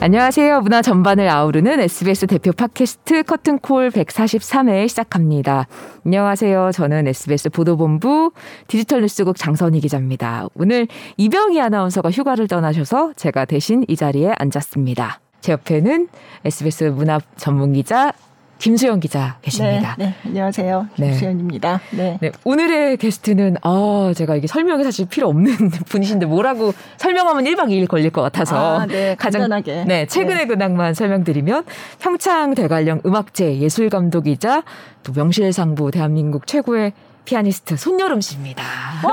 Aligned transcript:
안녕하세요. 0.00 0.60
문화 0.60 0.80
전반을 0.80 1.28
아우르는 1.28 1.80
SBS 1.80 2.28
대표 2.28 2.52
팟캐스트 2.52 3.24
커튼콜 3.24 3.90
143회 3.90 4.88
시작합니다. 4.88 5.66
안녕하세요. 6.06 6.70
저는 6.72 7.08
SBS 7.08 7.50
보도본부 7.50 8.30
디지털 8.68 9.00
뉴스국 9.00 9.36
장선희 9.36 9.80
기자입니다. 9.80 10.46
오늘 10.54 10.86
이병희 11.16 11.60
아나운서가 11.60 12.12
휴가를 12.12 12.46
떠나셔서 12.46 13.14
제가 13.16 13.44
대신 13.44 13.84
이 13.88 13.96
자리에 13.96 14.34
앉았습니다. 14.38 15.18
제 15.40 15.50
옆에는 15.50 16.06
SBS 16.44 16.84
문화 16.84 17.18
전문 17.36 17.72
기자 17.72 18.12
김수영 18.58 19.00
기자 19.00 19.38
계십니다. 19.42 19.94
네, 19.98 20.06
네. 20.06 20.14
안녕하세요. 20.26 20.88
네. 20.98 21.10
김수영입니다. 21.10 21.80
네. 21.92 22.18
네. 22.20 22.32
오늘의 22.44 22.96
게스트는 22.96 23.56
아 23.62 24.12
제가 24.16 24.34
이게 24.36 24.46
설명이 24.46 24.84
사실 24.84 25.06
필요 25.06 25.28
없는 25.28 25.70
분이신데 25.88 26.26
뭐라고 26.26 26.72
설명하면 26.96 27.44
1박 27.44 27.68
2일 27.68 27.86
걸릴 27.88 28.10
것 28.10 28.22
같아서 28.22 28.80
아, 28.80 28.86
네. 28.86 29.14
가장 29.16 29.42
간단하게. 29.42 29.84
네 29.84 30.06
최근의 30.06 30.38
네. 30.38 30.46
근황만 30.46 30.94
설명드리면 30.94 31.64
평창 32.00 32.54
대관령 32.54 33.00
음악제 33.06 33.58
예술 33.58 33.88
감독이자 33.90 34.64
또 35.04 35.12
명실상부 35.12 35.90
대한민국 35.90 36.46
최고의 36.46 36.92
피아니스트 37.24 37.76
손여름 37.76 38.20
씨입니다. 38.20 38.64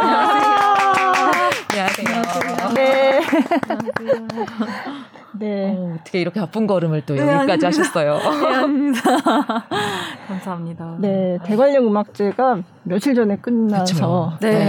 안녕하세요. 1.70 2.73
네. 2.73 3.21
네. 5.39 5.75
어, 5.77 5.95
어떻게 5.99 6.21
이렇게 6.21 6.39
바쁜 6.39 6.67
걸음을 6.67 7.02
또 7.05 7.16
네, 7.16 7.21
여기까지 7.21 7.66
하셨어요. 7.66 8.17
네, 8.17 8.55
아닙니다. 8.55 9.02
감사합니다. 10.27 10.95
네, 10.99 11.38
대관령 11.43 11.88
음악제가 11.88 12.59
며칠 12.84 13.13
전에 13.16 13.38
끝나서. 13.38 14.38
네. 14.41 14.52
네. 14.52 14.59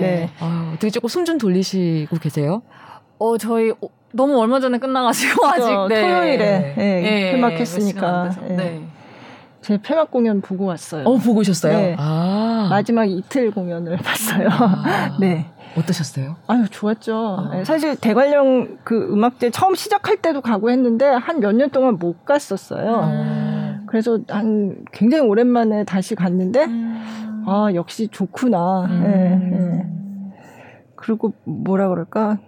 네. 0.00 0.30
아, 0.40 0.70
어떻게 0.74 0.90
조금 0.90 1.08
숨 1.08 1.24
좀 1.26 1.38
돌리시고 1.38 2.18
계세요? 2.18 2.62
어, 3.18 3.36
저희 3.38 3.72
너무 4.12 4.38
얼마 4.40 4.60
전에 4.60 4.78
끝나가지고 4.78 5.46
아직 5.46 5.64
네. 5.88 6.00
토요일에 6.02 6.36
네. 6.36 6.74
네. 6.76 7.32
폐막했으니까. 7.32 8.30
네. 8.50 8.82
제 9.62 9.78
폐막 9.82 10.12
공연 10.12 10.40
보고 10.40 10.66
왔어요. 10.66 11.02
어, 11.04 11.16
보고 11.16 11.40
오셨어요? 11.40 11.76
네. 11.76 11.96
아. 11.98 12.68
마지막 12.70 13.04
이틀 13.04 13.50
공연을 13.50 13.96
봤어요. 13.96 14.48
아. 14.50 15.16
네. 15.20 15.46
어떠셨어요? 15.76 16.36
아유 16.46 16.64
좋았죠. 16.70 17.36
아. 17.52 17.64
사실 17.64 17.96
대관령 17.96 18.78
그 18.84 19.08
음악제 19.12 19.50
처음 19.50 19.74
시작할 19.74 20.16
때도 20.18 20.40
가고 20.40 20.70
했는데 20.70 21.06
한 21.06 21.40
몇 21.40 21.52
년 21.52 21.70
동안 21.70 21.98
못 21.98 22.24
갔었어요. 22.24 23.00
아. 23.02 23.80
그래서 23.86 24.18
한 24.28 24.76
굉장히 24.92 25.26
오랜만에 25.28 25.84
다시 25.84 26.14
갔는데 26.14 26.64
음. 26.64 27.44
아 27.46 27.68
역시 27.74 28.08
좋구나. 28.08 28.84
음. 28.86 29.02
예, 29.06 29.56
예. 29.56 29.86
그리고 30.96 31.32
뭐라 31.44 31.88
그럴까? 31.88 32.38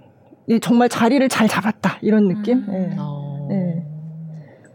예, 0.48 0.58
정말 0.58 0.88
자리를 0.88 1.28
잘 1.28 1.46
잡았다 1.46 1.98
이런 2.00 2.26
느낌. 2.28 2.58
음. 2.68 2.72
예. 2.92 2.96
어. 2.98 3.48
예. 3.52 3.84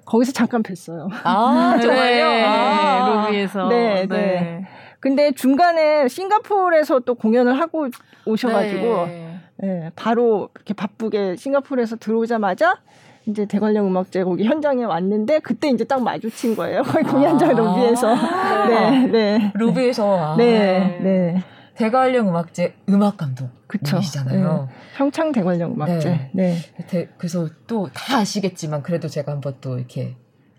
거기서 0.06 0.31
잠깐 0.31 0.62
뵀어요. 0.64 1.08
아, 1.24 1.78
정말요? 1.81 2.26
네, 2.28 2.44
아, 2.44 3.24
로비에서. 3.26 3.68
네, 3.70 4.06
네, 4.06 4.08
네. 4.08 4.68
근데 5.04 5.34
중간에 5.34 6.08
싱가포르에서 6.08 7.02
또 7.02 7.16
공연을 7.16 7.59
하고 7.59 7.90
오셔가지고 8.26 9.06
네. 9.08 9.40
네, 9.58 9.92
바로 9.98 10.48
이렇게 10.56 10.73
바쁘게 10.73 11.36
싱가포르에서 11.36 11.98
들어오자마자 11.98 12.78
이제 13.26 13.46
대관령 13.46 13.86
음악제 13.86 14.24
거기 14.24 14.46
현장에 14.46 14.86
왔는데 14.86 15.40
그때 15.40 15.68
이제 15.68 15.84
딱 15.84 16.02
마주친 16.02 16.56
거예요. 16.56 16.84
거기 16.88 17.04
공연장 17.04 17.50
아~ 17.50 17.54
로비에서. 17.54 18.16
네, 18.70 19.08
네. 19.08 19.52
로비에서. 19.56 20.18
아~ 20.18 20.36
네, 20.38 20.98
네. 21.02 21.44
대관령 21.76 22.30
음악제 22.30 22.74
음악 22.88 23.18
감독이시잖아요. 23.18 24.70
네. 24.70 24.76
평창 24.96 25.34
대관령 25.34 25.74
음악제. 25.74 26.30
네. 26.31 26.56
네. 26.88 27.09
그래서 27.18 27.50
또 27.68 27.90
다 27.94 28.19
아시겠지만 28.19 28.81
그래도 28.84 29.09
제가 29.09 29.34
한번 29.34 29.56
또 29.59 29.78
이렇게 29.78 30.16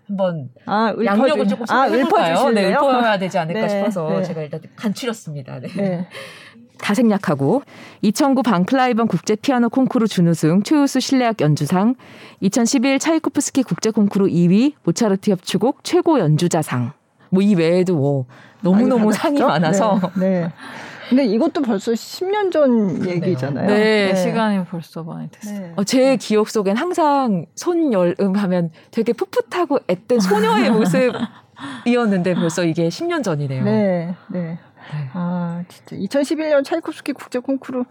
한번 0.07 0.49
아, 0.65 0.93
양력을 1.03 1.47
조금 1.47 1.65
아, 1.69 1.87
읊어볼까요? 1.87 2.49
네, 2.49 2.73
읊어야 2.73 3.17
되지 3.17 3.37
않을까 3.37 3.61
네, 3.61 3.69
싶어서 3.69 4.09
네. 4.09 4.23
제가 4.23 4.41
일단 4.41 4.61
간추렸습니다. 4.75 5.59
네. 5.59 5.67
네. 5.75 6.07
다 6.77 6.93
생략하고 6.93 7.63
2009 8.01 8.43
방클라이번 8.43 9.07
국제 9.07 9.35
피아노 9.35 9.69
콩쿠르 9.69 10.07
준우승 10.07 10.63
최우수 10.63 10.99
실내악 10.99 11.41
연주상 11.41 11.95
2011 12.41 12.99
차이코프스키 12.99 13.63
국제 13.63 13.91
콩쿠르 13.91 14.27
2위 14.27 14.73
모차르트 14.83 15.31
협주곡 15.31 15.83
최고 15.83 16.19
연주자상 16.19 16.91
뭐 17.29 17.41
이 17.41 17.55
외에도 17.55 17.95
뭐 17.95 18.25
너무너무 18.61 19.11
상이 19.11 19.41
많아서 19.41 19.99
네. 20.19 20.51
네. 21.05 21.09
근데 21.09 21.25
이것도 21.25 21.61
벌써 21.61 21.91
10년 21.91 22.51
전 22.51 23.05
얘기잖아요. 23.07 23.67
네, 23.67 24.11
네. 24.11 24.15
시간이 24.15 24.65
벌써 24.65 25.03
많이 25.03 25.29
됐어요. 25.29 25.59
네. 25.59 25.73
어, 25.75 25.83
제 25.83 26.17
기억 26.17 26.49
속엔 26.49 26.77
항상 26.77 27.45
손여름 27.55 28.35
하면 28.35 28.71
되게 28.91 29.13
풋풋하고 29.13 29.79
앳된 29.87 30.19
소녀의 30.19 30.71
모습이었는데 30.71 32.35
벌써 32.35 32.63
이게 32.63 32.89
10년 32.89 33.23
전이네요. 33.23 33.63
네, 33.63 34.15
네. 34.29 34.39
네. 34.39 34.57
아, 35.13 35.63
진짜 35.67 35.95
2011년 35.95 36.63
차이콥스키 36.63 37.13
국제 37.13 37.39
콩쿠르 37.39 37.83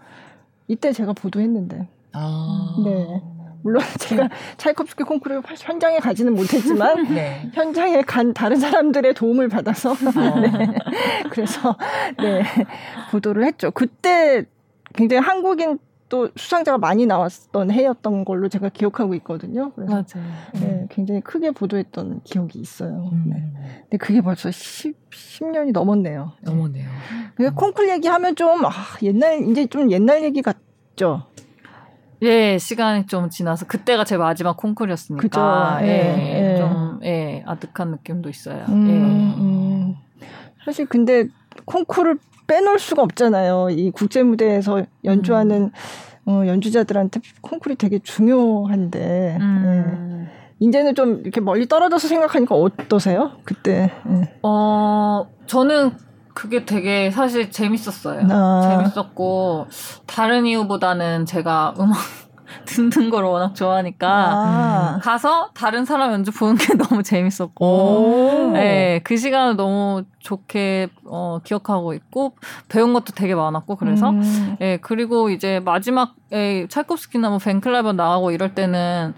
이때 0.67 0.91
제가 0.91 1.13
보도했는데. 1.13 1.87
아. 2.13 2.75
네. 2.83 3.21
물론 3.65 3.81
제가 3.97 4.29
차이콥스키 4.57 5.03
콩쿠르 5.05 5.41
현장에 5.57 5.97
가지는 5.97 6.35
못했지만 6.35 7.03
네. 7.11 7.49
현장에 7.51 8.03
간 8.03 8.31
다른 8.31 8.57
사람들의 8.57 9.15
도움을 9.15 9.49
받아서 9.49 9.91
어. 9.93 9.95
네. 10.39 10.51
그래서 11.31 11.75
네 12.19 12.43
보도를 13.09 13.43
했죠. 13.43 13.71
그때 13.71 14.45
굉장히 14.93 15.23
한국인 15.23 15.79
또 16.09 16.29
수상자가 16.35 16.77
많이 16.77 17.07
나왔던 17.07 17.71
해였던 17.71 18.25
걸로 18.25 18.49
제가 18.49 18.69
기억하고 18.69 19.15
있거든요. 19.15 19.71
그래서 19.71 19.91
맞아요. 19.91 20.31
네, 20.53 20.85
굉장히 20.91 21.21
크게 21.21 21.49
보도했던 21.49 22.21
기억이 22.23 22.59
있어요. 22.59 23.09
음. 23.11 23.23
네. 23.25 23.43
근데 23.81 23.97
그게 23.97 24.21
벌써 24.21 24.51
10, 24.51 25.09
10년이 25.09 25.71
넘었네요. 25.71 26.33
넘었네요. 26.41 26.87
음. 27.39 27.55
콩쿨 27.55 27.89
얘기하면 27.89 28.35
좀 28.35 28.63
아, 28.63 28.71
옛날 29.01 29.41
이제 29.49 29.65
좀 29.65 29.91
옛날 29.91 30.23
얘기 30.23 30.43
같죠. 30.43 31.23
예, 32.21 32.57
시간이 32.57 33.07
좀 33.07 33.29
지나서 33.29 33.65
그때가 33.65 34.03
제 34.03 34.17
마지막 34.17 34.57
콩쿨이었으니까 34.57 35.21
그죠? 35.21 35.41
예, 35.81 35.87
예, 35.87 36.53
예. 36.53 36.57
좀 36.57 36.99
예, 37.03 37.43
아득한 37.45 37.91
느낌도 37.91 38.29
있어요. 38.29 38.65
음, 38.69 38.89
예. 38.89 38.93
음. 39.41 39.95
사실 40.63 40.85
근데 40.85 41.27
콩쿨을 41.65 42.17
빼놓을 42.47 42.79
수가 42.79 43.01
없잖아요. 43.03 43.69
이 43.71 43.91
국제 43.91 44.23
무대에서 44.23 44.83
연주하는 45.03 45.63
음. 45.63 45.71
어, 46.27 46.43
연주자들한테 46.47 47.21
콩쿨이 47.41 47.75
되게 47.75 47.99
중요한데. 47.99 49.37
음. 49.39 50.27
예. 50.31 50.35
이제는 50.59 50.95
좀 50.95 51.19
이렇게 51.21 51.41
멀리 51.41 51.67
떨어져서 51.67 52.07
생각하니까 52.07 52.55
어떠세요? 52.55 53.33
그때. 53.43 53.91
예. 54.09 54.33
어, 54.41 55.27
저는 55.47 55.91
그게 56.35 56.65
되게 56.65 57.09
사실 57.11 57.49
재밌었어요. 57.49 58.27
아. 58.29 58.61
재밌었고 58.69 59.67
다른 60.05 60.45
이유보다는 60.45 61.25
제가 61.25 61.73
음악 61.79 61.97
듣는 62.65 63.09
걸 63.09 63.23
워낙 63.23 63.55
좋아하니까 63.55 64.07
아. 64.09 64.99
가서 65.01 65.49
다른 65.53 65.85
사람 65.85 66.11
연주 66.11 66.31
보는 66.31 66.57
게 66.57 66.73
너무 66.77 67.03
재밌었고 67.03 68.51
네, 68.53 68.99
그 69.05 69.15
시간을 69.15 69.55
너무 69.55 70.03
좋게 70.19 70.89
어, 71.05 71.39
기억하고 71.43 71.93
있고 71.93 72.35
배운 72.67 72.93
것도 72.93 73.13
되게 73.15 73.33
많았고 73.33 73.77
그래서 73.77 74.09
음. 74.09 74.57
네, 74.59 74.77
그리고 74.81 75.29
이제 75.29 75.61
마지막에 75.63 76.67
찰콥스키나 76.69 77.29
뭐 77.29 77.37
벤클라이번 77.39 77.95
나가고 77.95 78.31
이럴 78.31 78.53
때는 78.53 79.15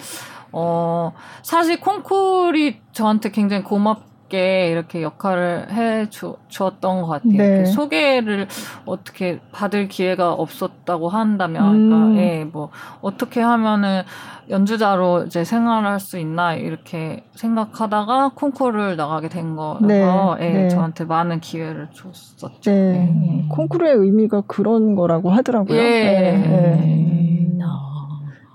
어 0.51 1.13
사실 1.41 1.81
콩쿨이 1.81 2.79
저한테 2.93 3.31
굉장히 3.31 3.63
고맙 3.63 4.06
게 4.29 4.69
이렇게 4.69 5.01
역할을 5.01 5.71
해 5.71 6.09
주, 6.09 6.35
었던것 6.59 7.09
같아요. 7.09 7.37
네. 7.37 7.65
소개를 7.65 8.47
어떻게 8.85 9.39
받을 9.51 9.87
기회가 9.87 10.33
없었다고 10.33 11.09
한다면, 11.09 11.87
그러니까, 11.89 11.95
음. 12.07 12.17
예, 12.17 12.43
뭐, 12.43 12.69
어떻게 13.01 13.41
하면은 13.41 14.03
연주자로 14.49 15.23
이제 15.23 15.43
생활할 15.43 15.99
수 15.99 16.17
있나, 16.17 16.55
이렇게 16.55 17.23
생각하다가 17.35 18.31
콩쿠르를 18.35 18.95
나가게 18.95 19.29
된 19.29 19.55
거라서, 19.55 19.85
네. 19.85 20.39
예, 20.41 20.49
네. 20.49 20.69
저한테 20.69 21.05
많은 21.05 21.39
기회를 21.39 21.89
줬었죠. 21.93 22.71
네. 22.71 23.43
예. 23.43 23.47
콩쿠르의 23.49 23.95
의미가 23.95 24.43
그런 24.47 24.95
거라고 24.95 25.29
하더라고요. 25.29 25.77
예. 25.77 25.83
예. 25.83 26.33
음. 26.35 27.59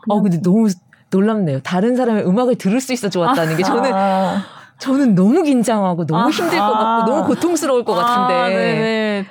어, 0.09 0.21
근데 0.21 0.41
너무 0.43 0.69
놀랍네요. 1.11 1.61
다른 1.61 1.95
사람의 1.95 2.27
음악을 2.27 2.57
들을 2.57 2.81
수 2.81 2.93
있어 2.93 3.09
좋았다는 3.09 3.57
게 3.57 3.63
저는 3.63 3.93
아. 3.93 4.43
저는 4.83 5.15
너무 5.15 5.43
긴장하고 5.43 6.07
너무 6.07 6.25
아, 6.25 6.29
힘들 6.29 6.59
것 6.59 6.73
같고 6.73 7.11
너무 7.11 7.25
고통스러울 7.27 7.85
것 7.85 7.95
같은데. 7.95 8.35
아, 8.35 8.49
네네. 8.49 9.27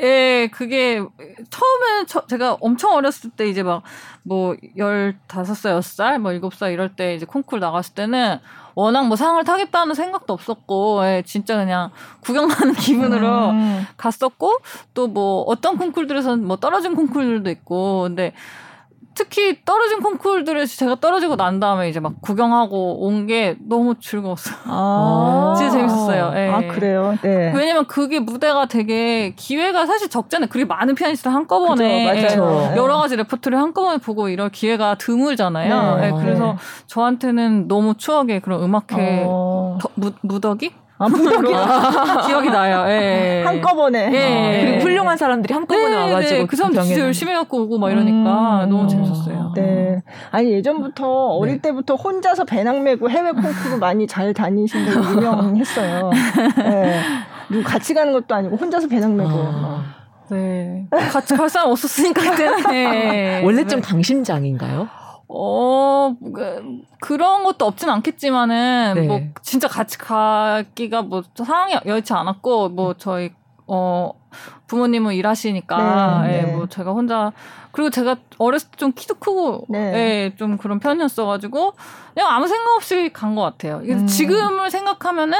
예, 0.00 0.48
그게 0.52 0.96
처음에 1.50 2.06
저, 2.06 2.26
제가 2.26 2.56
엄청 2.60 2.92
어렸을 2.92 3.30
때 3.30 3.48
이제 3.48 3.62
막 3.62 3.82
뭐 4.28 4.54
15살, 4.76 5.80
6살, 5.80 6.18
뭐 6.18 6.32
7살 6.32 6.72
이럴 6.72 6.94
때 6.94 7.14
이제 7.14 7.24
콩쿨 7.24 7.60
나갔을 7.60 7.94
때는 7.94 8.38
워낙 8.74 9.06
뭐 9.06 9.16
상을 9.16 9.42
타겠다는 9.42 9.94
생각도 9.94 10.34
없었고, 10.34 11.00
예, 11.04 11.22
진짜 11.24 11.56
그냥 11.56 11.90
구경 12.20 12.46
가는 12.48 12.74
기분으로 12.76 13.50
음. 13.50 13.86
갔었고, 13.96 14.58
또 14.94 15.08
뭐 15.08 15.42
어떤 15.46 15.78
콩쿨들에서는 15.78 16.46
뭐 16.46 16.56
떨어진 16.56 16.94
콩쿨들도 16.94 17.48
있고, 17.50 18.02
근데 18.02 18.34
특히 19.18 19.58
떨어진 19.64 20.00
콩쿨들을 20.00 20.64
제가 20.68 20.94
떨어지고 21.00 21.34
난 21.36 21.58
다음에 21.58 21.88
이제 21.88 21.98
막 21.98 22.14
구경하고 22.22 23.04
온 23.04 23.26
게 23.26 23.56
너무 23.68 23.96
즐거웠어요. 24.00 24.56
아~ 24.66 25.54
진짜 25.58 25.72
재밌었어요. 25.72 26.30
네. 26.30 26.48
아 26.48 26.60
그래요? 26.72 27.18
네. 27.20 27.52
왜냐면 27.54 27.84
그게 27.86 28.20
무대가 28.20 28.66
되게 28.66 29.34
기회가 29.34 29.84
사실 29.86 30.08
적잖아요. 30.08 30.48
그리고 30.50 30.68
많은 30.68 30.94
피아니스트 30.94 31.28
한꺼번에 31.28 32.22
그죠, 32.22 32.70
네. 32.70 32.76
여러 32.76 32.96
가지 32.96 33.16
레퍼토리 33.16 33.56
한꺼번에 33.56 33.98
보고 33.98 34.28
이럴 34.28 34.50
기회가 34.50 34.94
드물잖아요. 34.94 35.96
네. 35.96 36.10
네. 36.12 36.22
그래서 36.22 36.56
저한테는 36.86 37.66
너무 37.66 37.94
추억의 37.96 38.40
그런 38.40 38.62
음악회 38.62 39.24
어... 39.26 39.78
무, 39.94 40.12
무더기 40.22 40.72
아, 40.98 41.08
무더기 41.08 41.52
기억이 42.26 42.50
나요. 42.50 42.84
예. 42.88 43.42
한꺼번에. 43.44 44.10
예. 44.12 44.64
그리고 44.64 44.78
훌륭한 44.84 45.16
사람들이 45.16 45.54
한꺼번에 45.54 45.90
네, 45.90 45.96
와가지고 45.96 46.40
네. 46.40 46.46
그 46.46 46.56
사람들 46.56 46.82
진짜 46.82 47.00
열심히 47.02 47.32
해갖고 47.32 47.62
오고 47.62 47.78
막 47.78 47.90
이러니까 47.90 48.64
음, 48.64 48.70
너무 48.70 48.88
재밌었어요. 48.88 49.52
네. 49.54 50.02
아니 50.30 50.52
예전부터 50.52 51.06
어릴 51.06 51.56
네. 51.56 51.62
때부터 51.62 51.94
혼자서 51.94 52.44
배낭 52.44 52.82
메고 52.82 53.08
해외 53.08 53.30
콩쿠르 53.30 53.76
많이 53.78 54.06
잘 54.06 54.34
다니신 54.34 54.86
걸로 54.86 55.04
유명했어요. 55.12 56.10
네. 56.58 57.00
누구 57.48 57.62
같이 57.64 57.94
가는 57.94 58.12
것도 58.12 58.34
아니고 58.34 58.56
혼자서 58.56 58.88
배낭 58.88 59.16
메고. 59.16 59.30
아. 59.32 59.84
네. 60.30 60.86
같이 61.10 61.34
갈 61.34 61.48
사람 61.48 61.70
없었으니까 61.70 62.20
그때. 62.20 63.40
원래 63.44 63.64
좀 63.66 63.80
강심장인가요? 63.80 64.88
어, 65.28 66.14
그, 66.34 66.80
그런 67.00 67.44
것도 67.44 67.66
없진 67.66 67.90
않겠지만은, 67.90 68.92
네. 68.94 69.06
뭐, 69.06 69.20
진짜 69.42 69.68
같이 69.68 69.98
가기가 69.98 71.02
뭐, 71.02 71.22
상황이 71.34 71.74
여의치 71.84 72.12
않았고, 72.14 72.70
뭐, 72.70 72.94
저희, 72.94 73.30
어, 73.66 74.12
부모님은 74.66 75.14
일하시니까, 75.14 76.22
네, 76.26 76.38
예, 76.38 76.42
네. 76.42 76.52
뭐, 76.52 76.66
제가 76.66 76.92
혼자, 76.92 77.32
그리고 77.72 77.90
제가 77.90 78.16
어렸을 78.38 78.70
때 78.70 78.76
좀 78.78 78.92
키도 78.92 79.16
크고, 79.16 79.66
네. 79.68 79.78
예, 80.32 80.36
좀 80.36 80.56
그런 80.56 80.78
편이었어가지고, 80.80 81.74
그냥 82.14 82.30
아무 82.30 82.46
생각 82.48 82.76
없이 82.76 83.10
간 83.12 83.34
것 83.34 83.42
같아요. 83.42 83.82
음. 83.84 84.06
지금을 84.06 84.70
생각하면은, 84.70 85.36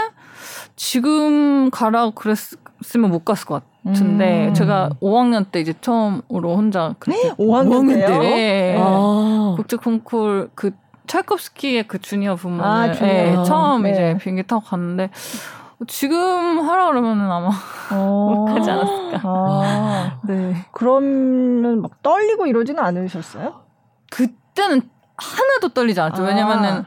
지금 0.77 1.71
가라고 1.71 2.13
그랬으면 2.13 3.11
못 3.11 3.25
갔을 3.25 3.47
것 3.47 3.55
같아요. 3.55 3.71
같은데 3.89 4.49
음. 4.49 4.55
제가 4.55 4.91
5학년 5.01 5.51
때 5.51 5.61
이제 5.61 5.75
처음으로 5.81 6.57
혼자 6.57 6.95
그때 6.99 7.33
5학년 7.35 7.89
때요? 7.89 8.21
네. 8.21 8.77
아. 8.79 9.55
국제 9.57 9.77
콩쿨 9.77 10.51
그 10.55 10.73
찰콥스키의 11.07 11.89
그 11.89 12.01
주니어 12.01 12.37
부문을 12.37 12.65
아. 12.65 12.93
네, 12.93 13.35
처음 13.45 13.83
네. 13.83 13.91
이제 13.93 14.19
비행기 14.21 14.45
타고 14.45 14.63
갔는데 14.63 15.11
지금 15.87 16.61
하라 16.69 16.87
그러면은 16.89 17.31
아마 17.31 17.51
어. 17.93 18.35
못 18.35 18.45
가지 18.47 18.71
않았을까. 18.71 19.21
아. 19.23 20.21
네. 20.25 20.67
그러면 20.73 21.83
막 21.83 22.03
떨리고 22.03 22.47
이러지는 22.47 22.83
않으셨어요? 22.83 23.63
그때는 24.11 24.83
하나도 25.17 25.69
떨리지 25.75 26.01
않았죠. 26.01 26.23
아. 26.23 26.27
왜냐면은 26.27 26.85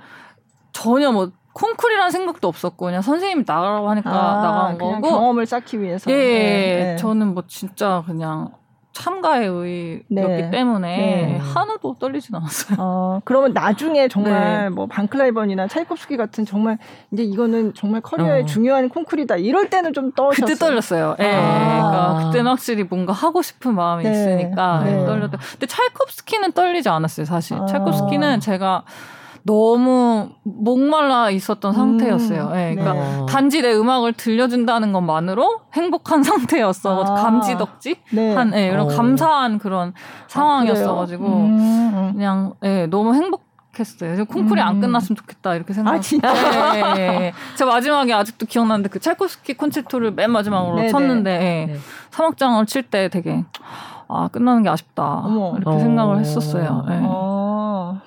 전혀 0.74 1.12
뭐 1.12 1.31
콩쿨이라는 1.53 2.12
생각도 2.12 2.48
없었고 2.48 2.86
그냥 2.86 3.01
선생님이 3.01 3.44
나가라고 3.45 3.89
하니까 3.89 4.09
아, 4.09 4.42
나간 4.42 4.77
거고 4.77 5.01
경험을 5.01 5.45
쌓기 5.45 5.81
위해서 5.81 6.09
예, 6.12 6.15
네, 6.15 6.83
네. 6.83 6.95
저는 6.98 7.33
뭐 7.33 7.44
진짜 7.48 8.03
그냥 8.06 8.51
참가에 8.94 9.45
의였기 9.45 10.06
네. 10.09 10.50
때문에 10.50 10.98
네. 10.98 11.38
하나도 11.38 11.95
떨리진 11.98 12.36
않았어요. 12.36 12.77
어, 12.80 13.21
그러면 13.24 13.53
나중에 13.53 14.09
정말 14.09 14.63
네. 14.63 14.69
뭐 14.69 14.86
반클라이번이나 14.86 15.68
차이콥스키 15.68 16.18
같은 16.18 16.45
정말 16.45 16.77
이제 17.12 17.24
이거는 17.24 17.74
정말 17.74 18.01
커리어에 18.01 18.42
어. 18.42 18.45
중요한 18.45 18.89
콩쿨이다. 18.89 19.38
이럴 19.38 19.69
때는 19.69 19.94
좀 19.94 20.12
떨었어요. 20.12 20.45
그때 20.45 20.56
떨렸어요. 20.56 21.15
예. 21.19 21.33
아. 21.33 21.89
그러니까 21.89 22.25
그때는 22.27 22.51
확실히 22.51 22.83
뭔가 22.83 23.13
하고 23.13 23.42
싶은 23.42 23.75
마음이 23.75 24.04
네. 24.04 24.12
있으니까 24.12 24.83
네. 24.83 25.06
떨렸다. 25.06 25.38
근데 25.51 25.65
차이콥스키는 25.68 26.51
떨리지 26.51 26.89
않았어요. 26.89 27.25
사실 27.25 27.57
아. 27.57 27.65
차이콥스키는 27.65 28.42
제가 28.42 28.83
너무 29.44 30.30
목말라 30.44 31.32
있었던 31.32 31.74
상태였어요. 31.74 32.48
음, 32.48 32.54
네, 32.54 32.76
그러니까 32.76 32.94
네. 32.94 33.26
단지 33.28 33.62
내 33.62 33.74
음악을 33.74 34.14
들려준다는 34.14 34.94
것만으로 34.94 35.62
행복한 35.74 36.22
상태였어. 36.24 37.04
아, 37.04 37.16
감지덕지 37.16 37.96
네. 38.12 38.36
한 38.36 38.52
네, 38.52 38.68
이런 38.68 38.82
어. 38.82 38.88
감사한 38.88 39.60
그런 39.60 39.94
상황이었어가지고 40.28 41.26
아, 41.26 41.30
음. 41.30 42.12
그냥 42.14 42.54
네, 42.62 42.88
너무 42.88 43.14
행복. 43.16 43.50
했어요. 43.80 44.26
콩쿨이 44.26 44.60
음. 44.60 44.68
안 44.68 44.82
끝났으면 44.82 45.16
좋겠다 45.16 45.56
이렇게 45.56 45.72
생각. 45.72 45.94
아 45.94 46.00
진짜. 46.02 46.34
네, 46.74 46.82
네, 46.94 47.20
네. 47.20 47.34
제가 47.56 47.72
마지막에 47.72 48.12
아직도 48.12 48.46
기억나는데 48.46 48.90
그 48.90 49.00
찰코스키 49.00 49.54
콘체토를 49.54 50.12
맨 50.12 50.30
마지막으로 50.30 50.76
네네. 50.76 50.90
쳤는데 50.90 51.40
네. 51.70 51.76
사막장을 52.10 52.66
칠 52.66 52.84
때 52.84 53.08
되게 53.08 53.46
아 54.10 54.28
끝나는 54.28 54.64
게 54.64 54.70
아쉽다 54.70 55.22
어머. 55.24 55.54
이렇게 55.56 55.70
어. 55.70 55.80
생각을 55.80 56.20
했었어요. 56.20 56.84
네. 56.90 57.00
어. 57.02 58.02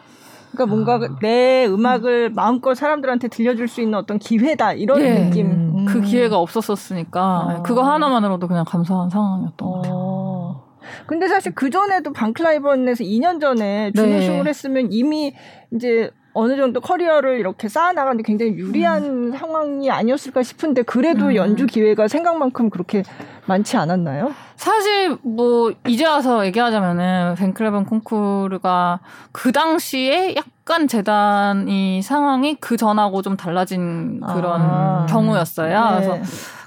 그러니까 0.54 0.66
뭔가 0.66 0.94
아. 0.94 1.18
내 1.20 1.66
음악을 1.66 2.30
마음껏 2.30 2.74
사람들한테 2.74 3.28
들려줄 3.28 3.68
수 3.68 3.80
있는 3.80 3.98
어떤 3.98 4.18
기회다 4.18 4.72
이런 4.72 5.00
예. 5.00 5.24
느낌. 5.24 5.50
음. 5.50 5.84
그 5.86 6.00
기회가 6.00 6.38
없었었으니까 6.38 7.20
아. 7.20 7.62
그거 7.62 7.82
하나만으로도 7.82 8.48
그냥 8.48 8.64
감사한 8.66 9.10
상황이었던 9.10 9.68
것 9.68 9.76
같아요. 9.76 9.94
어. 9.94 10.64
근데 11.06 11.28
사실 11.28 11.54
그 11.54 11.70
전에도 11.70 12.12
방클라이번에서 12.12 13.04
2년 13.04 13.40
전에 13.40 13.92
준우승을 13.92 14.44
네. 14.44 14.48
했으면 14.50 14.88
이미 14.90 15.34
이제 15.72 16.10
어느 16.34 16.56
정도 16.56 16.80
커리어를 16.80 17.38
이렇게 17.38 17.68
쌓아나가는데 17.68 18.24
굉장히 18.24 18.52
유리한 18.52 19.04
음. 19.04 19.32
상황이 19.32 19.90
아니었을까 19.90 20.42
싶은데 20.42 20.82
그래도 20.82 21.26
음. 21.26 21.34
연주 21.36 21.66
기회가 21.66 22.08
생각만큼 22.08 22.70
그렇게 22.70 23.04
많지 23.46 23.76
않았나요? 23.76 24.32
사실 24.56 25.16
뭐 25.22 25.72
이제 25.86 26.04
와서 26.04 26.44
얘기하자면은 26.46 27.36
벤클레번 27.36 27.86
콩쿠르가 27.86 29.00
그 29.32 29.52
당시에 29.52 30.34
약간 30.34 30.88
재단이 30.88 32.02
상황이 32.02 32.56
그 32.56 32.76
전하고 32.76 33.22
좀 33.22 33.36
달라진 33.36 34.20
그런 34.20 34.60
아. 34.60 35.06
경우였어요. 35.08 36.00
네. 36.00 36.06
그래서 36.06 36.18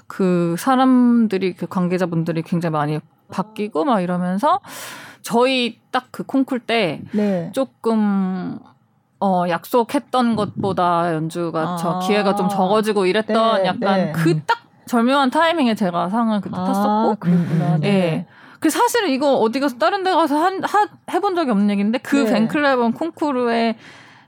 그 0.06 0.56
사람들이 0.58 1.54
그 1.54 1.66
관계자분들이 1.66 2.42
굉장히 2.42 2.72
많이 2.72 3.00
바뀌고 3.30 3.84
막 3.84 4.00
이러면서 4.00 4.60
저희 5.20 5.80
딱 5.90 6.08
그 6.10 6.22
콩쿨 6.22 6.60
때 6.60 7.02
네. 7.12 7.50
조금 7.52 8.58
어, 9.20 9.44
약속했던 9.48 10.36
것보다 10.36 11.12
연주가 11.14 11.60
아~ 11.60 11.76
저 11.76 11.98
기회가 12.00 12.36
좀 12.36 12.48
적어지고 12.48 13.06
이랬던 13.06 13.62
네, 13.62 13.66
약간 13.66 13.80
네. 13.80 14.12
그딱 14.12 14.58
절묘한 14.86 15.30
타이밍에 15.30 15.74
제가 15.74 16.08
상을 16.08 16.40
그때 16.40 16.56
아, 16.56 16.64
탔었고. 16.64 17.16
그렇구나. 17.16 17.78
네. 17.78 17.88
예. 17.88 18.26
그 18.60 18.70
사실은 18.70 19.10
이거 19.10 19.34
어디 19.34 19.60
가서 19.60 19.78
다른 19.78 20.02
데 20.02 20.10
가서 20.10 20.36
한, 20.36 20.62
하, 20.64 20.88
해본 21.12 21.36
적이 21.36 21.52
없는 21.52 21.70
얘기인데 21.70 21.98
그 21.98 22.16
네. 22.16 22.32
벤클레번 22.32 22.92
콩쿠르의 22.92 23.76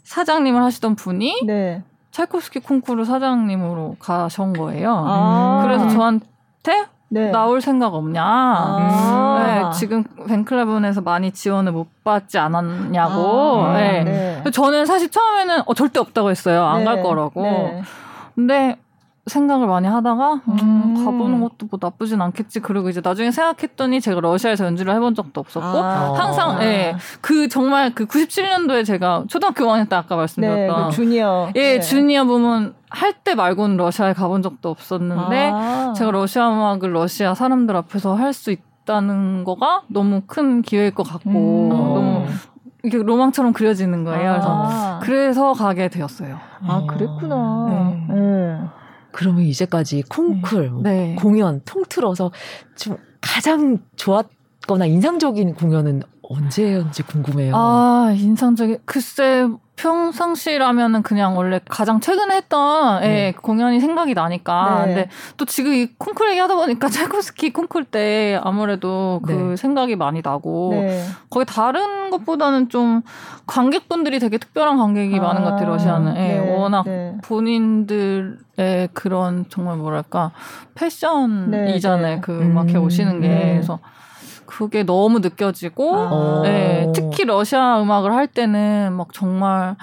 사장님을 0.04 0.62
하시던 0.62 0.96
분이 0.96 1.42
네. 1.46 1.82
찰코스키 2.10 2.60
콩쿠르 2.60 3.04
사장님으로 3.04 3.96
가신 3.98 4.52
거예요. 4.52 4.94
아~ 5.06 5.60
그래서 5.62 5.88
저한테 5.88 6.86
네. 7.12 7.30
나올 7.30 7.60
생각 7.60 7.94
없냐. 7.94 8.22
아~ 8.24 9.42
네, 9.44 9.78
지금 9.78 10.04
벤클레본에서 10.28 11.00
많이 11.00 11.32
지원을 11.32 11.72
못 11.72 11.88
받지 12.04 12.38
않았냐고. 12.38 13.64
아~ 13.64 13.72
네. 13.74 14.04
네. 14.44 14.50
저는 14.52 14.86
사실 14.86 15.10
처음에는 15.10 15.62
어, 15.66 15.74
절대 15.74 15.98
없다고 15.98 16.30
했어요. 16.30 16.64
안갈 16.64 16.96
네. 16.96 17.02
거라고. 17.02 17.42
네. 17.42 17.82
근데 18.36 18.76
생각을 19.30 19.66
많이 19.66 19.88
하다가 19.88 20.42
음, 20.48 20.58
음, 20.60 21.04
가보는 21.04 21.40
것도 21.40 21.66
뭐 21.70 21.78
나쁘진 21.80 22.20
않겠지. 22.20 22.60
그리고 22.60 22.90
이제 22.90 23.00
나중에 23.02 23.30
생각했더니 23.30 24.02
제가 24.02 24.20
러시아에서 24.20 24.66
연주를 24.66 24.94
해본 24.94 25.14
적도 25.14 25.40
없었고 25.40 25.66
아, 25.66 26.12
항상 26.14 26.58
아. 26.58 26.64
예. 26.64 26.94
그 27.22 27.48
정말 27.48 27.94
그 27.94 28.04
97년도에 28.06 28.84
제가 28.84 29.24
초등학교 29.28 29.64
5학년 29.64 29.88
때 29.88 29.96
아까 29.96 30.16
말씀드렸던 30.16 30.80
네, 30.82 30.84
그 30.88 30.94
주니어 30.94 31.50
예, 31.54 31.60
네. 31.74 31.80
주니어 31.80 32.24
부문 32.24 32.74
할 32.90 33.14
때 33.22 33.34
말고는 33.34 33.76
러시아에 33.76 34.12
가본 34.12 34.42
적도 34.42 34.68
없었는데 34.68 35.50
아. 35.54 35.92
제가 35.96 36.10
러시아 36.10 36.50
음악을 36.50 36.92
러시아 36.92 37.34
사람들 37.34 37.76
앞에서 37.76 38.14
할 38.16 38.32
수 38.32 38.50
있다는 38.50 39.44
거가 39.44 39.82
너무 39.88 40.22
큰 40.26 40.62
기회일 40.62 40.90
것 40.92 41.04
같고 41.04 41.28
음. 41.30 41.68
너무 41.68 42.26
이게 42.82 42.96
로망처럼 42.96 43.52
그려지는 43.52 44.04
거예요. 44.04 44.32
그래서 44.32 44.48
아. 44.48 44.98
그래서 45.02 45.52
가게 45.52 45.88
되었어요. 45.88 46.38
아, 46.66 46.82
그랬구나. 46.88 47.66
네. 48.08 48.58
네. 49.10 49.12
그러면 49.12 49.42
이제까지 49.42 50.04
콩쿨, 50.08 50.64
음. 50.64 50.82
네. 50.82 51.16
공연 51.18 51.60
통틀어서 51.64 52.30
좀 52.76 52.96
가장 53.20 53.78
좋았거나 53.96 54.86
인상적인 54.86 55.54
공연은 55.54 56.02
언제였는지 56.30 57.02
궁금해요. 57.02 57.54
아, 57.56 58.12
인상적인. 58.16 58.78
글쎄, 58.84 59.48
평상시라면은 59.74 61.02
그냥 61.02 61.36
원래 61.36 61.58
가장 61.68 62.00
최근에 62.00 62.36
했던 62.36 63.02
예, 63.02 63.08
네. 63.08 63.14
예, 63.14 63.32
공연이 63.32 63.80
생각이 63.80 64.14
나니까. 64.14 64.86
네. 64.86 64.94
근데 64.94 65.10
또 65.38 65.44
지금 65.44 65.72
이 65.72 65.88
콩쿨 65.98 66.30
얘기하다 66.30 66.54
보니까 66.54 66.88
찰코스키 66.90 67.52
콩쿨 67.52 67.84
때 67.84 68.38
아무래도 68.42 69.20
그 69.24 69.32
네. 69.32 69.56
생각이 69.56 69.96
많이 69.96 70.20
나고 70.22 70.70
네. 70.72 71.02
거기 71.30 71.46
다른 71.46 72.10
것보다는 72.10 72.68
좀 72.68 73.00
관객분들이 73.46 74.18
되게 74.18 74.38
특별한 74.38 74.76
관객이 74.76 75.18
아, 75.18 75.22
많은 75.22 75.42
것 75.42 75.50
같아요. 75.50 75.70
러시아는 75.70 76.14
예, 76.16 76.38
네. 76.38 76.56
워낙 76.56 76.84
네. 76.84 77.16
본인들의 77.24 78.90
그런 78.92 79.46
정말 79.48 79.78
뭐랄까 79.78 80.30
패션이잖아요. 80.74 82.20
그 82.20 82.38
음악회 82.38 82.76
오시는 82.76 83.20
게 83.20 83.28
그래서. 83.28 83.80
그게 84.50 84.82
너무 84.82 85.20
느껴지고 85.20 85.96
아. 85.96 86.40
네, 86.42 86.90
특히 86.94 87.24
러시아 87.24 87.80
음악을 87.80 88.12
할 88.12 88.26
때는 88.26 88.92
막 88.92 89.12
정말 89.12 89.76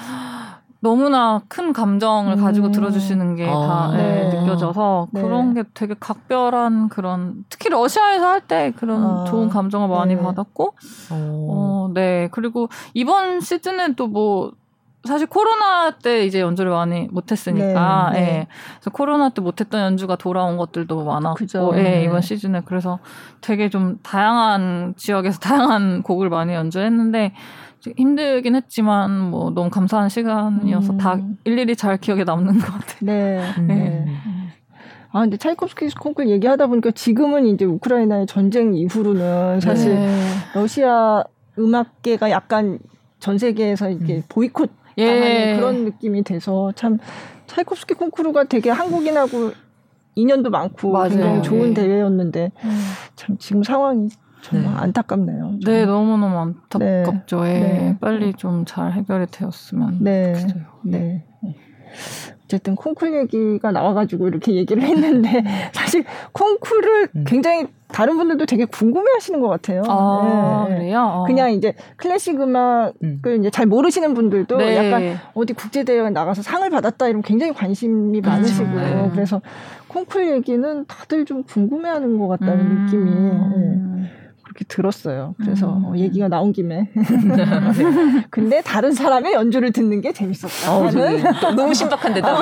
너무나 0.80 1.42
큰 1.48 1.74
감정을 1.74 2.34
음. 2.34 2.44
가지고 2.44 2.72
들어주시는 2.72 3.36
게다 3.38 3.52
아. 3.52 3.92
네, 3.96 4.30
네. 4.30 4.42
느껴져서 4.42 5.08
네. 5.12 5.22
그런 5.22 5.54
게 5.54 5.64
되게 5.74 5.96
각별한 6.00 6.90
그런 6.90 7.46
특히 7.50 7.70
러시아에서 7.70 8.28
할 8.28 8.42
때 8.48 8.72
그런 8.78 9.04
아. 9.04 9.24
좋은 9.26 9.50
감정을 9.50 9.88
많이 9.88 10.16
네. 10.16 10.22
받았고 10.22 10.66
어. 11.12 11.48
어, 11.50 11.92
네 11.94 12.28
그리고 12.32 12.70
이번 12.94 13.40
시즌은 13.42 13.96
또뭐 13.96 14.52
사실 15.04 15.28
코로나 15.28 15.92
때 15.92 16.26
이제 16.26 16.42
연주를 16.42 16.72
많이 16.72 17.08
못했으니까 17.12 18.12
네, 18.14 18.20
네. 18.20 18.28
예. 18.28 18.48
그래서 18.76 18.90
코로나 18.92 19.30
때 19.30 19.42
못했던 19.42 19.82
연주가 19.82 20.16
돌아온 20.16 20.58
것들도 20.58 21.04
많았고 21.04 21.78
예, 21.78 21.82
네. 21.82 22.04
이번 22.04 22.22
시즌에 22.22 22.62
그래서 22.66 23.00
되게 23.42 23.70
좀 23.70 24.00
다양한 24.04 24.96
지역에서 24.98 25.40
다양한 25.40 26.04
곡을 26.04 26.30
많이 26.30 26.54
연주했는데 26.54 27.34
힘들긴 27.96 28.56
했지만 28.56 29.30
뭐 29.30 29.52
너무 29.52 29.70
감사한 29.70 30.10
시간이어서 30.10 30.94
음. 30.94 30.98
다 30.98 31.18
일일이 31.46 31.76
잘 31.76 31.98
기억에 31.98 32.24
남는 32.24 32.60
것 32.60 32.66
같아요. 32.66 32.98
네. 33.02 33.42
네. 33.60 33.76
네. 33.76 34.06
아 35.12 35.22
근데 35.22 35.38
차이콥스키 35.38 35.90
콩쿨 35.96 36.28
얘기하다 36.30 36.68
보니까 36.68 36.92
지금은 36.92 37.46
이제 37.46 37.64
우크라이나의 37.64 38.28
전쟁 38.28 38.74
이후로는 38.76 39.62
사실 39.62 39.96
네. 39.96 40.22
러시아 40.54 41.24
음악계가 41.58 42.30
약간 42.30 42.80
전 43.20 43.38
세계에서 43.38 43.90
이렇게 43.90 44.18
음. 44.18 44.24
보이콧 44.28 44.70
당하는 45.06 45.26
예. 45.52 45.56
그런 45.56 45.84
느낌이 45.86 46.24
돼서 46.24 46.72
참 46.76 46.98
차이콥스키 47.48 47.94
콩쿠르가 47.96 48.46
되게 48.46 48.70
한국인하고 48.70 49.52
인연도 50.16 50.50
많고 50.50 50.92
맞아요. 50.92 51.10
굉장히 51.10 51.44
좋은 51.44 51.70
예. 51.70 51.74
대회였는데 51.76 52.52
음. 52.64 52.80
참 53.16 53.38
지금 53.38 53.64
상황이 53.64 54.10
정말 54.42 54.72
네. 54.74 54.78
안타깝네요. 54.80 55.40
정말. 55.40 55.60
네, 55.66 55.86
너무 55.86 56.18
너무 56.18 56.38
안타깝죠. 56.72 57.44
네. 57.44 57.60
네. 57.60 57.98
빨리 58.00 58.34
좀 58.34 58.66
잘 58.66 58.92
해결이 58.94 59.28
되었으면 59.32 59.98
네. 60.02 60.34
좋겠어요. 60.34 60.64
네. 60.84 61.26
네. 62.48 62.56
어쨌든 62.56 62.76
콩쿨 62.76 63.14
얘기가 63.14 63.72
나와가지고 63.72 64.28
이렇게 64.28 64.54
얘기를 64.54 64.82
했는데 64.82 65.44
사실 65.74 66.06
콩쿨을 66.32 67.10
음. 67.16 67.24
굉장히 67.28 67.68
다른 67.90 68.18
분들도 68.18 68.46
되게 68.46 68.66
궁금해하시는 68.66 69.40
것 69.40 69.48
같아요. 69.48 69.84
아, 69.88 70.66
네. 70.70 70.76
그래요? 70.76 71.02
어. 71.02 71.24
그냥 71.26 71.52
이제 71.52 71.74
클래식 71.96 72.40
음악을 72.40 72.94
음. 73.04 73.22
이제 73.40 73.50
잘 73.50 73.66
모르시는 73.66 74.14
분들도 74.14 74.58
네. 74.58 74.76
약간 74.76 75.18
어디 75.34 75.54
국제 75.54 75.84
대회에 75.84 76.10
나가서 76.10 76.42
상을 76.42 76.70
받았다 76.70 77.08
이러면 77.08 77.24
굉장히 77.24 77.54
관심이 77.54 78.20
많으시고요. 78.22 78.76
네. 78.76 79.10
그래서 79.14 79.42
콩쿨 79.88 80.32
얘기는 80.32 80.86
다들 80.86 81.26
좀 81.26 81.44
궁금해하는 81.44 82.18
것 82.18 82.28
같다는 82.28 82.60
음. 82.60 82.86
느낌이. 82.86 84.08
네. 84.58 84.58
그렇게 84.58 84.66
들었어요. 84.66 85.36
그래서 85.38 85.78
음. 85.78 85.86
어, 85.86 85.96
얘기가 85.96 86.28
나온 86.28 86.52
김에. 86.52 86.90
근데 88.32 88.62
다른 88.62 88.92
사람의 88.92 89.34
연주를 89.34 89.72
듣는 89.72 90.02
게 90.02 90.12
재밌었다. 90.12 90.74
어, 90.74 90.92
너무 91.56 91.74
신박한 91.74 92.14
대답이 92.16 92.42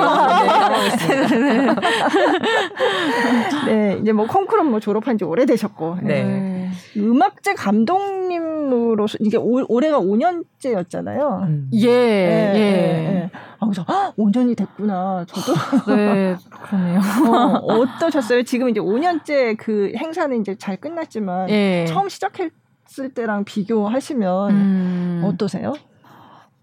네, 3.66 3.66
네, 3.66 3.98
이제 4.00 4.12
뭐 4.12 4.26
콩쿠르 4.26 4.62
뭐 4.62 4.80
졸업한 4.80 5.18
지 5.18 5.24
오래되셨고. 5.24 5.98
네. 6.02 6.24
네. 6.24 6.55
음악제 6.96 7.54
감독님으로서 7.54 9.18
이게 9.20 9.36
올, 9.36 9.64
올해가 9.68 10.00
5년째였잖아요. 10.00 11.42
음. 11.42 11.70
예, 11.74 11.88
예. 11.88 12.52
예. 12.54 12.60
예. 12.60 13.30
아, 13.58 13.66
그래서 13.66 13.84
아, 13.86 14.12
5년이 14.18 14.56
됐구나. 14.56 15.24
저도. 15.26 15.54
네, 15.94 16.36
그러네요. 16.50 17.00
어, 17.30 17.74
어떠셨어요? 17.74 18.42
지금 18.42 18.68
이제 18.68 18.80
5년째 18.80 19.56
그 19.58 19.92
행사는 19.96 20.40
이제 20.40 20.54
잘 20.56 20.76
끝났지만 20.76 21.50
예. 21.50 21.84
처음 21.88 22.08
시작했을 22.08 23.14
때랑 23.14 23.44
비교하시면 23.44 24.50
음. 24.50 25.22
어떠세요? 25.24 25.74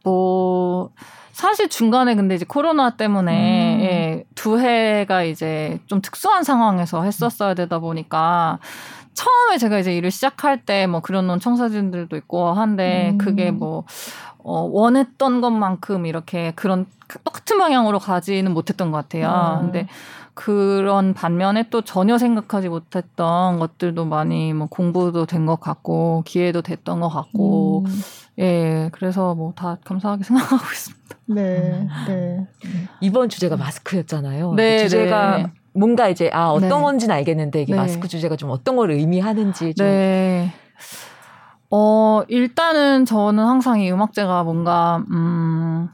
뭐 0.03 0.91
사실 1.33 1.67
중간에 1.67 2.13
근데 2.15 2.35
이제 2.35 2.45
코로나 2.47 2.91
때문에 2.91 3.75
음. 3.75 3.81
예, 3.81 4.23
두 4.35 4.59
해가 4.59 5.23
이제 5.23 5.79
좀 5.87 5.99
특수한 5.99 6.43
상황에서 6.43 7.03
했었어야 7.03 7.55
되다 7.55 7.79
보니까 7.79 8.59
처음에 9.13 9.57
제가 9.57 9.79
이제 9.79 9.95
일을 9.95 10.11
시작할 10.11 10.65
때 10.65 10.87
뭐 10.87 10.99
그런 11.01 11.27
논 11.27 11.39
청사진들도 11.39 12.15
있고 12.17 12.51
한데 12.53 13.11
음. 13.13 13.17
그게 13.17 13.51
뭐 13.51 13.83
어, 14.39 14.61
원했던 14.71 15.39
것만큼 15.41 16.05
이렇게 16.05 16.51
그런 16.55 16.85
똑같은 17.23 17.57
방향으로 17.57 17.99
가지는 17.99 18.53
못했던 18.53 18.91
것 18.91 18.97
같아요. 18.97 19.59
음. 19.61 19.65
근데 19.71 19.87
그런 20.33 21.13
반면에 21.13 21.69
또 21.69 21.81
전혀 21.83 22.17
생각하지 22.17 22.67
못했던 22.69 23.59
것들도 23.59 24.05
많이 24.05 24.51
뭐 24.53 24.67
공부도 24.67 25.25
된 25.27 25.45
것 25.45 25.59
같고 25.59 26.23
기회도 26.25 26.61
됐던 26.63 26.99
것 27.01 27.09
같고 27.09 27.83
음. 27.85 28.01
예 28.39 28.89
그래서 28.93 29.35
뭐 29.35 29.53
다 29.55 29.77
감사하게 29.85 30.23
생각하고 30.25 30.63
있습니다. 30.63 31.03
네, 31.27 31.87
네. 32.07 32.47
이번 32.99 33.29
주제가 33.29 33.55
마스크였잖아요. 33.57 34.53
네, 34.55 34.79
주제가 34.79 35.37
네. 35.37 35.45
뭔가 35.73 36.07
이제 36.09 36.29
아 36.33 36.49
어떤 36.49 36.69
네. 36.69 36.81
건지는 36.81 37.15
알겠는데 37.15 37.61
이게 37.61 37.73
네. 37.73 37.79
마스크 37.79 38.07
주제가 38.07 38.35
좀 38.35 38.49
어떤 38.49 38.75
걸 38.75 38.91
의미하는지 38.91 39.73
좀. 39.73 39.85
네. 39.85 40.53
어 41.69 42.21
일단은 42.27 43.05
저는 43.05 43.43
항상 43.43 43.79
이 43.79 43.91
음악제가 43.91 44.43
뭔가 44.43 45.03
음 45.11 45.89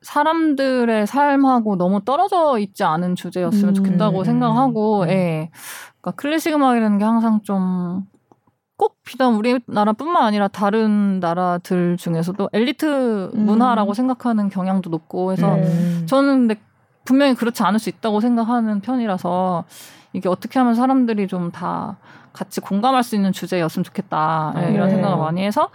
사람들의 0.00 1.06
삶하고 1.06 1.76
너무 1.76 2.04
떨어져 2.04 2.58
있지 2.58 2.84
않은 2.84 3.14
주제였으면 3.14 3.70
음. 3.70 3.74
좋겠다고 3.74 4.24
생각하고, 4.24 5.02
음. 5.04 5.08
예. 5.08 5.50
그러니까 6.00 6.10
클래식 6.16 6.52
음악이라는 6.54 6.98
게 6.98 7.04
항상 7.04 7.40
좀 7.42 8.04
꼭 8.76 8.96
비단 9.04 9.34
우리나라뿐만 9.34 10.24
아니라 10.24 10.48
다른 10.48 11.20
나라들 11.20 11.96
중에서도 11.96 12.50
엘리트 12.52 13.30
문화라고 13.34 13.92
음. 13.92 13.94
생각하는 13.94 14.48
경향도 14.48 14.90
높고 14.90 15.32
해서 15.32 15.56
네. 15.56 16.06
저는 16.06 16.48
근데 16.48 16.60
분명히 17.04 17.34
그렇지 17.34 17.62
않을 17.62 17.78
수 17.78 17.88
있다고 17.88 18.20
생각하는 18.20 18.80
편이라서 18.80 19.64
이게 20.12 20.28
어떻게 20.28 20.58
하면 20.58 20.74
사람들이 20.74 21.28
좀 21.28 21.50
다 21.50 21.96
같이 22.34 22.60
공감할 22.60 23.02
수 23.02 23.14
있는 23.14 23.32
주제였으면 23.32 23.84
좋겠다 23.84 24.52
네. 24.56 24.72
이런 24.74 24.90
생각을 24.90 25.16
많이 25.16 25.42
해서 25.42 25.70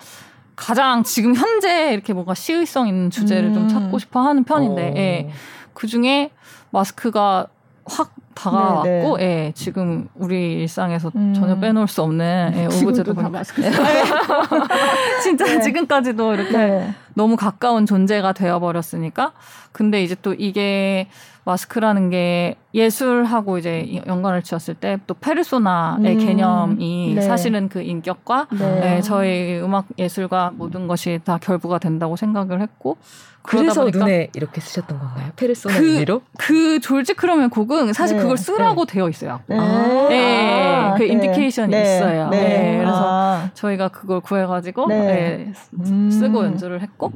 가장 0.56 1.04
지금 1.04 1.34
현재 1.34 1.94
이렇게 1.94 2.14
뭔가 2.14 2.34
시의성 2.36 2.90
있는 2.90 3.10
주제를 3.10 3.50
음. 3.50 3.54
좀 3.54 3.68
찾고 3.70 3.98
싶어 3.98 4.20
하는 4.20 4.44
편인데 4.44 4.94
예. 4.98 5.30
그 5.74 5.88
중에 5.88 6.32
마스크가 6.72 7.48
확 7.86 8.14
다가왔고, 8.36 9.18
네, 9.18 9.26
네. 9.26 9.46
예, 9.48 9.52
지금 9.54 10.08
우리 10.16 10.62
일상에서 10.62 11.12
음. 11.16 11.34
전혀 11.34 11.60
빼놓을 11.60 11.88
수 11.88 12.02
없는 12.04 12.54
예, 12.56 12.66
오브제도 12.68 13.14
다 13.14 13.28
마스크. 13.28 13.62
진짜 15.24 15.46
네. 15.46 15.60
지금까지도 15.60 16.34
이렇게 16.36 16.58
네. 16.58 16.94
너무 17.20 17.36
가까운 17.36 17.86
존재가 17.86 18.32
되어버렸으니까. 18.32 19.34
근데 19.74 20.02
이제 20.02 20.16
또 20.22 20.34
이게 20.34 21.10
마스크라는 21.44 22.10
게 22.10 22.56
예술하고 22.74 23.58
이제 23.58 24.02
연관을 24.08 24.42
지었을 24.42 24.76
때 24.76 24.98
또 25.06 25.16
페르소나의 25.16 26.14
음. 26.16 26.20
개념이 26.20 27.14
네. 27.16 27.22
사실은 27.22 27.68
그 27.68 27.82
인격과 27.82 28.48
네. 28.52 28.80
네, 28.80 29.02
저희 29.02 29.60
음악 29.60 29.86
예술과 29.98 30.54
모든 30.56 30.88
것이 30.88 31.20
다 31.26 31.38
결부가 31.42 31.80
된다고 31.80 32.16
생각을 32.16 32.62
했고 32.62 32.98
그래서 33.42 33.86
눈에 33.86 34.30
이렇게 34.36 34.62
쓰셨던 34.62 35.00
건가요? 35.00 35.32
페르소나 35.36 35.80
그, 35.80 35.86
의미로? 35.86 36.22
그 36.38 36.80
조지 36.80 37.14
크럼의 37.16 37.48
곡은 37.50 37.94
사실 37.94 38.18
네. 38.18 38.24
그걸 38.24 38.38
쓰라고 38.38 38.86
네. 38.86 38.94
되어 38.94 39.10
있어요. 39.10 39.40
네. 39.48 39.58
네. 39.58 40.76
아, 40.76 40.94
그 40.96 41.04
네. 41.04 41.10
indication이 41.10 41.72
네. 41.72 41.82
있어요. 41.82 42.30
네. 42.30 42.38
네. 42.38 42.78
그래서 42.78 43.02
아. 43.04 43.50
저희가 43.54 43.88
그걸 43.88 44.20
구해가지고 44.20 44.88
네. 44.88 45.54
음. 45.80 46.12
쓰고 46.12 46.44
연주를 46.46 46.82
했고, 46.82 47.09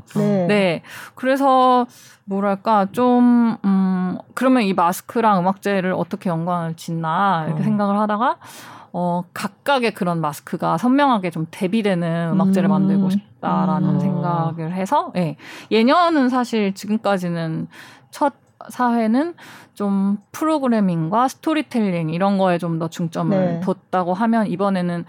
네. 0.47 0.81
그래서 1.15 1.85
뭐랄까 2.25 2.87
좀 2.91 3.57
음, 3.65 4.17
그러면 4.33 4.63
이 4.63 4.73
마스크랑 4.73 5.39
음악제를 5.39 5.93
어떻게 5.93 6.29
연관을 6.29 6.75
짓나 6.75 7.45
이렇게 7.47 7.61
어. 7.61 7.63
생각을 7.63 7.99
하다가 7.99 8.37
어, 8.95 9.23
각각의 9.33 9.95
그런 9.95 10.21
마스크가 10.21 10.77
선명하게 10.77 11.31
좀 11.31 11.47
대비되는 11.49 12.29
음악제를 12.33 12.69
음. 12.69 12.71
만들고 12.71 13.09
싶다라는 13.09 13.89
음. 13.95 13.99
생각을 13.99 14.71
해서, 14.73 15.11
예. 15.15 15.35
예년은 15.71 16.29
사실 16.29 16.75
지금까지는 16.75 17.67
첫 18.11 18.33
사회는 18.69 19.33
좀 19.73 20.19
프로그래밍과 20.31 21.27
스토리텔링 21.27 22.11
이런 22.11 22.37
거에 22.37 22.57
좀 22.59 22.79
더 22.79 22.87
중점을 22.87 23.37
네. 23.37 23.59
뒀다고 23.61 24.13
하면 24.13 24.47
이번에는 24.47 25.05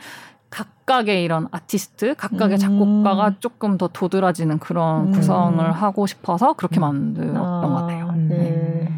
각각의 0.54 1.24
이런 1.24 1.48
아티스트, 1.50 2.14
각각의 2.14 2.56
음. 2.56 2.58
작곡가가 2.58 3.34
조금 3.40 3.76
더 3.76 3.88
도드라지는 3.88 4.60
그런 4.60 5.08
음. 5.08 5.12
구성을 5.12 5.72
하고 5.72 6.06
싶어서 6.06 6.52
그렇게 6.52 6.78
음. 6.78 6.82
만들었던 6.82 7.36
아, 7.36 7.60
것 7.66 7.74
같아요. 7.74 8.12
네. 8.12 8.36
네. 8.36 8.88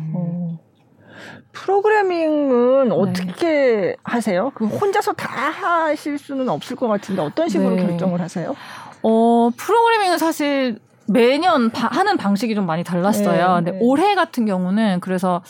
프로그래밍은 1.53 2.89
네. 2.91 2.95
어떻게 2.95 3.97
하세요? 4.05 4.53
그 4.55 4.67
혼자서 4.67 5.15
다 5.15 5.51
하실 5.51 6.19
수는 6.19 6.51
없을 6.51 6.77
것 6.77 6.87
같은데 6.87 7.23
어떤 7.23 7.49
식으로 7.49 7.77
네. 7.77 7.87
결정을 7.87 8.21
하세요? 8.21 8.55
어, 9.03 9.51
프로그래밍은 9.57 10.19
사실 10.19 10.79
매년 11.09 11.71
바, 11.71 11.89
하는 11.89 12.19
방식이 12.19 12.55
좀 12.55 12.67
많이 12.67 12.85
달랐어요. 12.85 13.49
네, 13.49 13.55
근데 13.55 13.71
네. 13.73 13.79
올해 13.81 14.15
같은 14.15 14.45
경우는 14.45 15.01
그래서 15.01 15.43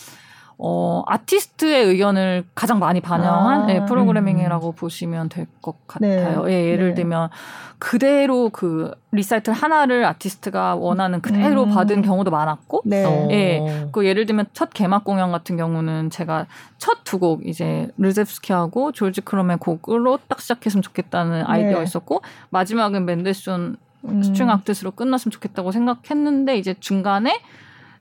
어, 0.59 1.03
아티스트의 1.05 1.85
의견을 1.85 2.45
가장 2.55 2.79
많이 2.79 2.99
반영한 2.99 3.69
아, 3.69 3.73
예, 3.73 3.85
프로그래밍이라고 3.85 4.69
음. 4.71 4.73
보시면 4.75 5.29
될 5.29 5.45
것 5.61 5.85
같아요. 5.87 6.45
네. 6.45 6.53
예, 6.53 6.71
예를 6.71 6.89
네. 6.89 6.95
들면 6.95 7.29
그대로 7.77 8.49
그 8.49 8.91
리사이틀 9.11 9.53
하나를 9.53 10.05
아티스트가 10.05 10.75
원하는 10.75 11.21
그대로 11.21 11.63
음. 11.65 11.69
받은 11.73 12.01
경우도 12.01 12.31
많았고, 12.31 12.81
네. 12.85 13.27
예, 13.31 13.87
그 13.91 14.05
예를 14.05 14.25
들면 14.25 14.47
첫 14.53 14.71
개막 14.73 15.03
공연 15.03 15.31
같은 15.31 15.57
경우는 15.57 16.09
제가 16.09 16.47
첫 16.77 17.03
두 17.03 17.19
곡 17.19 17.45
이제 17.45 17.89
르제프스키하고 17.97 18.91
조지 18.93 19.21
크럼의 19.21 19.57
곡으로 19.57 20.19
딱 20.27 20.41
시작했으면 20.41 20.81
좋겠다는 20.81 21.43
아이디어가 21.45 21.77
네. 21.79 21.83
있었고 21.83 22.21
마지막은 22.49 23.05
멘델스존 23.05 23.77
음. 24.05 24.23
string 24.23 24.49
octet으로 24.49 24.91
끝났으면 24.91 25.31
좋겠다고 25.31 25.71
생각했는데 25.71 26.57
이제 26.57 26.75
중간에 26.79 27.41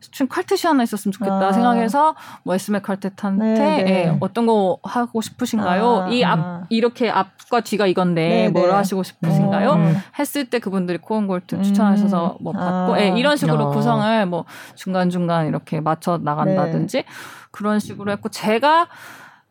스트링 0.01 0.29
칼텟이 0.29 0.67
하나 0.67 0.83
있었으면 0.83 1.13
좋겠다 1.13 1.49
아. 1.49 1.53
생각해서 1.53 2.15
뭐 2.43 2.55
에스메 2.55 2.81
칼텟한테 2.81 3.39
네, 3.39 3.55
네. 3.55 3.91
예, 3.91 4.17
어떤 4.21 4.47
거 4.47 4.79
하고 4.83 5.21
싶으신가요? 5.21 6.03
아. 6.03 6.09
이앞 6.09 6.67
이렇게 6.69 7.11
앞과 7.11 7.61
뒤가 7.61 7.87
이건데 7.87 8.29
네, 8.29 8.49
뭘 8.49 8.69
네. 8.69 8.75
하시고 8.75 9.03
싶으신가요? 9.03 9.73
음. 9.73 9.97
했을 10.19 10.49
때 10.49 10.59
그분들이 10.59 10.99
코른골트 10.99 11.57
음. 11.57 11.63
추천하셔서 11.63 12.39
뭐 12.41 12.53
받고 12.53 12.95
아. 12.95 13.01
예, 13.01 13.09
이런 13.17 13.37
식으로 13.37 13.69
어. 13.69 13.71
구성을 13.71 14.27
뭐 14.27 14.45
중간 14.75 15.11
중간 15.11 15.47
이렇게 15.47 15.81
맞춰 15.81 16.19
나간다든지 16.19 16.99
네. 16.99 17.05
그런 17.51 17.79
식으로 17.79 18.13
했고 18.13 18.29
제가 18.29 18.89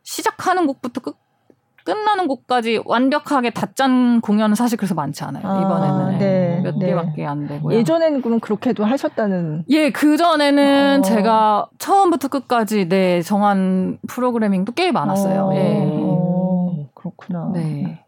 시작하는 0.02 0.66
곡부터 0.66 1.00
끝 1.00 1.25
끝나는 1.86 2.26
곡까지 2.28 2.82
완벽하게 2.84 3.50
다 3.50 3.66
짠 3.76 4.20
공연은 4.22 4.54
사실 4.54 4.78
그래서 4.78 4.94
많지 4.94 5.22
않아요. 5.24 5.42
아, 5.46 5.60
이번에는 5.60 6.18
네, 6.18 6.60
몇 6.64 6.78
네. 6.78 6.86
개밖에 6.86 7.26
안 7.26 7.46
되고요. 7.46 7.76
예전에는 7.76 8.22
그럼 8.22 8.40
그렇게도 8.40 8.84
하셨다는? 8.86 9.64
예, 9.68 9.90
그 9.90 10.16
전에는 10.16 11.00
어. 11.00 11.02
제가 11.02 11.68
처음부터 11.78 12.28
끝까지 12.28 12.88
네 12.88 13.20
정한 13.20 13.98
프로그래밍도 14.08 14.72
꽤 14.72 14.92
많았어요. 14.92 15.50
어. 15.52 15.54
예. 15.54 16.88
그렇구나. 16.94 17.50
네. 17.52 18.02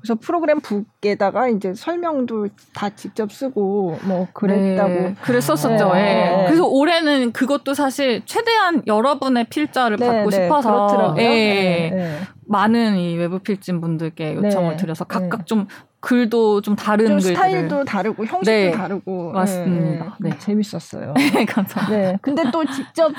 그래서 0.00 0.14
프로그램 0.20 0.60
북에다가 0.60 1.48
이제 1.48 1.74
설명도 1.74 2.48
다 2.74 2.90
직접 2.90 3.32
쓰고 3.32 3.98
뭐 4.02 4.28
그랬다고 4.32 4.88
네, 4.88 5.14
그랬었었죠. 5.22 5.94
네. 5.94 6.02
네. 6.02 6.44
그래서 6.46 6.66
올해는 6.66 7.32
그것도 7.32 7.74
사실 7.74 8.22
최대한 8.26 8.82
여러분의 8.86 9.44
필자를 9.44 9.96
네, 9.96 10.06
받고 10.06 10.30
네, 10.30 10.36
싶어서 10.36 10.70
그렇더라고요. 10.70 11.24
예, 11.24 11.90
네, 11.94 12.20
많은 12.46 12.96
이 12.96 13.16
외부 13.16 13.38
필진 13.38 13.80
분들께 13.80 14.34
요청을 14.34 14.76
드려서 14.76 15.04
각각 15.04 15.46
좀 15.46 15.66
글도 16.00 16.60
좀 16.60 16.76
다른 16.76 17.06
좀 17.06 17.20
스타일도 17.20 17.84
다르고 17.84 18.26
형식도 18.26 18.76
다르고 18.76 19.32
맞습니다. 19.32 20.16
네, 20.20 20.38
재밌었어요. 20.38 21.14
감사합니다. 21.48 21.88
네, 21.88 22.18
근데 22.22 22.44
또 22.52 22.64
직접 22.66 23.10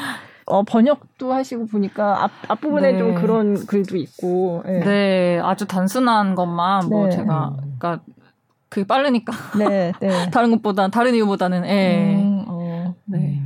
어, 0.47 0.63
번역도 0.63 1.33
하시고 1.33 1.67
보니까 1.67 2.23
앞, 2.23 2.31
앞부분에 2.47 2.93
네. 2.93 2.97
좀 2.97 3.15
그런 3.15 3.65
글도 3.65 3.97
있고. 3.97 4.63
네. 4.65 4.79
네. 4.79 5.39
아주 5.43 5.67
단순한 5.67 6.35
것만 6.35 6.87
뭐 6.89 7.05
네. 7.05 7.11
제가, 7.11 7.53
그러니까 7.57 7.99
그게 8.69 8.87
빠르니까. 8.87 9.33
네, 9.57 9.91
네. 9.99 10.09
다른 10.31 10.51
것보다, 10.51 10.87
다른 10.87 11.13
이유보다는, 11.15 11.65
예. 11.65 12.15
음, 12.15 12.45
어. 12.47 12.95
네. 13.05 13.41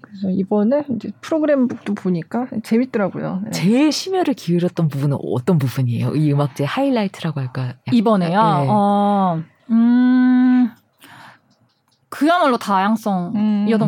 그래서 0.00 0.30
이번에 0.30 0.84
이제 0.96 1.10
프로그램북도 1.20 1.94
보니까 1.94 2.46
재밌더라고요. 2.64 3.42
네. 3.44 3.50
제일 3.50 3.92
심혈을 3.92 4.34
기울였던 4.34 4.88
부분은 4.88 5.18
어떤 5.22 5.58
부분이에요? 5.58 6.16
이 6.16 6.32
음악제 6.32 6.64
하이라이트라고 6.64 7.40
할까? 7.40 7.74
이번에요? 7.92 8.30
네. 8.30 8.66
어, 8.68 9.42
음, 9.70 10.51
그야말로 12.22 12.56
다양성이었던 12.56 13.34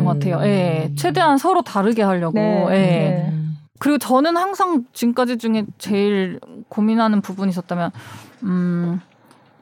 음. 0.01 0.05
것 0.05 0.13
같아요. 0.13 0.41
예. 0.43 0.91
최대한 0.97 1.37
서로 1.37 1.61
다르게 1.61 2.03
하려고. 2.03 2.37
네. 2.37 2.67
예. 2.69 2.75
네. 2.75 3.33
그리고 3.79 3.97
저는 3.97 4.35
항상 4.35 4.83
지금까지 4.91 5.37
중에 5.37 5.65
제일 5.77 6.41
고민하는 6.67 7.21
부분이 7.21 7.49
있었다면, 7.49 7.91
음, 8.43 8.99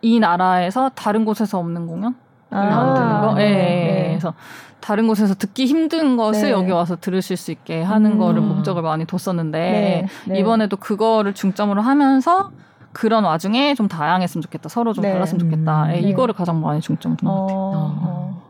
이 0.01 0.19
나라에서 0.19 0.89
다른 0.95 1.23
곳에서 1.23 1.59
없는 1.59 1.85
공연? 1.85 2.15
아, 2.49 2.63
만드는 2.63 3.21
거? 3.21 3.41
예. 3.41 3.49
네. 3.49 4.05
그래서 4.09 4.33
다른 4.79 5.07
곳에서 5.07 5.35
듣기 5.35 5.67
힘든 5.67 6.17
것을 6.17 6.45
네. 6.45 6.51
여기 6.51 6.71
와서 6.71 6.97
들으실 6.99 7.37
수 7.37 7.51
있게 7.51 7.83
하는 7.83 8.13
음. 8.13 8.17
거를 8.17 8.41
목적을 8.41 8.81
많이 8.81 9.05
뒀었는데, 9.05 9.59
네. 9.59 10.07
네. 10.25 10.39
이번에도 10.39 10.77
그거를 10.77 11.35
중점으로 11.35 11.83
하면서 11.83 12.49
그런 12.91 13.23
와중에 13.23 13.75
좀 13.75 13.87
다양했으면 13.87 14.41
좋겠다. 14.41 14.69
서로 14.69 14.93
좀 14.93 15.03
네. 15.03 15.13
달랐으면 15.13 15.39
좋겠다. 15.39 15.95
예, 15.95 15.99
음. 15.99 16.07
이거를 16.07 16.33
가장 16.33 16.59
많이 16.59 16.81
중점 16.81 17.17
둔것 17.17 17.35
어, 17.35 17.45
같아요. 17.45 17.57
어. 18.01 18.42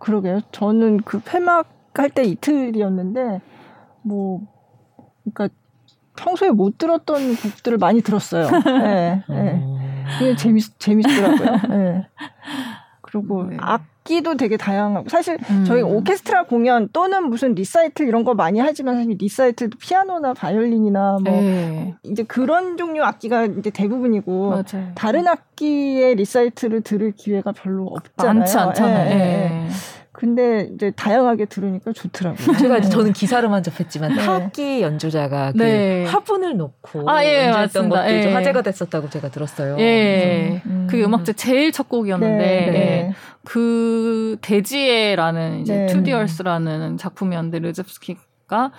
그러게요. 0.00 0.40
저는 0.50 0.98
그 1.02 1.20
폐막할 1.20 2.10
때 2.12 2.24
이틀이었는데 2.24 3.40
뭐 4.02 4.40
그러니까 5.22 5.54
평소에 6.16 6.50
못 6.50 6.78
들었던 6.78 7.36
곡들을 7.36 7.78
많이 7.78 8.00
들었어요. 8.00 8.50
네, 8.64 9.22
네. 9.28 9.62
그게 10.18 10.34
재밌 10.36 10.64
재밌더라고요. 10.78 11.76
네. 11.76 12.08
그리고 13.02 13.44
네. 13.44 13.56
악기도 14.10 14.36
되게 14.36 14.56
다양하고 14.56 15.08
사실 15.08 15.38
음. 15.50 15.64
저희 15.64 15.82
오케스트라 15.82 16.44
공연 16.44 16.88
또는 16.92 17.30
무슨 17.30 17.54
리사이틀 17.54 18.08
이런 18.08 18.24
거 18.24 18.34
많이 18.34 18.58
하지만 18.58 18.96
사실 18.96 19.16
리사이틀도 19.18 19.78
피아노나 19.78 20.34
바이올린이나 20.34 21.18
뭐 21.24 21.32
네. 21.32 21.94
이제 22.02 22.24
그런 22.24 22.76
종류 22.76 23.04
악기가 23.04 23.44
이제 23.44 23.70
대부분이고 23.70 24.50
맞아요. 24.50 24.92
다른 24.96 25.28
악기의 25.28 26.16
리사이틀을 26.16 26.82
들을 26.82 27.12
기회가 27.12 27.52
별로 27.52 27.86
없잖아요. 27.86 28.38
많지 28.38 28.58
않잖아요. 28.58 29.08
네. 29.08 29.16
네. 29.16 29.68
근데 30.20 30.68
이제 30.74 30.90
다양하게 30.90 31.46
들으니까 31.46 31.94
좋더라고요. 31.94 32.58
제가 32.58 32.76
이제 32.76 32.90
저는 32.90 33.14
기사로만 33.14 33.62
접했지만 33.62 34.14
네. 34.14 34.22
타악기 34.22 34.82
연주자가 34.82 35.52
그 35.52 35.56
네. 35.56 36.04
화분을 36.04 36.58
놓고 36.58 37.08
아, 37.08 37.24
예, 37.24 37.46
연주했던 37.46 37.88
맞습니다. 37.88 38.02
것도 38.02 38.12
예. 38.12 38.34
화제가 38.34 38.60
됐었다고 38.60 39.08
제가 39.08 39.30
들었어요. 39.30 39.78
예, 39.78 40.60
음. 40.66 40.86
그 40.90 41.02
음악제 41.02 41.32
제일 41.32 41.72
첫 41.72 41.88
곡이었는데 41.88 42.36
네, 42.36 42.70
네. 42.70 42.78
예. 42.78 43.14
그 43.46 44.36
대지에라는 44.42 45.60
이제 45.60 45.86
투디얼스라는 45.86 46.98
작품이었는데 46.98 47.60
르제프스키가 47.60 48.72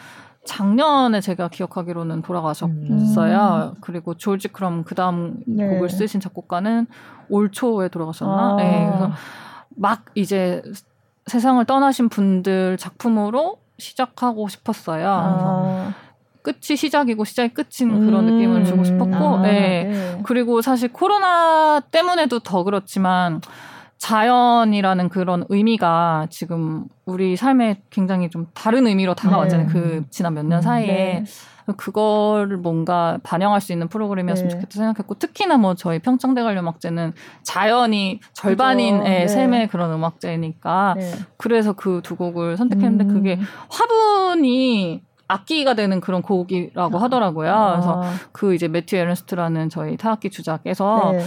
작년에 0.46 1.22
제가 1.22 1.48
기억하기로는 1.48 2.22
돌아가셨어요. 2.22 3.74
음. 3.74 3.82
그리고 3.82 4.14
졸지 4.14 4.50
크럼 4.50 4.84
그 4.84 4.94
다음 4.94 5.38
네. 5.48 5.68
곡을 5.68 5.90
쓰신 5.90 6.20
작곡가는 6.20 6.86
올 7.30 7.52
초에 7.52 7.88
돌아가셨나? 7.88 8.54
아. 8.54 8.56
네, 8.58 8.88
그래서 8.92 9.12
막 9.76 10.06
이제 10.14 10.62
세상을 11.28 11.64
떠나신 11.66 12.10
분들 12.10 12.78
작품으로 12.78 13.58
시작하고 13.78 14.48
싶었어요. 14.48 15.08
아. 15.10 15.94
끝이 16.44 16.76
시작이고 16.76 17.24
시작이 17.24 17.54
끝인 17.54 18.06
그런 18.06 18.28
음. 18.28 18.34
느낌을 18.34 18.66
주고 18.66 18.84
싶었고, 18.84 19.16
아, 19.16 19.42
네. 19.44 19.84
네. 19.84 20.22
그리고 20.24 20.62
사실 20.62 20.92
코로나 20.92 21.80
때문에도 21.92 22.40
더 22.40 22.64
그렇지만 22.64 23.42
자연이라는 24.02 25.10
그런 25.10 25.46
의미가 25.50 26.26
지금 26.32 26.86
우리 27.06 27.36
삶에 27.36 27.84
굉장히 27.92 28.32
좀 28.32 28.48
다른 28.56 28.88
의미로 28.88 29.14
다가왔잖아요. 29.14 29.68
네. 29.68 29.72
그 29.72 30.04
지난 30.10 30.34
몇년 30.34 30.58
음, 30.58 30.62
사이에. 30.62 30.88
네. 30.88 31.24
그걸 31.78 32.58
뭔가 32.58 33.20
반영할 33.22 33.62
수 33.62 33.72
있는 33.72 33.88
프로그램이었으면 33.88 34.50
네. 34.50 34.56
좋겠다 34.56 34.72
생각했고 34.74 35.14
특히나 35.20 35.58
뭐 35.58 35.76
저희 35.76 36.00
평창대관 36.00 36.58
음악제는 36.58 37.14
자연이 37.44 38.20
절반인 38.34 38.96
의 38.96 39.04
네. 39.04 39.28
셈의 39.28 39.68
그런 39.68 39.94
음악제니까 39.94 40.96
네. 40.98 41.14
그래서 41.38 41.74
그 41.74 42.02
두 42.04 42.16
곡을 42.16 42.58
선택했는데 42.58 43.04
음. 43.06 43.14
그게 43.14 43.40
화분이 43.70 45.04
악기가 45.28 45.76
되는 45.76 46.02
그런 46.02 46.24
곡이라고 46.24 46.98
하더라고요. 46.98 47.54
아. 47.54 47.72
그래서 47.74 48.04
그 48.32 48.56
이제 48.56 48.68
매튜 48.68 48.96
에른스트라는 48.96 49.70
저희 49.70 49.96
타악기 49.96 50.32
주자께서 50.32 51.12
네. 51.14 51.24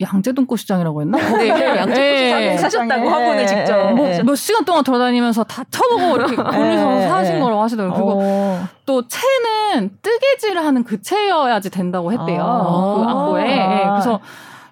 양재동 0.00 0.46
꽃시장이라고 0.46 1.02
했나? 1.02 1.18
네, 1.18 1.48
양재동 1.48 1.86
꽃시장에 1.86 2.46
네. 2.46 2.58
사셨다고 2.58 3.10
네. 3.34 3.46
직접 3.46 3.92
뭐, 3.92 4.08
몇 4.24 4.34
시간 4.34 4.64
동안 4.64 4.82
돌아다니면서 4.82 5.44
다 5.44 5.64
쳐보고 5.70 6.16
이렇게 6.16 6.36
고르셔서 6.36 7.08
사신 7.08 7.40
거라고 7.40 7.62
하시더라고요. 7.62 7.94
그리고 7.94 8.20
어. 8.22 8.68
또 8.86 9.06
채는 9.06 9.98
뜨개질을 10.02 10.64
하는 10.64 10.84
그 10.84 11.00
채여야지 11.00 11.70
된다고 11.70 12.12
했대요. 12.12 12.42
아. 12.42 12.94
그 12.96 13.10
악보에. 13.10 13.44
네, 13.44 13.84
그래서 13.88 14.20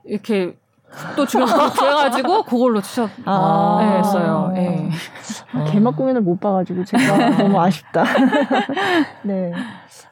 이렇게 0.04 0.56
또 1.16 1.24
주변에서 1.26 1.70
구해가지고 1.72 2.42
그걸로 2.42 2.80
치셨 2.80 3.11
아. 3.24 3.78
네, 3.80 3.98
했어요. 3.98 4.50
네. 4.54 4.90
아, 5.52 5.64
개막 5.64 5.96
공연을 5.96 6.20
못 6.20 6.38
봐가지고 6.40 6.85
제가 6.85 7.30
너무 7.38 7.61
아쉽다. 7.61 8.04
네. 9.22 9.52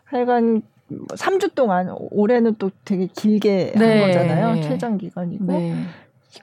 하여간 0.04 0.62
3주 0.90 1.54
동안 1.54 1.94
올해는 2.10 2.56
또 2.58 2.70
되게 2.84 3.06
길게 3.06 3.72
네. 3.76 4.00
한 4.00 4.06
거잖아요. 4.08 4.62
최장 4.62 4.98
기간이고. 4.98 5.44
네. 5.46 5.74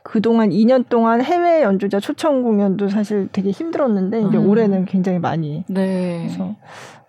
그동안 0.04 0.50
2년 0.50 0.88
동안 0.90 1.22
해외 1.24 1.64
연주자 1.64 2.00
초청 2.00 2.44
공연도 2.44 2.90
사실 2.90 3.30
되게 3.32 3.52
힘들었는데 3.52 4.20
이제 4.22 4.38
음. 4.38 4.50
올해는 4.50 4.86
굉장히 4.86 5.20
많이 5.20 5.64
네. 5.68 6.24
그래서 6.26 6.56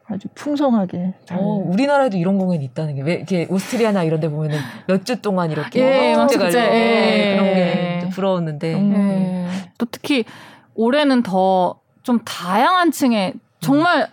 아주 0.07 0.29
풍성하게 0.35 1.14
잘. 1.24 1.38
어, 1.38 1.42
우리나라에도 1.42 2.16
이런 2.16 2.38
공연이 2.38 2.64
있다는 2.64 2.94
게 2.94 3.03
왜 3.03 3.14
이렇게 3.14 3.46
오스트리아나 3.51 4.05
이런 4.05 4.20
데 4.20 4.29
보면은 4.29 4.59
몇 4.87 5.05
주 5.05 5.20
동안 5.20 5.51
이렇게 5.51 5.81
예, 5.81 6.14
축제 6.14 6.38
가려 6.38 6.74
예. 6.74 7.37
그런 7.37 7.55
게 7.55 8.09
부러웠는데 8.11 8.74
음. 8.74 8.92
예. 8.94 9.70
또 9.77 9.87
특히 9.90 10.24
올해는 10.74 11.22
더 11.22 11.81
좀 12.05 12.20
다양한 12.24 12.90
층의 12.90 13.35
정말 13.61 14.03
음. 14.03 14.07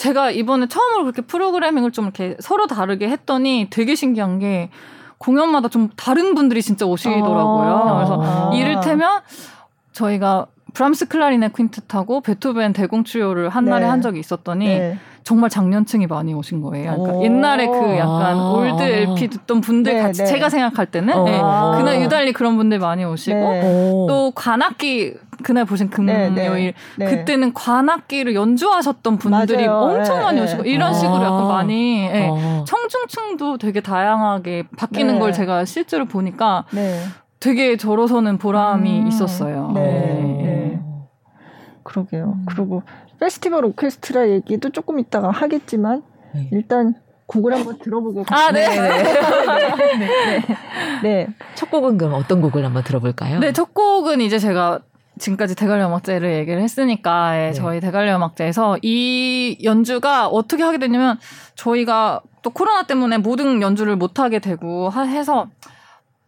제가 0.00 0.30
이번에 0.30 0.66
처음으로 0.66 1.02
그렇게 1.02 1.20
프로그래밍을 1.20 1.92
좀 1.92 2.06
이렇게 2.06 2.34
서로 2.40 2.66
다르게 2.66 3.06
했더니 3.10 3.66
되게 3.68 3.94
신기한 3.94 4.38
게 4.38 4.70
공연마다 5.18 5.68
좀 5.68 5.90
다른 5.94 6.34
분들이 6.34 6.62
진짜 6.62 6.86
오시더라고요. 6.86 7.36
아~ 7.36 7.94
그래서 7.96 8.50
이를테면 8.54 9.20
저희가 9.92 10.46
브람스 10.72 11.08
클라리넷 11.08 11.52
퀸텟하고 11.52 12.22
베토벤 12.22 12.72
대공 12.72 13.03
트리오를 13.03 13.48
한 13.48 13.64
날에 13.64 13.84
네. 13.84 13.90
한 13.90 14.00
적이 14.00 14.20
있었더니 14.20 14.66
네. 14.66 14.98
정말 15.22 15.50
장년층이 15.50 16.06
많이 16.06 16.34
오신 16.34 16.62
거예요. 16.62 16.96
그러니까 16.96 17.22
옛날에 17.24 17.66
그 17.66 17.96
약간 17.96 18.36
아~ 18.36 18.52
old 18.52 18.82
LP 18.82 19.28
듣던 19.28 19.60
분들 19.60 19.94
네, 19.94 20.02
같이 20.02 20.22
네. 20.22 20.26
제가 20.26 20.48
생각할 20.48 20.86
때는 20.86 21.14
어. 21.14 21.24
네. 21.24 21.78
그날 21.78 22.02
유달리 22.02 22.32
그런 22.32 22.56
분들 22.56 22.78
많이 22.78 23.04
오시고 23.04 23.38
네. 23.38 23.60
또 24.08 24.32
관악기 24.34 25.14
그날 25.42 25.64
보신 25.64 25.88
금요일 25.88 26.74
네, 26.96 27.06
그때는 27.06 27.54
관악기를 27.54 28.34
연주하셨던 28.34 29.18
분들이 29.18 29.66
맞아요. 29.66 29.80
엄청 29.80 30.22
많이 30.22 30.40
오시고 30.40 30.64
이런 30.64 30.92
식으로 30.94 31.22
약간 31.22 31.42
아. 31.42 31.48
많이 31.48 32.10
아~ 32.12 32.64
청중층도 32.66 33.58
되게 33.58 33.80
다양하게 33.80 34.64
바뀌는 34.76 35.18
걸 35.18 35.32
제가 35.32 35.64
실제로 35.64 36.06
보니까 36.06 36.64
되게 37.40 37.76
저로서는 37.76 38.36
보람이 38.38 39.00
음. 39.00 39.06
있었어요. 39.08 39.72
네. 39.74 40.78
그러게요. 41.82 42.36
음. 42.36 42.46
그리고 42.46 42.82
페스티벌 43.18 43.64
오케스트라 43.64 44.28
얘기도 44.28 44.70
조금 44.70 44.98
이따가 44.98 45.30
하겠지만 45.30 46.02
네. 46.34 46.48
일단 46.52 46.94
곡을 47.26 47.54
한번 47.54 47.78
들어보겠습니다. 47.78 48.36
아, 48.36 48.50
네. 48.52 48.68
네. 48.68 49.02
네. 49.02 49.98
네. 49.98 50.46
네. 51.02 51.26
첫 51.54 51.70
곡은 51.70 51.96
그럼 51.96 52.14
어떤 52.14 52.40
곡을 52.42 52.64
한번 52.64 52.82
들어볼까요? 52.84 53.38
네, 53.38 53.52
첫 53.52 53.72
곡은 53.72 54.20
이제 54.20 54.38
제가 54.38 54.80
지금까지 55.18 55.54
대관료 55.54 55.86
음악제를 55.86 56.34
얘기를 56.34 56.60
했으니까 56.60 57.32
네. 57.32 57.52
저희 57.52 57.80
대관료 57.80 58.14
음악제에서 58.16 58.78
이 58.82 59.58
연주가 59.62 60.28
어떻게 60.28 60.62
하게 60.62 60.78
됐냐면 60.78 61.18
저희가 61.54 62.20
또 62.42 62.50
코로나 62.50 62.84
때문에 62.84 63.18
모든 63.18 63.62
연주를 63.62 63.96
못 63.96 64.18
하게 64.18 64.38
되고 64.38 64.90
해서 64.92 65.48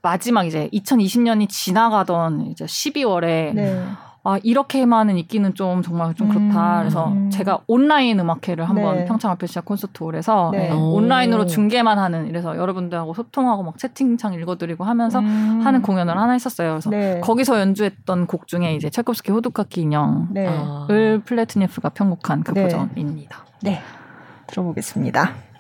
마지막 0.03 0.45
이제 0.47 0.69
2020년이 0.73 1.49
지나가던 1.49 2.47
이제 2.47 2.65
12월에 2.65 3.55
네. 3.55 3.85
아, 4.25 4.39
이렇게만은 4.43 5.17
있기는 5.19 5.55
좀 5.55 5.83
정말 5.83 6.15
좀 6.15 6.29
그렇다. 6.29 6.79
음. 6.79 6.81
그래서 6.81 7.13
제가 7.31 7.61
온라인 7.67 8.21
음악회를 8.21 8.69
한번 8.69 8.99
네. 8.99 9.05
평창 9.05 9.33
아페시아 9.33 9.63
콘서트홀에서 9.63 10.51
네. 10.53 10.69
네. 10.69 10.73
온라인으로 10.73 11.47
중계만 11.47 11.99
하는 11.99 12.29
이래서 12.29 12.57
여러분들하고 12.57 13.15
소통하고 13.15 13.65
막 13.65 13.79
채팅창 13.79 14.35
읽어드리고 14.35 14.85
하면서 14.85 15.19
음. 15.19 15.63
하는 15.65 15.83
공연을 15.83 16.17
하나 16.17 16.33
했었어요. 16.33 16.73
그래서 16.73 16.91
네. 16.91 17.21
거기서 17.21 17.59
연주했던 17.61 18.27
곡 18.27 18.47
중에 18.47 18.77
이제 18.77 18.91
찰콥스키 18.91 19.33
호두카키 19.33 19.81
인형을 19.81 20.27
네. 20.31 21.19
플래트니프가 21.25 21.89
편곡한 21.89 22.45
그 22.45 22.53
네. 22.53 22.63
버전입니다. 22.63 23.45
네, 23.63 23.81
들어보겠습니다. 24.47 25.52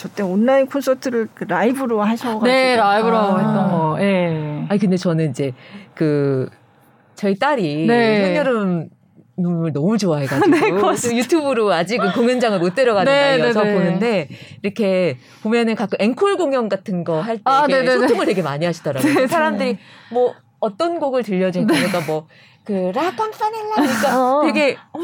저때 0.00 0.22
온라인 0.22 0.66
콘서트를 0.66 1.28
그 1.34 1.44
라이브로 1.44 2.02
하셔가지고. 2.02 2.46
네, 2.46 2.74
라이브로 2.74 3.16
아. 3.16 3.36
했던 3.36 3.70
거. 3.70 3.96
예. 4.00 4.04
네. 4.04 4.66
아니, 4.70 4.80
근데 4.80 4.96
저는 4.96 5.30
이제 5.30 5.52
그, 5.94 6.48
저희 7.14 7.38
딸이 7.38 7.86
네. 7.86 8.24
한여름 8.24 8.88
눈물 9.36 9.72
너무 9.72 9.98
좋아해가지고 9.98 10.48
네, 10.96 11.16
유튜브로 11.16 11.70
아직은 11.72 12.12
공연장을 12.12 12.58
못 12.58 12.74
데려가는 12.74 13.12
네, 13.12 13.36
나이여서 13.38 13.62
네, 13.62 13.72
네. 13.72 13.78
보는데 13.78 14.28
이렇게 14.62 15.18
보면은 15.42 15.74
가끔 15.74 15.98
앵콜 16.00 16.36
공연 16.36 16.68
같은 16.68 17.04
거 17.04 17.20
할때 17.20 17.42
아, 17.44 17.66
소통을 17.66 18.26
되게 18.26 18.42
많이 18.42 18.64
하시더라고요. 18.66 19.14
네, 19.14 19.26
사람들이 19.26 19.78
뭐 20.12 20.34
어떤 20.60 20.98
곡을 20.98 21.22
들려줄까 21.22 21.74
그러니까 21.74 22.00
뭐 22.06 22.26
그 22.64 22.92
라팜파넬라 22.94 23.74
그러니까 23.76 24.36
어. 24.38 24.42
되게 24.44 24.76
어, 24.92 25.00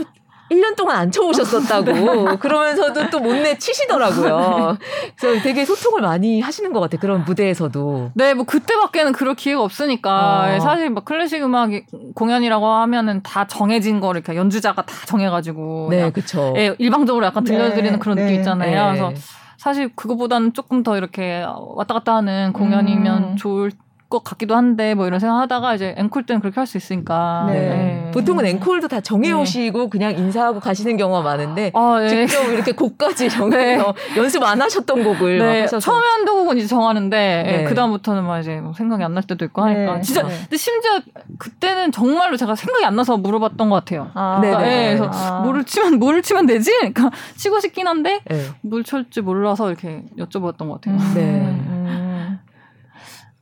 1년 0.51 0.77
동안 0.77 0.97
안 0.97 1.11
쳐오셨었다고 1.11 1.93
네. 2.31 2.37
그러면서도 2.37 3.11
또 3.11 3.21
못내 3.21 3.59
치시더라고요. 3.59 4.77
그래서 5.19 5.43
되게 5.43 5.65
소통을 5.65 6.03
많이 6.03 6.41
하시는 6.41 6.73
것 6.73 6.81
같아요. 6.81 7.01
그런 7.01 7.25
무대에서도. 7.25 8.13
네, 8.15 8.35
뭐 8.35 8.45
그때밖에는 8.45 9.13
그럴 9.13 9.35
기회가 9.35 9.63
없으니까 9.63 10.57
어. 10.57 10.61
사실 10.61 10.91
막 10.91 11.05
클래식 11.05 11.43
음악 11.43 11.71
공연이라고 12.15 12.67
하면은 12.67 13.23
다 13.23 13.47
정해진 13.47 14.01
거 14.01 14.13
이렇게 14.13 14.37
연주자가 14.37 14.83
다 14.83 14.95
정해가지고 15.07 15.89
네, 15.91 16.11
그렇죠. 16.11 16.55
예, 16.57 16.75
일방적으로 16.79 17.25
약간 17.27 17.45
들려드리는 17.45 17.93
네, 17.93 17.99
그런 17.99 18.17
네. 18.17 18.25
느낌 18.25 18.37
있잖아요. 18.39 18.93
네. 18.93 18.99
그래서 18.99 19.13
사실 19.57 19.91
그거보다는 19.97 20.53
조금 20.53 20.83
더 20.83 20.97
이렇게 20.97 21.45
왔다 21.75 21.95
갔다 21.95 22.15
하는 22.15 22.53
공연이면 22.53 23.23
음. 23.23 23.37
좋을 23.37 23.73
것 24.09 24.23
같기도 24.23 24.55
한데 24.55 24.95
뭐 24.95 25.07
이런 25.07 25.19
생각하다가 25.19 25.75
이제 25.75 25.95
앵콜 25.99 26.27
때는 26.27 26.41
그렇게 26.41 26.61
할 26.61 26.67
수 26.67 26.77
있으니까 26.77 27.47
네. 27.49 27.55
네. 27.59 28.11
보통은 28.15 28.47
앵콜도 28.47 28.89
다 28.89 29.01
정해 29.01 29.33
오시고 29.33 29.83
네. 29.85 29.89
그냥 29.91 30.13
인사하고 30.17 30.61
가시는 30.61 30.97
경우가 30.97 31.23
많은데 31.23 31.73
아, 31.75 31.99
네. 32.01 32.27
직접 32.27 32.45
이렇게 32.53 32.73
곡까지 32.73 33.29
정해서 33.31 33.93
네. 33.93 34.17
연습 34.17 34.43
안 34.45 34.63
하셨던 34.63 35.03
곡을 35.03 35.39
네. 35.39 35.67
처음에 35.67 36.07
한두 36.07 36.35
곡은 36.35 36.57
이제 36.59 36.67
정하는데 36.69 37.67
그 37.69 37.75
다음부터는 37.75 38.25
막 38.25 38.39
이제 38.39 38.61
뭐 38.61 38.73
생각이 38.73 39.03
안 39.03 39.15
날 39.15 39.23
때도 39.25 39.45
있고 39.47 39.63
하니까 39.63 40.01
진짜 40.03 40.23
근데 40.23 40.57
심지어 40.57 41.01
그때는 41.39 41.91
정말로 41.91 42.37
제가 42.37 42.55
생각이 42.55 42.85
안 42.85 42.95
나서 42.97 43.17
물어봤던 43.17 43.71
것 43.71 43.77
같아요. 43.77 44.11
아, 44.15 44.39
그러니까, 44.41 44.63
네, 44.63 44.97
그래서 44.97 45.11
아. 45.13 45.41
뭐를 45.41 45.65
치면 45.65 45.99
뭐를 45.99 46.23
치면 46.23 46.47
되지? 46.47 46.71
그러니까 46.79 47.11
치고 47.37 47.61
싶긴 47.61 47.87
한데 47.89 48.21
뭘 48.61 48.85
칠지 48.85 49.21
몰라서 49.23 49.69
이렇게 49.69 50.03
여쭤봤던 50.19 50.69
것 50.69 50.81
같아요. 50.81 50.97
네. 51.15 51.57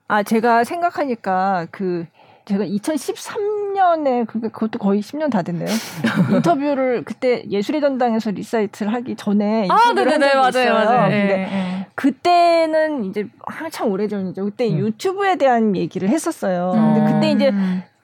음. 0.07 0.15
아, 0.15 0.23
제가 0.23 0.65
생각하니까 0.65 1.67
그 1.71 2.07
제가 2.45 2.65
2013년에 2.65 4.27
그게 4.27 4.49
그것도 4.49 4.79
거의 4.79 5.01
10년 5.01 5.31
다 5.31 5.43
됐네요. 5.43 5.67
인터뷰를 6.31 7.03
그때 7.05 7.43
예술의 7.49 7.81
전당에서 7.81 8.33
리사이틀을 8.33 8.93
하기 8.93 9.17
전에 9.17 9.67
아, 9.71 9.93
네네네 9.95 10.35
맞아요, 10.35 10.49
있어요. 10.51 10.73
맞아요. 10.75 11.11
근데 11.11 11.27
네, 11.27 11.37
네. 11.37 11.87
그때는 11.95 13.05
이제 13.05 13.27
한참 13.47 13.91
오래전이죠. 13.91 14.45
그때 14.45 14.69
음. 14.69 14.79
유튜브에 14.79 15.37
대한 15.37 15.75
얘기를 15.75 16.09
했었어요. 16.11 16.73
음. 16.75 16.95
근데 16.95 17.13
그때 17.13 17.31
이제 17.31 17.53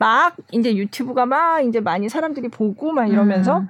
막 0.00 0.34
이제 0.50 0.74
유튜브가 0.74 1.26
막 1.26 1.60
이제 1.60 1.78
많이 1.78 2.08
사람들이 2.08 2.48
보고 2.48 2.90
막 2.90 3.06
이러면서 3.06 3.58
음. 3.58 3.68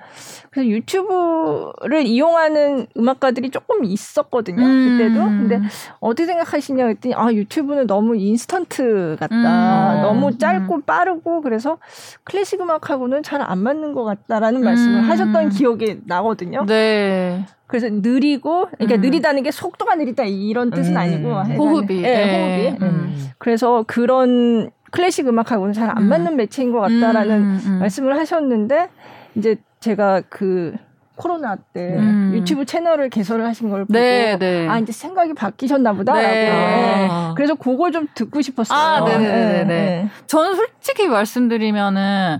그래서 0.50 0.68
유튜브를 0.68 2.06
이용하는 2.06 2.86
음악가들이 2.96 3.50
조금 3.50 3.84
있었거든요. 3.84 4.64
음. 4.64 4.96
그때도. 4.96 5.24
근데 5.24 5.60
어떻게 5.98 6.26
생각하시냐 6.26 6.86
했더니 6.86 7.16
아 7.16 7.32
유튜브는 7.32 7.88
너무 7.88 8.14
인스턴트 8.16 9.16
같다. 9.18 9.96
음. 9.96 10.02
너무 10.02 10.38
짧고 10.38 10.72
음. 10.76 10.82
빠르고 10.82 11.40
그래서 11.40 11.78
클래식 12.22 12.60
음악하고는 12.60 13.24
잘 13.24 13.40
안 13.40 13.58
맞는 13.58 13.94
것 13.94 14.04
같다라는 14.04 14.62
말씀을 14.62 14.98
음. 14.98 15.10
하셨던 15.10 15.48
기억이 15.48 16.02
나거든요. 16.04 16.66
네. 16.66 17.44
그래서 17.66 17.88
느리고 17.90 18.68
그러니까 18.76 18.96
음. 18.96 19.00
느리다는 19.00 19.42
게 19.42 19.50
속도가 19.50 19.94
느리다 19.96 20.24
이런 20.24 20.70
뜻은 20.70 20.96
아니고 20.96 21.32
호흡이 21.32 22.02
네, 22.02 22.76
호흡이 22.76 23.00
그래서 23.38 23.84
그런 23.86 24.70
클래식 24.90 25.28
음악하고는 25.28 25.72
잘안 25.72 26.08
맞는 26.08 26.32
음. 26.32 26.36
매체인 26.36 26.72
것 26.72 26.80
같다라는 26.80 27.36
음, 27.36 27.60
음, 27.64 27.78
말씀을 27.80 28.16
하셨는데 28.18 28.88
이제 29.36 29.56
제가 29.80 30.22
그 30.28 30.74
코로나 31.16 31.56
때 31.56 31.96
음. 31.98 32.32
유튜브 32.34 32.64
채널을 32.64 33.10
개설을 33.10 33.44
하신 33.46 33.68
걸 33.68 33.84
보고 33.84 33.92
네, 33.92 34.38
네. 34.38 34.66
아 34.68 34.78
이제 34.78 34.90
생각이 34.90 35.34
바뀌셨나 35.34 35.92
보다라고 35.92 36.26
네. 36.26 36.50
네. 36.50 37.08
그래서 37.36 37.54
그걸 37.54 37.92
좀 37.92 38.08
듣고 38.14 38.40
싶었어요. 38.40 38.78
아, 38.78 39.04
네네네. 39.04 39.28
네, 39.28 39.52
네, 39.52 39.64
네. 39.64 40.08
저는 40.26 40.56
솔직히 40.56 41.06
말씀드리면은 41.08 42.38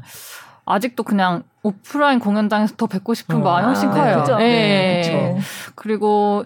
아직도 0.64 1.02
그냥 1.02 1.42
오프라인 1.62 2.20
공연장에서 2.20 2.74
더 2.76 2.86
뵙고 2.86 3.12
싶은 3.12 3.36
어. 3.36 3.38
마음이 3.40 3.66
훨씬 3.66 3.90
아, 3.90 3.92
커요. 3.92 4.38
네, 4.38 4.44
네. 4.44 5.02
네. 5.02 5.40
그리고 5.74 6.44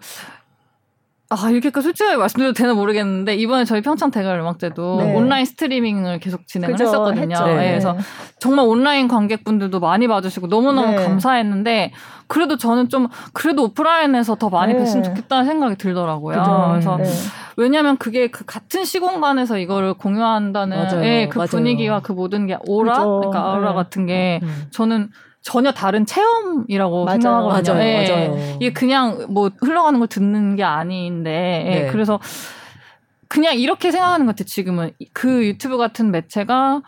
아, 1.39 1.51
이렇게까 1.51 1.81
솔직하게 1.81 2.17
말씀드려도 2.17 2.55
되나 2.55 2.75
모르겠는데, 2.75 3.35
이번에 3.37 3.65
저희 3.65 3.81
평창 3.83 4.11
대갈 4.11 4.39
음악제도 4.41 4.97
네. 5.03 5.15
온라인 5.15 5.45
스트리밍을 5.45 6.19
계속 6.21 6.47
진행을 6.47 6.75
그죠, 6.75 6.85
했었거든요. 6.85 7.37
네. 7.47 7.71
그래서 7.71 7.97
정말 8.39 8.67
온라인 8.67 9.09
관객분들도 9.09 9.81
많이 9.81 10.09
봐주시고 10.09 10.47
너무너무 10.47 10.93
네. 10.93 10.97
감사했는데, 10.97 11.93
그래도 12.27 12.57
저는 12.57 12.89
좀, 12.89 13.09
그래도 13.33 13.65
오프라인에서 13.65 14.37
더 14.37 14.49
많이 14.49 14.75
뵀으면 14.75 14.97
네. 14.97 15.03
좋겠다는 15.03 15.45
생각이 15.45 15.77
들더라고요. 15.77 16.39
그죠, 16.39 16.69
그래서, 16.71 16.97
네. 16.97 17.05
왜냐면 17.57 17.97
그게 17.99 18.29
그 18.29 18.45
같은 18.45 18.85
시공간에서 18.85 19.59
이거를 19.59 19.95
공유한다는, 19.95 20.77
맞아요, 20.77 21.05
예, 21.05 21.29
그 21.29 21.39
맞아요. 21.39 21.49
분위기와 21.49 22.01
그 22.01 22.13
모든 22.13 22.47
게 22.47 22.59
오라? 22.67 22.95
그죠, 22.95 23.21
그러니까 23.21 23.53
아우라 23.53 23.71
네. 23.71 23.75
같은 23.77 24.07
게, 24.07 24.41
음. 24.43 24.65
저는 24.71 25.11
전혀 25.45 25.73
다른 25.73 26.07
체험이라고 26.07 27.05
맞아요. 27.05 27.21
생각하거든요. 27.21 27.75
맞아요. 27.75 27.85
네. 27.85 28.09
맞아요. 28.09 28.57
이게 28.61 28.73
그냥 28.73 29.27
뭐 29.29 29.51
흘러가는 29.61 29.99
걸 29.99 30.09
듣는 30.09 30.57
게 30.57 30.65
아닌데 30.65 31.31
네. 31.85 31.89
그래서 31.93 32.19
그냥 33.29 33.55
이렇게 33.55 33.91
생각하는 33.91 34.27
것 34.27 34.33
같아요. 34.33 34.47
지금은 34.47 34.93
그 35.13 35.47
유튜브 35.47 35.77
같은 35.77 36.11
매체가 36.11 36.83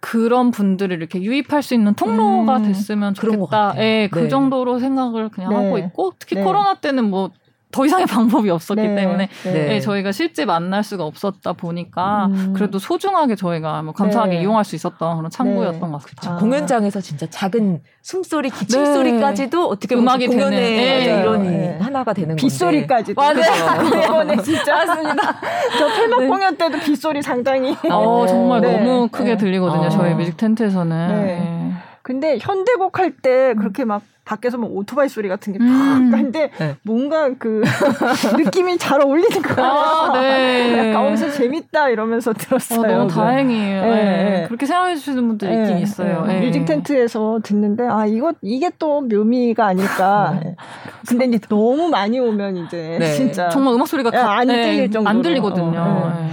그런 0.00 0.50
분들을 0.50 0.94
이렇게 0.94 1.22
유입할 1.22 1.62
수 1.62 1.72
있는 1.72 1.94
통로가 1.94 2.58
음, 2.58 2.62
됐으면 2.64 3.14
좋겠다. 3.14 3.72
예, 3.76 3.80
네, 3.80 4.08
그 4.08 4.28
정도로 4.28 4.78
생각을 4.78 5.30
그냥 5.30 5.50
네. 5.50 5.56
하고 5.56 5.78
있고 5.78 6.12
특히 6.18 6.36
네. 6.36 6.44
코로나 6.44 6.74
때는 6.74 7.08
뭐 7.08 7.30
더 7.76 7.84
이상의 7.84 8.06
방법이 8.08 8.48
없었기 8.48 8.80
네. 8.80 8.94
때문에 8.94 9.28
네. 9.44 9.52
네. 9.52 9.80
저희가 9.80 10.10
실제 10.12 10.46
만날 10.46 10.82
수가 10.82 11.04
없었다 11.04 11.52
보니까 11.52 12.26
음. 12.26 12.52
그래도 12.56 12.78
소중하게 12.78 13.36
저희가 13.36 13.82
뭐 13.82 13.92
감사하게 13.92 14.36
네. 14.36 14.42
이용할 14.42 14.64
수 14.64 14.74
있었던 14.74 15.16
그런 15.18 15.30
창구였던 15.30 15.80
네. 15.80 15.92
것 15.92 16.02
같아요. 16.02 16.36
아. 16.36 16.38
공연장에서 16.38 17.00
진짜 17.02 17.26
작은 17.28 17.82
숨소리, 18.02 18.48
기침 18.50 18.86
소리까지도 18.86 19.68
어떻게 19.68 19.94
음악이 19.94 20.28
공연의 20.28 21.04
이론이 21.04 21.80
하나가 21.80 22.12
되는 22.14 22.36
빗소리까지도 22.36 23.20
맞아요. 23.20 24.22
네, 24.24 24.36
진짜 24.42 24.86
맞습니다. 24.86 25.40
저 25.78 25.88
팬업 25.88 26.26
공연 26.26 26.56
때도 26.56 26.78
빗소리 26.78 27.20
상당히 27.20 27.76
어, 27.90 28.26
정말 28.26 28.60
너무 28.62 29.08
크게 29.08 29.36
들리거든요. 29.36 29.86
아. 29.86 29.90
저희 29.90 30.14
뮤직 30.14 30.36
텐트에서는. 30.36 31.85
근데 32.06 32.38
현대곡 32.40 33.00
할 33.00 33.16
때 33.20 33.54
그렇게 33.58 33.84
막 33.84 34.02
밖에서 34.24 34.58
뭐 34.58 34.70
오토바이 34.70 35.08
소리 35.08 35.28
같은 35.28 35.52
게팍 35.54 35.66
음. 35.66 36.10
나는데 36.10 36.50
네. 36.56 36.76
뭔가 36.84 37.30
그 37.36 37.62
느낌이 38.38 38.78
잘 38.78 39.00
어울리는 39.00 39.42
거예요. 39.42 39.68
아, 39.70 40.12
네. 40.20 40.90
약간 40.90 41.06
어디서 41.06 41.32
재밌다 41.32 41.88
이러면서 41.88 42.32
들었어요. 42.32 42.80
어, 42.80 42.86
너무 42.86 43.10
다행이에요. 43.10 43.82
네. 43.82 43.90
네. 43.90 44.44
그렇게 44.46 44.66
생각해 44.66 44.94
주시는 44.94 45.26
분들 45.26 45.48
네. 45.50 45.62
있긴 45.62 45.78
있어요. 45.78 46.24
네. 46.26 46.40
뮤직 46.42 46.64
텐트에서 46.64 47.40
듣는데 47.42 47.88
아 47.88 48.06
이거 48.06 48.32
이게 48.40 48.70
또 48.78 49.00
묘미가 49.00 49.66
아닐까. 49.66 50.38
근데 51.08 51.24
이제 51.24 51.40
너무 51.48 51.88
많이 51.88 52.20
오면 52.20 52.56
이제 52.58 53.00
진짜 53.16 53.48
정말 53.48 53.74
음악 53.74 53.88
소리가 53.88 54.10
안 54.38 54.46
들릴 54.46 54.90
정도로 54.92 55.08
안 55.10 55.22
들리거든요. 55.22 55.80
어, 55.80 56.30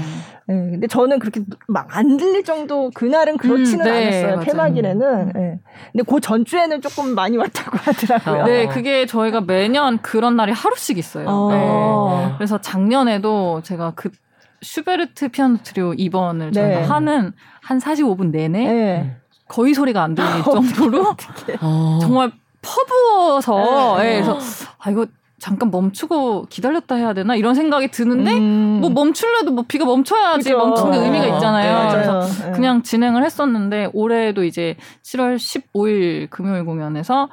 네, 0.53 0.71
근데 0.71 0.87
저는 0.87 1.19
그렇게 1.19 1.41
막 1.67 1.87
안 1.95 2.17
들릴 2.17 2.43
정도 2.43 2.89
그날은 2.93 3.37
그렇지는 3.37 3.85
음, 3.85 3.91
네, 3.91 4.23
않았어요. 4.23 4.39
폐막일에는. 4.45 5.31
네. 5.33 5.59
근데 5.91 6.03
그 6.07 6.19
전주에는 6.19 6.81
조금 6.81 7.13
많이 7.15 7.37
왔다고 7.37 7.77
하더라고요. 7.77 8.45
네, 8.45 8.67
그게 8.67 9.05
저희가 9.05 9.41
매년 9.41 9.99
그런 10.01 10.35
날이 10.35 10.51
하루씩 10.51 10.97
있어요. 10.97 11.25
어. 11.29 11.49
네. 12.29 12.33
그래서 12.37 12.59
작년에도 12.59 13.61
제가 13.63 13.93
그 13.95 14.09
슈베르트 14.61 15.27
피아노 15.29 15.57
트리오 15.63 15.91
2번을 15.93 16.53
저희가 16.53 16.79
네. 16.79 16.83
하는 16.83 17.33
한 17.61 17.79
45분 17.79 18.31
내내 18.31 18.65
네. 18.65 19.17
거의 19.47 19.73
소리가 19.73 20.01
안 20.01 20.15
들릴 20.15 20.29
정도로 20.43 21.15
정말 22.01 22.31
퍼부어서 22.61 23.97
네. 23.99 24.21
그래서 24.21 24.39
아 24.79 24.89
이거 24.89 25.05
잠깐 25.43 25.71
멈추고 25.71 26.45
기다렸다 26.49 26.95
해야 26.95 27.11
되나 27.11 27.35
이런 27.35 27.53
생각이 27.53 27.89
드는데 27.89 28.31
음. 28.31 28.79
뭐 28.79 28.89
멈출래도 28.89 29.51
뭐 29.51 29.65
비가 29.67 29.83
멈춰야지. 29.83 30.53
멈추는 30.53 30.93
게 30.93 30.99
의미가 30.99 31.25
있잖아요. 31.35 31.83
네, 31.83 31.91
그래서 31.91 32.45
네. 32.45 32.51
그냥 32.53 32.81
진행을 32.81 33.25
했었는데 33.25 33.89
올해도 33.91 34.45
이제 34.45 34.77
7월 35.01 35.35
15일 35.35 36.29
금요일 36.29 36.63
공연에서 36.63 37.27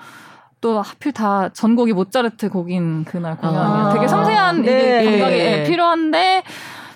또 0.61 0.83
하필 0.83 1.13
다 1.13 1.51
전곡이 1.51 1.93
모차르트 1.93 2.49
곡인 2.49 3.05
그날 3.05 3.37
공연이에요. 3.37 3.87
아. 3.87 3.93
되게 3.95 4.09
섬세한 4.09 4.63
네. 4.63 5.05
감각이 5.05 5.37
네. 5.37 5.65
필요한데 5.69 6.43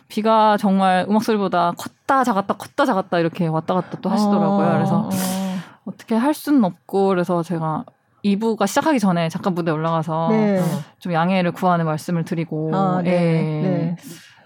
비가 0.09 0.57
정말 0.57 1.07
음악 1.09 1.23
소리보다 1.23 1.75
컸다 1.79 2.25
작았다 2.25 2.55
컸다 2.55 2.87
작았다 2.87 3.21
이렇게 3.21 3.47
왔다 3.47 3.75
갔다 3.75 3.99
또 4.03 4.11
하시더라고요. 4.11 4.67
아. 4.67 4.73
그래서 4.73 5.09
어떻게 5.85 6.17
할 6.17 6.35
수는 6.35 6.65
없고 6.65 7.07
그래서 7.07 7.45
제가 7.45 7.85
2부가 8.25 8.67
시작하기 8.67 8.99
전에 8.99 9.29
잠깐 9.29 9.55
무대 9.55 9.71
올라가서 9.71 10.29
네. 10.31 10.63
좀 10.99 11.13
양해를 11.13 11.53
구하는 11.53 11.85
말씀을 11.85 12.25
드리고 12.25 12.71
아, 12.75 13.01
네. 13.05 13.11
예. 13.11 13.69
네. 13.69 13.97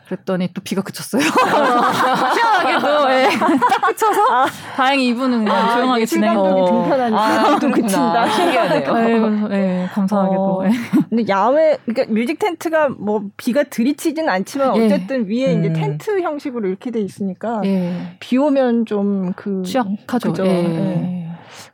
그랬더니 0.09 0.49
또 0.55 0.63
비가 0.63 0.81
그쳤어요. 0.81 1.21
희한하게도 1.21 3.11
예. 3.13 3.29
딱 3.39 3.83
그쳐서 3.89 4.23
아, 4.33 4.47
다행히 4.75 5.09
이분은 5.09 5.45
그냥 5.45 5.55
아, 5.55 5.75
조용하게 5.75 6.07
진행하고 6.07 6.65
등편하니까 6.65 7.21
아, 7.21 7.59
또 7.59 7.71
그친다. 7.71 8.29
신기하네요. 8.31 8.95
네, 8.95 9.19
네, 9.49 9.87
감사하게도. 9.93 10.41
어, 10.43 10.65
예. 10.65 10.71
근데 11.11 11.25
야외 11.29 11.77
그러니까 11.85 12.11
뮤직 12.11 12.39
텐트가 12.39 12.89
뭐 12.99 13.25
비가 13.37 13.65
들이치진 13.65 14.31
않지만 14.31 14.77
예. 14.79 14.87
어쨌든 14.87 15.31
예. 15.31 15.35
위에 15.45 15.55
음. 15.55 15.61
이제 15.65 15.73
텐트 15.75 16.23
형식으로 16.23 16.69
이렇게 16.69 16.91
돼 16.91 17.01
있으니까 17.01 17.61
예. 17.67 18.17
비 18.19 18.39
오면 18.39 18.87
좀 18.87 19.35
그 19.37 19.63
취약하죠. 19.63 20.31
그죠? 20.31 20.47
예. 20.47 21.28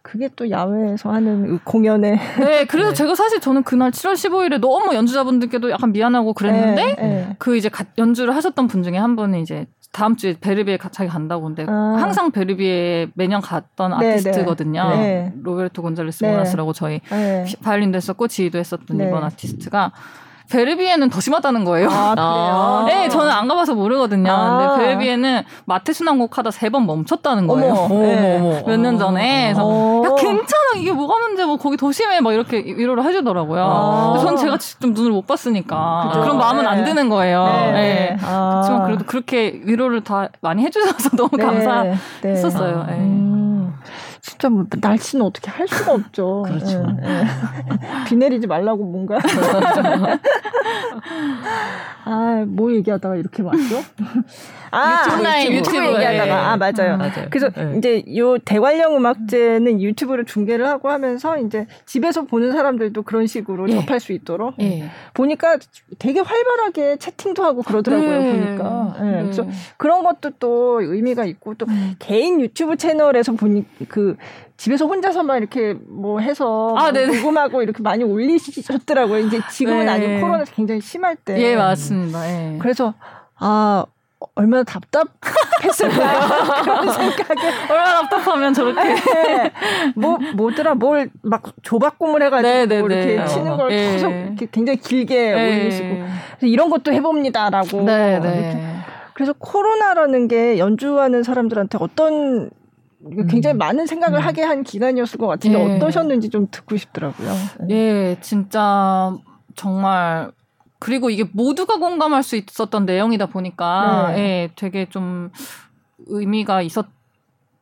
그게 0.04 0.28
또 0.36 0.50
야외에서 0.50 1.10
하는 1.10 1.58
공연에. 1.64 2.20
네, 2.38 2.66
그래서 2.66 2.90
네. 2.92 2.94
제가 2.94 3.14
사실 3.14 3.40
저는 3.40 3.62
그날 3.62 3.90
7월 3.90 4.12
15일에 4.12 4.60
너무 4.60 4.94
연주자분들께도 4.94 5.70
약간 5.70 5.92
미안하고 5.92 6.34
그랬는데 6.34 6.84
네, 6.84 6.94
네. 6.94 7.36
그 7.38 7.56
이제 7.56 7.70
연주를 7.96 8.36
하셨던 8.36 8.68
분 8.68 8.82
중에 8.82 8.98
한 8.98 9.16
분이 9.16 9.40
이제 9.40 9.66
다음 9.92 10.14
주에 10.16 10.36
베르비에 10.38 10.78
자기 10.90 11.08
간다고 11.08 11.44
근데 11.44 11.64
아. 11.66 11.96
항상 11.98 12.30
베르비에 12.32 13.12
매년 13.14 13.40
갔던 13.40 13.98
네, 13.98 14.06
네. 14.06 14.12
아티스트거든요. 14.12 14.90
네. 14.90 15.32
로베르토 15.42 15.80
곤잘레스 15.80 16.24
몬하스라고 16.24 16.74
저희 16.74 17.00
바이올린도 17.62 17.96
했었고 17.96 18.28
지휘도 18.28 18.58
했었던 18.58 19.00
이번 19.00 19.24
아티스트가 19.24 19.92
베르비에는 20.50 21.08
더 21.10 21.20
심하다는 21.20 21.64
거예요. 21.64 21.88
아, 21.90 22.84
그래요? 22.84 22.84
네, 23.02 23.08
저는 23.08 23.30
안 23.30 23.48
가봐서 23.48 23.74
모르거든요. 23.74 24.30
아. 24.30 24.76
근데 24.76 24.84
베르비에는 24.84 25.42
마태 25.64 25.92
수난곡 25.92 26.36
하다 26.38 26.50
세 26.50 26.68
번 26.74 26.86
멈췄다는 26.86 27.46
거예요. 27.46 27.86
네. 27.90 28.62
몇년 28.66 28.98
전에. 28.98 29.52
그래서 29.52 30.02
야, 30.04 30.14
괜찮아. 30.16 30.64
이게 30.76 30.92
뭐가 30.92 31.14
문제 31.18 31.44
뭐 31.44 31.56
거기 31.56 31.76
더 31.76 31.90
심해. 31.92 32.20
막 32.20 32.32
이렇게 32.32 32.58
위로를 32.58 33.04
해주더라고요. 33.04 33.62
아. 33.64 34.18
저는 34.20 34.36
제가 34.36 34.56
직접 34.58 34.90
눈을 34.90 35.12
못 35.12 35.26
봤으니까. 35.26 36.08
그죠. 36.08 36.20
그런 36.22 36.38
마음은 36.38 36.62
네. 36.62 36.68
안 36.68 36.84
드는 36.84 37.08
거예요. 37.08 37.44
네. 37.44 37.72
네. 37.72 38.16
아. 38.22 38.50
그렇지만 38.62 38.84
그래도 38.86 39.04
그렇게 39.04 39.60
위로를 39.64 40.02
다 40.02 40.28
많이 40.40 40.62
해주셔서 40.64 41.10
너무 41.16 41.30
네. 41.36 41.44
감사했었어요. 41.44 42.86
네. 42.88 43.43
음. 44.24 44.30
진짜 44.34 44.48
뭐 44.48 44.64
날씨는 44.80 45.24
어떻게 45.24 45.50
할 45.50 45.68
수가 45.68 45.92
없죠. 45.92 46.44
그렇죠. 46.48 46.84
예, 47.02 47.08
예. 47.08 47.24
비 48.08 48.16
내리지 48.16 48.46
말라고 48.46 48.84
뭔가. 48.84 49.18
아, 52.06 52.44
뭐 52.46 52.72
얘기하다가 52.72 53.16
이렇게 53.16 53.42
왔죠? 53.42 53.82
아, 54.70 55.04
유튜브, 55.06 55.54
유튜브, 55.54 55.76
유튜브 55.76 55.86
얘기하다가. 55.94 56.52
아, 56.52 56.56
맞아요. 56.56 56.94
음, 56.94 56.98
맞아요. 56.98 57.26
그래서 57.30 57.50
네. 57.50 57.74
이제 57.78 58.04
요 58.16 58.38
대관령 58.38 58.96
음악제는 58.96 59.80
유튜브를 59.80 60.24
중계를 60.24 60.66
하고 60.66 60.90
하면서 60.90 61.38
이제 61.38 61.66
집에서 61.86 62.22
보는 62.22 62.52
사람들도 62.52 63.02
그런 63.02 63.26
식으로 63.26 63.68
예. 63.70 63.74
접할 63.74 64.00
수 64.00 64.12
있도록 64.12 64.54
예. 64.60 64.84
보니까 65.14 65.58
되게 65.98 66.20
활발하게 66.20 66.96
채팅도 66.96 67.44
하고 67.44 67.62
그러더라고요. 67.62 68.22
네. 68.22 68.32
보니까. 68.32 68.96
예. 68.98 69.04
네. 69.04 69.22
그래서 69.22 69.46
그런 69.76 70.02
것도 70.02 70.30
또 70.38 70.80
의미가 70.82 71.24
있고 71.26 71.54
또 71.54 71.66
음. 71.68 71.94
개인 71.98 72.40
유튜브 72.40 72.76
채널에서 72.76 73.32
보니 73.32 73.64
그 73.88 74.13
집에서 74.56 74.86
혼자서만 74.86 75.38
이렇게 75.38 75.74
뭐 75.86 76.20
해서 76.20 76.74
아, 76.76 76.92
뭐 76.92 77.06
녹음하고 77.06 77.62
이렇게 77.62 77.82
많이 77.82 78.04
올리셨더라고요. 78.04 79.18
이제 79.26 79.40
지금은 79.50 79.86
네. 79.86 79.92
아니고 79.92 80.20
코로나 80.20 80.44
굉장히 80.44 80.80
심할 80.80 81.16
때. 81.16 81.38
예, 81.40 81.56
맞습니다. 81.56 82.28
예. 82.28 82.58
그래서 82.60 82.94
아 83.38 83.84
얼마나 84.36 84.62
답답했을까 84.64 86.62
그런 86.62 86.92
생각에 86.92 87.48
얼마나 87.68 88.00
답답하면 88.00 88.54
저렇게 88.54 88.82
네. 88.82 89.52
뭐 89.94 90.18
뭐더라 90.34 90.74
뭘 90.74 91.10
막 91.22 91.42
조박꿈을 91.62 92.22
해가지고 92.22 92.48
네, 92.48 92.66
네, 92.66 92.76
이렇게 92.76 93.16
네. 93.16 93.26
치는 93.26 93.56
걸 93.56 93.68
네. 93.68 93.92
계속 93.92 94.10
이렇게 94.10 94.46
굉장히 94.50 94.78
길게 94.80 95.34
네. 95.34 95.62
올리시고 95.62 96.04
이런 96.42 96.70
것도 96.70 96.92
해봅니다라고 96.92 97.82
네, 97.82 98.18
네. 98.20 98.76
그래서 99.14 99.32
코로나라는 99.38 100.28
게 100.28 100.58
연주하는 100.58 101.22
사람들한테 101.22 101.78
어떤 101.80 102.50
굉장히 103.28 103.56
음. 103.56 103.58
많은 103.58 103.86
생각을 103.86 104.20
음. 104.20 104.24
하게 104.24 104.42
한 104.42 104.62
기간이었을 104.62 105.18
것 105.18 105.26
같은데 105.26 105.58
예. 105.58 105.76
어떠셨는지 105.76 106.30
좀 106.30 106.48
듣고 106.50 106.76
싶더라고요. 106.76 107.30
예, 107.70 108.16
진짜 108.20 109.14
정말 109.54 110.32
그리고 110.78 111.10
이게 111.10 111.24
모두가 111.32 111.78
공감할 111.78 112.22
수 112.22 112.36
있었던 112.36 112.84
내용이다 112.84 113.26
보니까 113.26 114.12
네. 114.12 114.18
예, 114.18 114.50
되게 114.56 114.86
좀 114.86 115.30
의미가 116.06 116.62
있었 116.62 116.86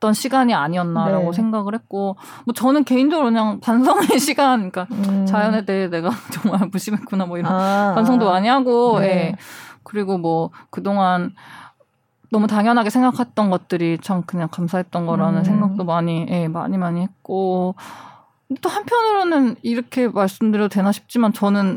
던 0.01 0.15
시간이 0.15 0.53
아니었나라고 0.53 1.31
네. 1.31 1.37
생각을 1.37 1.75
했고 1.75 2.17
뭐 2.45 2.53
저는 2.53 2.83
개인적으로 2.83 3.29
그냥 3.29 3.61
반성의 3.61 4.19
시간 4.19 4.69
그러니까 4.69 4.89
음. 4.91 5.27
자연에 5.27 5.65
대해 5.65 5.87
내가 5.87 6.11
정말 6.35 6.69
무심했구나 6.73 7.27
뭐 7.27 7.39
이런 7.39 7.53
아. 7.53 7.93
반성도 7.95 8.29
많이 8.29 8.49
하고 8.49 8.99
네. 8.99 9.07
예. 9.07 9.37
그리고 9.85 10.19
뭐 10.19 10.51
그동안 10.71 11.35
너무 12.33 12.47
당연하게 12.47 12.89
생각했던 12.89 13.51
것들이 13.51 13.99
참 14.01 14.23
그냥 14.23 14.49
감사했던 14.51 15.07
거라는 15.07 15.41
음. 15.41 15.45
생각도 15.45 15.85
많이 15.85 16.27
예, 16.31 16.49
많이 16.49 16.79
많이 16.79 17.03
했고 17.03 17.75
또 18.63 18.69
한편으로는 18.69 19.57
이렇게 19.63 20.09
말씀드려도 20.09 20.71
되나 20.71 20.93
싶지만 20.93 21.35
저는 21.35 21.77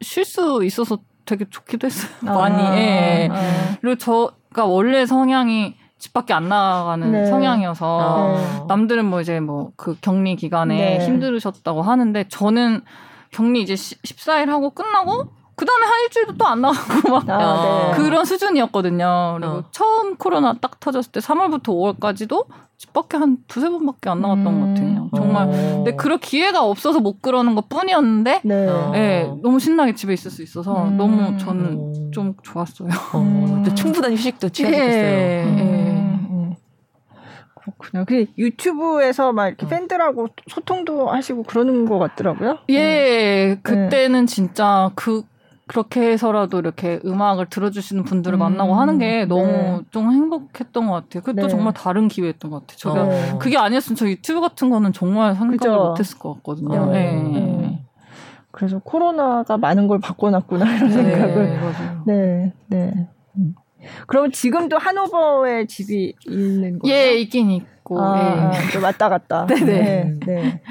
쉴 0.00 0.24
수 0.24 0.64
있어서 0.64 0.98
되게 1.24 1.44
좋기도 1.48 1.86
했어요. 1.86 2.10
아, 2.26 2.34
많이. 2.34 2.62
예. 2.78 3.28
아. 3.30 3.76
그리고 3.80 3.96
저가 3.96 4.66
원래 4.66 5.06
성향이 5.06 5.76
집 5.98 6.12
밖에 6.12 6.34
안 6.34 6.48
나가는 6.48 7.12
네. 7.12 7.26
성향이어서 7.26 8.00
아. 8.00 8.64
남들은 8.66 9.04
뭐 9.04 9.20
이제 9.20 9.38
뭐 9.38 9.70
그 9.76 9.96
격리 10.00 10.34
기간에 10.34 10.98
네. 10.98 11.06
힘들으셨다고 11.06 11.82
하는데 11.82 12.24
저는 12.28 12.82
격리 13.30 13.62
이제 13.62 13.74
14일 13.74 14.46
하고 14.46 14.70
끝나고 14.70 15.32
그 15.54 15.64
다음에 15.64 15.86
한 15.86 16.00
일주일도 16.04 16.36
또 16.36 16.46
안 16.46 16.60
나가고 16.60 17.08
막 17.10 17.28
아, 17.30 17.90
네. 17.92 17.96
그런 17.96 18.24
수준이었거든요. 18.24 19.36
그리고 19.38 19.54
어. 19.54 19.64
처음 19.70 20.16
코로나 20.16 20.54
딱 20.54 20.80
터졌을 20.80 21.12
때 21.12 21.20
3월부터 21.20 21.64
5월까지도 21.98 22.46
집 22.78 22.92
밖에 22.92 23.16
한 23.16 23.38
두세 23.46 23.68
번밖에 23.70 24.10
안 24.10 24.20
나갔던 24.20 24.46
음. 24.46 24.60
것 24.60 24.66
같아요. 24.68 25.10
정말. 25.14 25.48
어. 25.48 25.50
근데 25.76 25.94
그럴 25.94 26.18
기회가 26.18 26.64
없어서 26.64 26.98
못 27.00 27.22
그러는 27.22 27.54
것 27.54 27.68
뿐이었는데, 27.68 28.40
네. 28.44 28.66
네. 28.92 29.32
너무 29.42 29.60
신나게 29.60 29.94
집에 29.94 30.12
있을 30.14 30.30
수 30.30 30.42
있어서 30.42 30.84
음. 30.84 30.96
너무 30.96 31.38
저는 31.38 32.10
좀 32.12 32.34
좋았어요. 32.42 32.88
어. 33.12 33.62
충분한 33.74 34.12
휴식도 34.12 34.48
취하셨겠어요. 34.48 35.00
예. 35.00 35.44
음. 35.46 35.58
예. 35.58 36.02
그렇군요. 37.54 38.04
그 38.06 38.26
유튜브에서 38.36 39.32
막 39.32 39.46
이렇게 39.46 39.66
어. 39.66 39.68
팬들하고 39.68 40.28
소통도 40.48 41.08
하시고 41.08 41.44
그러는 41.44 41.86
것 41.86 41.98
같더라고요. 41.98 42.58
예, 42.70 43.58
그때는 43.62 44.26
진짜 44.26 44.90
그 44.96 45.22
그렇게 45.66 46.10
해서라도 46.10 46.58
이렇게 46.58 47.00
음악을 47.04 47.46
들어주시는 47.48 48.04
분들을 48.04 48.36
음. 48.36 48.40
만나고 48.40 48.74
하는 48.74 48.98
게 48.98 49.24
너무 49.24 49.46
네. 49.46 49.80
좀 49.90 50.10
행복했던 50.10 50.86
것 50.86 50.92
같아요. 50.92 51.22
그것도 51.22 51.46
네. 51.46 51.48
정말 51.48 51.72
다른 51.72 52.08
기회였던 52.08 52.50
것 52.50 52.66
같아요. 52.66 52.76
제가 52.76 53.34
어. 53.34 53.38
그게 53.38 53.56
아니었으면 53.56 53.96
저 53.96 54.06
유튜브 54.08 54.40
같은 54.40 54.70
거는 54.70 54.92
정말 54.92 55.36
그죠? 55.38 55.72
못했을 55.72 56.18
것 56.18 56.34
같거든요. 56.34 56.80
어. 56.80 56.86
네. 56.86 57.14
네. 57.14 57.84
그래서 58.50 58.80
코로나가 58.80 59.56
많은 59.56 59.86
걸 59.88 59.98
바꿔놨구나 59.98 60.76
이런 60.76 60.88
네, 60.88 60.94
생각을. 60.94 61.60
네, 62.06 62.52
네. 62.66 63.08
음. 63.36 63.54
그러면 64.06 64.30
지금도 64.30 64.78
하노버에 64.78 65.66
집이 65.66 66.14
있는 66.26 66.78
거예요? 66.78 66.94
예, 66.94 67.14
있긴 67.18 67.50
있고. 67.50 68.00
아, 68.00 68.52
예. 68.74 68.78
왔다 68.78 69.08
갔다. 69.08 69.46
네네. 69.46 69.64
네, 69.64 70.18
네. 70.26 70.62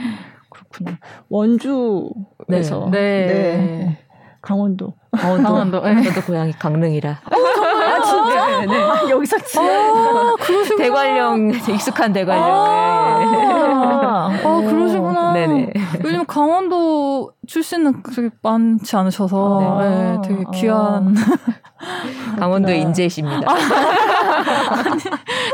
그렇구나. 0.50 1.00
원주에서. 1.30 2.90
네. 2.92 3.28
네. 3.28 3.98
강원도. 4.42 4.94
강원도. 5.12 5.44
강원도. 5.44 5.82
네. 5.82 6.02
저도 6.04 6.22
고향이 6.26 6.54
강릉이라. 6.54 7.10
어, 7.12 7.36
아, 7.36 8.02
진짜? 8.02 8.60
네, 8.62 8.66
네. 8.66 8.76
아, 8.76 9.10
여기서. 9.10 9.38
아, 9.38 10.36
대관령, 10.78 11.52
익숙한 11.52 12.12
대관령. 12.12 12.44
아, 12.44 13.20
네. 13.20 14.44
아 14.44 14.62
그러시구나. 14.62 15.34
네네. 15.34 15.74
왜냐면 16.04 16.26
강원도 16.26 17.34
출신은 17.48 18.02
그렇게 18.04 18.36
많지 18.42 18.96
않으셔서, 18.96 19.78
네. 19.80 19.90
네, 19.90 20.18
되게 20.24 20.44
귀한. 20.56 21.16
강원도 22.38 22.72
인재이십니다. 22.72 23.52
아, 23.52 23.56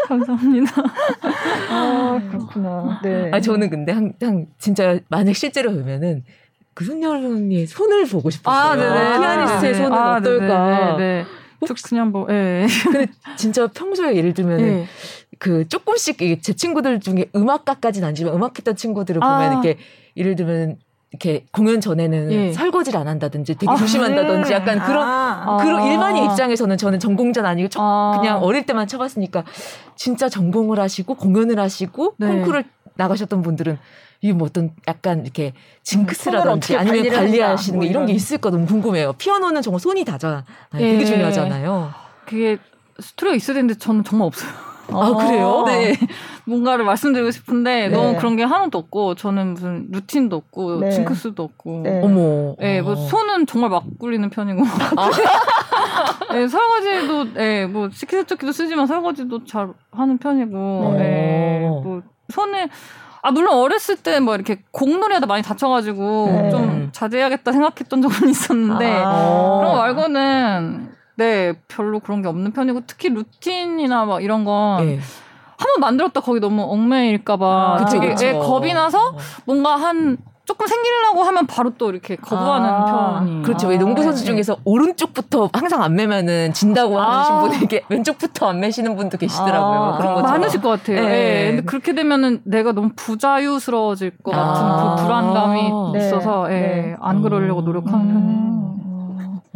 감사합니다. 0.08 0.72
아, 1.70 2.22
그렇구나. 2.30 3.00
네. 3.04 3.32
아, 3.34 3.40
저는 3.40 3.70
근데 3.70 3.92
항상 3.92 4.48
진짜 4.58 5.00
만약 5.10 5.34
실제로 5.36 5.72
보면은 5.72 6.24
그순열 6.78 7.26
언니의 7.26 7.66
손을 7.66 8.06
보고 8.06 8.30
싶었어요. 8.30 8.72
아, 8.72 8.76
네네. 8.76 9.18
피아니스트의 9.18 9.72
아, 9.72 9.78
손은 9.78 9.94
아, 9.94 10.18
어떨까. 10.18 10.98
네네. 10.98 11.26
혹시 11.68 11.84
그냥 11.86 12.12
뭐, 12.12 12.28
예. 12.30 12.68
근데 12.84 13.08
진짜 13.36 13.66
평소에 13.66 14.16
예를 14.16 14.36
들면 14.36 14.60
예. 14.60 14.88
그 15.40 15.68
조금씩 15.68 16.20
제 16.44 16.54
친구들 16.54 17.00
중에 17.00 17.32
음악가까지는 17.36 18.08
아니지만 18.08 18.36
음악했던 18.36 18.76
친구들을 18.76 19.22
보면 19.22 19.42
아. 19.42 19.48
이렇게 19.48 19.80
예를 20.16 20.36
들면 20.36 20.78
이렇게 21.10 21.48
공연 21.52 21.82
전에는 21.82 22.32
예. 22.32 22.54
설거지를 22.54 23.00
안 23.00 23.08
한다든지 23.08 23.56
되게 23.56 23.72
아, 23.72 23.76
조심한다든지 23.76 24.54
약간 24.54 24.80
그런 24.80 25.04
아, 25.04 25.58
그런 25.60 25.80
아. 25.80 25.92
일반인 25.92 26.26
입장에서는 26.26 26.78
저는 26.78 27.00
전공자는 27.00 27.50
아니고 27.50 27.70
저, 27.70 27.80
아. 27.82 28.20
그냥 28.20 28.44
어릴 28.44 28.68
때만 28.68 28.86
쳐봤으니까 28.88 29.46
진짜 29.96 30.30
전공을 30.30 30.80
하시고 30.80 31.16
공연을 31.16 31.58
하시고 31.58 32.14
네. 32.20 32.28
콩쿠르를 32.28 32.66
나가셨던 32.98 33.42
분들은 33.42 33.80
이게 34.22 34.34
뭐 34.34 34.48
어떤 34.48 34.72
약간 34.88 35.22
이렇게 35.24 35.54
징크스라든지 35.84 36.76
아니면 36.76 37.10
관리하시는 37.10 37.80
뭐 37.80 37.88
이런 37.88 38.06
게 38.06 38.14
있을까 38.14 38.50
너무 38.50 38.66
궁금해요. 38.66 39.14
피아노는 39.14 39.62
정말 39.62 39.80
손이 39.80 40.06
다잖아요. 40.06 40.44
네. 40.74 40.80
되게 40.80 41.06
중요하잖아요. 41.06 41.92
그게 42.26 42.58
스토리가 43.00 43.36
있어야 43.36 43.56
되는데 43.56 43.76
저는 43.76 44.04
정말 44.04 44.28
없어요. 44.28 44.68
아, 44.90 45.14
그래요? 45.14 45.64
네. 45.68 45.96
뭔가를 46.46 46.86
말씀드리고 46.86 47.30
싶은데 47.32 47.90
네. 47.90 47.96
너무 47.96 48.16
그런 48.18 48.36
게 48.38 48.44
하나도 48.44 48.78
없고 48.78 49.16
저는 49.16 49.54
무슨 49.54 49.88
루틴도 49.92 50.36
없고 50.36 50.80
네. 50.80 50.92
징크스도 50.92 51.44
없고. 51.44 51.82
네. 51.84 52.02
어머. 52.04 52.56
네, 52.60 52.82
뭐 52.82 52.94
어. 52.94 52.96
손은 52.96 53.46
정말 53.46 53.70
막 53.70 53.84
굴리는 54.00 54.30
편이고. 54.30 54.64
아. 54.96 55.10
네, 56.34 56.48
설거지도 56.48 57.34
네, 57.34 57.66
뭐 57.66 57.90
식기세척기도 57.92 58.52
쓰지만 58.52 58.88
설거지도 58.88 59.46
잘 59.46 59.70
하는 59.92 60.18
편이고. 60.18 60.96
네. 60.98 61.60
네뭐 61.60 62.02
손에 62.30 62.70
아 63.22 63.32
물론 63.32 63.56
어렸을 63.56 63.96
때 63.96 64.20
뭐 64.20 64.36
이렇게 64.36 64.64
공놀이하다 64.72 65.26
많이 65.26 65.42
다쳐가지고 65.44 66.28
네. 66.32 66.50
좀 66.50 66.90
자제해야겠다 66.92 67.52
생각했던 67.52 68.02
적은 68.02 68.30
있었는데 68.30 69.02
아~ 69.04 69.58
그런 69.60 69.72
거 69.72 69.78
말고는 69.78 70.92
네 71.16 71.54
별로 71.68 72.00
그런 72.00 72.22
게 72.22 72.28
없는 72.28 72.52
편이고 72.52 72.82
특히 72.88 73.10
루틴이나 73.10 74.06
막 74.06 74.24
이런 74.24 74.44
건 74.44 74.86
네. 74.86 75.00
한번 75.58 75.80
만들었다 75.80 76.22
거기 76.22 76.40
너무 76.40 76.64
얽매일까봐 76.64 77.78
아, 77.80 77.86
되게 77.86 78.16
네, 78.16 78.34
겁이 78.34 78.74
나서 78.74 79.10
어. 79.10 79.18
뭔가 79.46 79.76
한 79.76 80.18
조금 80.48 80.66
생기려고 80.66 81.24
하면 81.24 81.46
바로 81.46 81.72
또 81.78 81.90
이렇게 81.90 82.16
거부하는 82.16 82.70
아, 82.70 83.20
편이. 83.20 83.42
그렇죠. 83.44 83.68
왜 83.68 83.78
농구 83.78 84.02
선수 84.02 84.24
네. 84.24 84.28
중에서 84.28 84.56
오른쪽부터 84.64 85.50
항상 85.52 85.84
안 85.84 85.94
매면은 85.94 86.54
진다고 86.54 87.00
아. 87.02 87.20
하시는 87.20 87.42
분에게 87.42 87.84
왼쪽부터 87.90 88.48
안 88.48 88.62
매시는 88.62 88.96
분도 88.96 89.18
계시더라고요. 89.18 89.80
아. 89.80 89.98
그런 89.98 90.16
거 90.16 90.22
많으실 90.22 90.62
것 90.62 90.70
같아요. 90.70 91.02
네. 91.02 91.08
네. 91.10 91.48
근데 91.50 91.64
그렇게 91.64 91.94
되면은 91.94 92.44
내가 92.46 92.72
너무 92.72 92.92
부자유스러워질 92.96 94.20
것 94.24 94.32
같은 94.32 94.66
아. 94.66 94.96
그 94.96 95.04
불안감이 95.04 95.70
네. 95.94 96.08
있어서 96.08 96.48
예, 96.50 96.60
네. 96.60 96.96
안 97.02 97.22
그러려고 97.22 97.60
노력하는 97.60 98.00
음. 98.00 98.14
편이에요. 98.14 98.67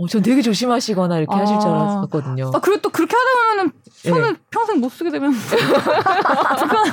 어, 0.02 0.08
전 0.08 0.22
되게 0.24 0.42
조심하시거나 0.42 1.18
이렇게 1.20 1.36
하실 1.36 1.60
줄 1.60 1.70
아. 1.70 1.98
알았거든요. 2.00 2.52
아, 2.54 2.60
그리고 2.60 2.82
또 2.82 2.90
그렇게 2.90 3.16
하다 3.16 3.30
보면은 3.52 3.72
손을 3.86 4.36
평생 4.50 4.80
못 4.80 4.90
쓰게 4.90 5.12
되면 5.12 5.32
불편. 6.58 6.84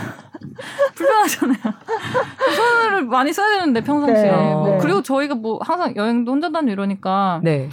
불편하잖아요. 0.94 1.74
손을 2.56 3.04
많이 3.06 3.32
써야 3.32 3.58
되는데 3.60 3.80
평상시에. 3.82 4.30
네, 4.30 4.52
뭐 4.52 4.68
네. 4.68 4.78
그리고 4.78 5.02
저희가 5.02 5.34
뭐 5.34 5.58
항상 5.62 5.96
여행도 5.96 6.32
혼자 6.32 6.50
다니고 6.50 6.72
이러니까 6.72 7.40
네. 7.42 7.70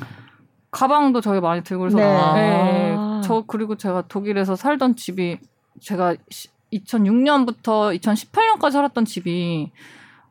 가방도 0.72 1.22
저희 1.22 1.40
많이 1.42 1.64
들고 1.64 1.82
그래서 1.82 1.98
네. 1.98 2.34
네. 2.34 2.98
저 3.24 3.44
그리고 3.46 3.76
제가 3.76 4.04
독일에서 4.08 4.56
살던 4.56 4.96
집이 4.96 5.40
제가 5.82 6.16
2006년부터 6.74 7.98
2018년까지 8.00 8.72
살았던 8.72 9.06
집이 9.06 9.72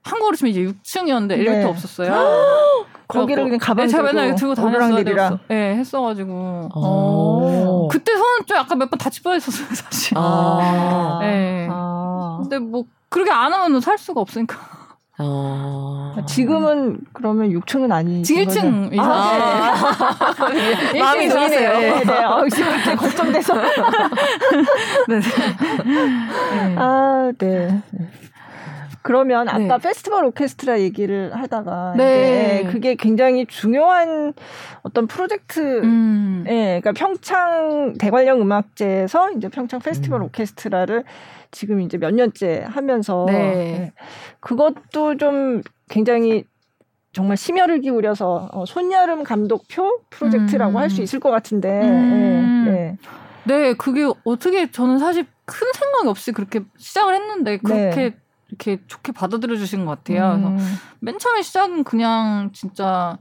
한국으로 0.02 0.36
치면 0.36 0.50
이제 0.50 0.60
6층이었는데 0.64 1.32
엘리베이터 1.32 1.68
없었어요. 1.68 2.86
거기를 3.08 3.44
그냥 3.44 3.58
가방 3.58 3.86
네, 3.86 3.90
제가 3.90 4.02
맨날 4.04 4.34
들고 4.34 4.54
다녔어야 4.54 5.04
됐어. 5.04 5.38
네, 5.48 5.76
했어가지고. 5.76 6.68
어. 6.74 7.88
그때 7.90 8.12
손은 8.12 8.46
좀 8.46 8.56
약간 8.56 8.78
몇 8.78 8.88
번 8.90 8.98
다칠 8.98 9.22
뻔했었어요, 9.22 9.66
사실. 9.74 10.14
아. 10.16 11.18
네. 11.20 11.68
아. 11.70 12.38
근데 12.42 12.58
뭐 12.58 12.84
그렇게 13.08 13.30
안 13.30 13.52
하면 13.52 13.80
살 13.80 13.98
수가 13.98 14.20
없으니까. 14.20 14.56
어... 15.16 16.16
지금은 16.26 16.98
그러면 17.12 17.48
6층은 17.50 17.92
아니 17.92 18.24
지금 18.24 18.42
1층 18.46 18.92
이상. 18.92 19.12
아, 19.12 20.48
네. 20.52 20.98
마음이 21.00 21.28
좋으네요. 21.28 21.78
네, 21.78 22.02
네. 22.04 22.18
어, 22.24 22.44
지금 22.48 22.96
걱정돼서. 22.96 23.54
네. 23.54 25.20
네. 25.20 25.20
아, 26.76 27.30
네. 27.38 27.80
그러면 29.04 29.44
네. 29.44 29.52
아까 29.52 29.76
페스티벌 29.76 30.24
오케스트라 30.24 30.80
얘기를 30.80 31.30
하다가 31.36 31.92
네. 31.94 32.66
그게 32.72 32.94
굉장히 32.94 33.44
중요한 33.44 34.32
어떤 34.82 35.06
프로젝트, 35.06 35.60
음. 35.60 36.46
예, 36.48 36.80
그러니까 36.82 36.92
평창 36.92 37.92
대관령 37.98 38.40
음악제에서 38.40 39.32
이제 39.32 39.50
평창 39.50 39.80
페스티벌 39.80 40.22
음. 40.22 40.24
오케스트라를 40.24 41.04
지금 41.50 41.82
이제 41.82 41.98
몇 41.98 42.14
년째 42.14 42.64
하면서 42.66 43.26
네. 43.28 43.34
예, 43.34 43.92
그것도 44.40 45.18
좀 45.18 45.60
굉장히 45.90 46.44
정말 47.12 47.36
심혈을 47.36 47.82
기울여서 47.82 48.48
어, 48.54 48.64
손여름 48.64 49.22
감독표 49.22 50.00
프로젝트라고 50.08 50.72
음. 50.72 50.76
할수 50.78 51.02
있을 51.02 51.20
것 51.20 51.30
같은데. 51.30 51.82
음. 51.82 52.64
예, 52.68 52.72
네. 52.72 52.96
네, 53.44 53.74
그게 53.74 54.10
어떻게 54.24 54.70
저는 54.70 54.98
사실 54.98 55.26
큰 55.44 55.66
생각이 55.74 56.08
없이 56.08 56.32
그렇게 56.32 56.60
시작을 56.78 57.14
했는데 57.16 57.58
그렇게 57.58 57.96
네. 57.96 58.23
이렇게 58.48 58.80
좋게 58.86 59.12
받아들여 59.12 59.56
주신 59.56 59.84
것 59.84 59.92
같아요. 59.92 60.34
음. 60.34 60.56
그래서 60.56 60.80
맨 61.00 61.18
처음에 61.18 61.42
시작은 61.42 61.84
그냥 61.84 62.50
진짜 62.52 63.18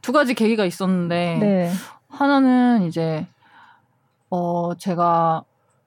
두 0.00 0.12
가지 0.12 0.34
계기가 0.34 0.64
있었는데 0.64 1.38
네. 1.40 1.72
하나는 2.08 2.82
이제 2.82 3.26
어 4.30 4.74
제가 4.76 5.44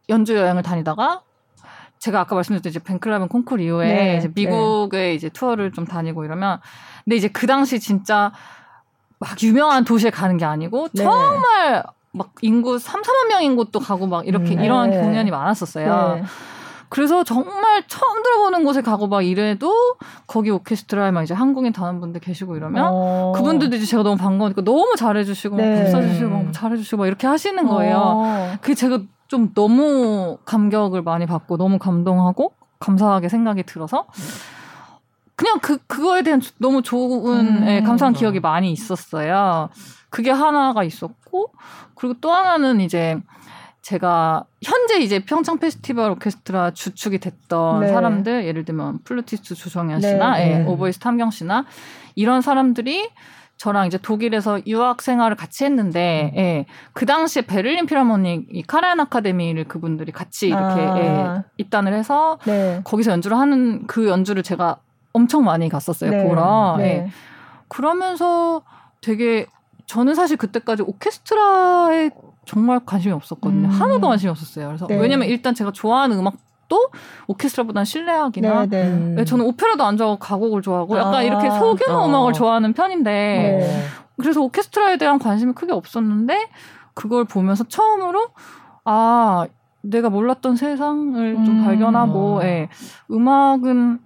연주 0.10 0.36
여행을 0.36 0.64
다니다가 0.64 1.22
제가 2.00 2.22
아까 2.22 2.36
말씀드렸듯이 2.36 2.78
이제 2.78 2.84
팬클럽은 2.84 3.28
콩쿨 3.28 3.62
이후에 3.62 3.88
네. 3.88 4.18
이제 4.18 4.32
미국에 4.34 4.98
네. 4.98 5.14
이제 5.14 5.30
투어를 5.30 5.72
좀 5.72 5.86
다니고 5.86 6.26
이러면 6.26 6.60
근데 7.04 7.16
이제 7.16 7.28
그 7.28 7.48
당시 7.48 7.80
진짜 7.80 8.32
막 9.20 9.42
유명한 9.42 9.84
도시에 9.84 10.12
가는 10.12 10.38
게 10.38 10.46
아니고 10.46 10.90
네. 10.94 11.04
정말 11.04 11.84
막 12.12 12.34
인구 12.42 12.80
3, 12.80 13.02
4만 13.02 13.28
명인 13.28 13.56
곳도 13.56 13.80
가고 13.80 14.08
막 14.08 14.28
이렇게 14.28 14.56
음, 14.56 14.64
이런 14.64 14.92
네. 14.92 15.00
공연이 15.00 15.32
많았었어요. 15.32 16.24
네. 16.86 16.90
그래서 16.90 17.24
정말 17.24 17.84
처음 17.88 18.24
들어보는 18.24 18.64
곳에 18.64 18.82
가고 18.82 19.08
막 19.08 19.22
이래도 19.22 19.74
거기 20.28 20.50
오케스트라에 20.52 21.12
막 21.12 21.24
이제 21.24 21.34
한국인 21.34 21.74
단원분들 21.74 22.22
계시고 22.22 22.56
이러면 22.56 22.90
어. 22.92 23.34
그분들도 23.36 23.76
이제 23.76 23.86
제가 23.86 24.04
너무 24.04 24.18
반가우니까 24.18 24.64
너무 24.64 24.96
잘해주시고 24.98 25.56
네. 25.58 25.84
막 25.84 25.90
써주시고 25.90 26.30
막 26.30 26.54
잘해주시고 26.54 26.98
막 26.98 27.08
이렇게 27.08 27.28
하시는 27.28 27.68
거예요. 27.68 27.98
어. 27.98 28.54
그게 28.62 28.74
제가 28.74 29.00
좀 29.28 29.54
너무 29.54 30.38
감격을 30.46 31.02
많이 31.02 31.26
받고 31.26 31.58
너무 31.58 31.80
감동하고 31.80 32.54
감사하게 32.80 33.30
생각이 33.30 33.64
들어서 33.64 34.06
그냥 35.36 35.60
그 35.62 35.78
그거에 35.88 36.22
대한 36.22 36.42
너무 36.60 36.82
좋은 36.82 37.64
음. 37.64 37.68
예, 37.68 37.82
감사한 37.82 38.14
기억이 38.14 38.40
많이 38.40 38.72
있었어요. 38.72 39.70
그게 40.10 40.32
하나가 40.32 40.84
있었고 40.84 41.52
그리고 41.96 42.16
또 42.22 42.32
하나는 42.32 42.80
이제 42.80 43.18
제가 43.86 44.46
현재 44.64 44.98
이제 44.98 45.20
평창 45.20 45.60
페스티벌 45.60 46.10
오케스트라 46.10 46.72
주축이 46.72 47.20
됐던 47.20 47.82
네. 47.82 47.88
사람들 47.88 48.46
예를 48.46 48.66
들면 48.66 49.04
플루티스트 49.04 49.54
조성현 49.54 50.02
씨나 50.02 50.38
네, 50.38 50.42
예, 50.42 50.58
네. 50.58 50.66
오보이스트 50.66 50.98
함경 50.98 51.30
씨나 51.30 51.66
이런 52.16 52.42
사람들이 52.42 53.12
저랑 53.58 53.86
이제 53.86 54.00
독일에서 54.00 54.60
유학 54.66 55.04
생활을 55.04 55.38
같이 55.38 55.66
했는데 55.66 56.32
음. 56.34 56.40
예, 56.40 56.66
그 56.94 57.06
당시에 57.06 57.44
베를린 57.44 57.86
필하모닉 57.86 58.48
이 58.50 58.64
카라얀 58.64 59.02
아카데미를 59.02 59.66
그분들이 59.66 60.12
같이 60.12 60.48
이렇게 60.48 60.82
아. 60.82 60.98
예, 60.98 61.44
입단을 61.58 61.94
해서 61.94 62.40
네. 62.46 62.82
거기서 62.84 63.12
연주를 63.12 63.38
하는 63.38 63.86
그 63.86 64.08
연주를 64.08 64.42
제가 64.42 64.78
엄청 65.14 65.44
많이 65.44 65.70
갔었어요 65.70 66.10
네. 66.10 66.24
보러 66.24 66.76
네. 66.80 66.84
예. 66.86 67.10
그러면서 67.68 68.64
되게 69.02 69.46
저는 69.86 70.16
사실 70.16 70.38
그때까지 70.38 70.84
오케스트라에 70.84 72.10
정말 72.46 72.80
관심이 72.86 73.14
없었거든요. 73.14 73.68
음. 73.68 73.72
하나도 73.72 74.08
관심이 74.08 74.30
없었어요. 74.30 74.68
그래서 74.68 74.88
네. 74.88 74.96
왜냐면 74.98 75.28
일단 75.28 75.54
제가 75.56 75.72
좋아하는 75.72 76.18
음악도 76.20 76.90
오케스트라보다는 77.28 77.86
실내악이나 77.86 78.66
네, 78.68 78.90
네. 78.90 79.16
네, 79.16 79.26
저는 79.26 79.46
오페라도 79.46 79.84
안 79.84 79.98
좋아하고 79.98 80.20
가곡을 80.20 80.62
좋아하고 80.62 80.98
약간 80.98 81.16
아. 81.16 81.24
이렇게 81.24 81.50
소규모 81.52 82.00
어. 82.00 82.06
음악을 82.08 82.34
좋아하는 82.34 82.74
편인데 82.74 83.12
네. 83.12 83.84
그래서 84.18 84.42
오케스트라에 84.42 84.98
대한 84.98 85.20
관심이 85.20 85.54
크게 85.54 85.74
없었는데 85.74 86.48
그걸 86.94 87.26
보면서 87.26 87.64
처음으로 87.66 88.28
아 88.86 89.46
내가 89.82 90.10
몰랐던 90.10 90.56
세상을 90.56 91.36
좀 91.46 91.60
음. 91.60 91.64
발견하고 91.64 92.40
예. 92.44 92.70
음악은 93.12 94.00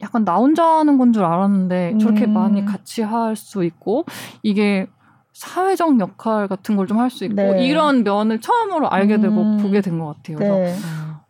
약간 0.00 0.24
나 0.24 0.36
혼자 0.36 0.64
하는 0.64 0.98
건 0.98 1.12
줄 1.12 1.24
알았는데 1.24 1.98
저렇게 1.98 2.24
음. 2.26 2.32
많이 2.34 2.64
같이 2.64 3.02
할 3.02 3.36
수 3.36 3.64
있고 3.64 4.04
이게 4.42 4.86
사회적 5.34 5.98
역할 6.00 6.48
같은 6.48 6.76
걸 6.76 6.86
좀 6.86 6.98
할 6.98 7.10
수 7.10 7.24
있고 7.24 7.34
네. 7.36 7.66
이런 7.66 8.04
면을 8.04 8.40
처음으로 8.40 8.88
알게 8.88 9.18
되고 9.20 9.34
음. 9.34 9.58
보게 9.58 9.80
된 9.80 9.98
것 9.98 10.06
같아요. 10.16 10.36
그래서 10.38 10.54
네. 10.54 10.74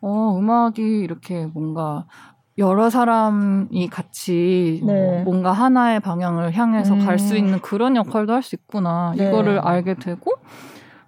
어, 0.00 0.36
음악이 0.38 0.82
이렇게 1.00 1.46
뭔가 1.46 2.04
여러 2.58 2.90
사람이 2.90 3.88
같이 3.88 4.80
네. 4.84 5.22
뭔가 5.24 5.52
하나의 5.52 6.00
방향을 6.00 6.52
향해서 6.56 6.94
음. 6.94 7.04
갈수 7.06 7.36
있는 7.36 7.60
그런 7.60 7.96
역할도 7.96 8.32
할 8.32 8.42
수 8.42 8.54
있구나 8.54 9.14
네. 9.16 9.26
이거를 9.28 9.58
알게 9.58 9.94
되고 9.94 10.32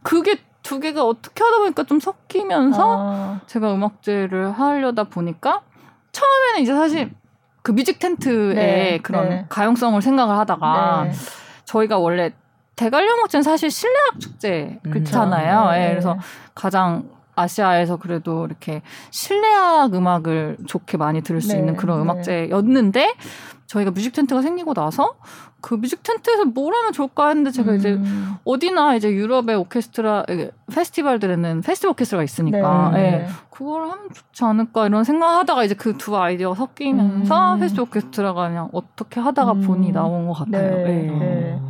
그게 0.02 0.38
두 0.62 0.80
개가 0.80 1.04
어떻게 1.04 1.44
하다 1.44 1.58
보니까 1.58 1.84
좀 1.84 2.00
섞이면서 2.00 2.96
아. 2.98 3.40
제가 3.46 3.74
음악제를 3.74 4.52
하려다 4.52 5.04
보니까 5.04 5.60
처음에는 6.12 6.62
이제 6.62 6.74
사실 6.74 7.12
그 7.62 7.72
뮤직 7.72 7.98
텐트의 7.98 8.54
네. 8.54 8.98
그런 9.02 9.28
네. 9.28 9.46
가용성을 9.48 10.00
생각을 10.00 10.36
하다가 10.38 11.10
저희가 11.66 11.98
원래 11.98 12.32
대관령 12.76 13.18
목제는 13.20 13.42
사실 13.42 13.70
실내악 13.70 14.20
축제잖아요. 14.20 15.70
예, 15.74 15.78
네. 15.78 15.84
네. 15.86 15.90
그래서 15.92 16.18
가장 16.54 17.08
아시아에서 17.34 17.96
그래도 17.96 18.46
이렇게 18.46 18.82
실내악 19.10 19.94
음악을 19.94 20.58
좋게 20.66 20.96
많이 20.96 21.22
들을 21.22 21.40
수 21.40 21.52
네, 21.52 21.58
있는 21.58 21.76
그런 21.76 21.98
네. 21.98 22.02
음악제였는데 22.02 23.14
저희가 23.66 23.90
뮤직 23.90 24.12
텐트가 24.12 24.42
생기고 24.42 24.74
나서 24.74 25.16
그 25.60 25.74
뮤직 25.74 26.02
텐트에서 26.02 26.44
뭘 26.44 26.72
하면 26.74 26.92
좋을까 26.92 27.28
했는데 27.28 27.50
제가 27.50 27.72
음. 27.72 27.76
이제 27.76 27.98
어디나 28.44 28.94
이제 28.94 29.10
유럽의 29.10 29.56
오케스트라 29.56 30.24
페스티벌들에는 30.72 31.62
페스티벌 31.62 31.90
오케스트라가 31.92 32.22
있으니까 32.22 32.90
네. 32.94 33.10
네. 33.10 33.26
그걸 33.50 33.82
하면 33.82 33.98
좋지 34.12 34.44
않을까 34.44 34.86
이런 34.86 35.02
생각하다가 35.02 35.64
이제 35.64 35.74
그 35.74 35.96
두 35.96 36.16
아이디어가 36.16 36.54
섞이면서 36.54 37.54
음. 37.54 37.60
페스티벌 37.60 37.88
오케스트라가 37.88 38.48
그냥 38.48 38.68
어떻게 38.72 39.18
하다가 39.20 39.52
음. 39.52 39.60
본이 39.62 39.92
나온 39.92 40.26
것 40.28 40.34
같아요. 40.34 40.76
네. 40.86 41.16
네. 41.18 41.60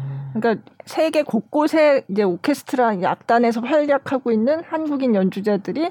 그러니까 0.40 0.62
세계 0.84 1.22
곳곳에 1.22 2.04
이제 2.08 2.22
오케스트라 2.22 2.96
악단에서 3.04 3.60
활약하고 3.60 4.30
있는 4.30 4.62
한국인 4.68 5.14
연주자들이 5.14 5.90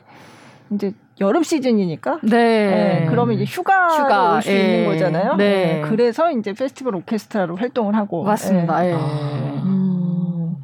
이제 0.72 0.94
여름 1.22 1.44
시즌이니까. 1.44 2.20
네. 2.24 2.30
네 2.30 3.08
그러면 3.10 3.36
이제 3.36 3.46
휴가로 3.46 3.94
휴가, 3.94 4.36
올수 4.36 4.52
예. 4.52 4.56
있는 4.80 4.92
거잖아요. 4.92 5.36
네. 5.36 5.46
네. 5.46 5.82
그래서 5.82 6.32
이제 6.32 6.54
페스티벌 6.54 6.96
오케스트라로 6.96 7.56
활동을 7.56 7.96
하고. 7.96 8.24
맞습니다. 8.24 8.86
예. 8.86 8.92
예. 8.92 8.96
음. 8.96 10.56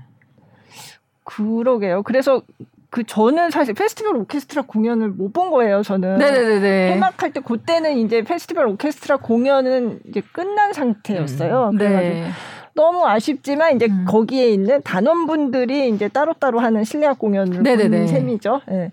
그러게요. 1.24 2.04
그래서 2.04 2.42
그 2.90 3.06
저는 3.06 3.52
사실 3.52 3.74
페스티벌 3.74 4.18
오케스트라 4.18 4.64
공연을 4.64 5.10
못 5.10 5.32
본 5.32 5.50
거예요. 5.50 5.82
저는 5.82 6.18
네네네. 6.18 6.94
개막할 6.94 7.32
때 7.32 7.40
그때는 7.40 7.98
이제 8.00 8.22
페스티벌 8.22 8.68
오케스트라 8.68 9.18
공연은 9.18 10.02
이제 10.10 10.22
끝난 10.34 10.74
상태였어요. 10.74 11.70
음. 11.70 11.78
네. 11.78 12.30
너무 12.74 13.06
아쉽지만 13.06 13.76
이제 13.76 13.88
음. 13.88 14.06
거기에 14.08 14.50
있는 14.50 14.82
단원분들이 14.84 15.90
이제 15.90 16.08
따로따로 16.08 16.60
하는 16.60 16.84
실내악 16.84 17.20
공연을 17.20 17.64
본 17.64 18.08
셈이죠. 18.08 18.62
예. 18.70 18.74
네. 18.74 18.92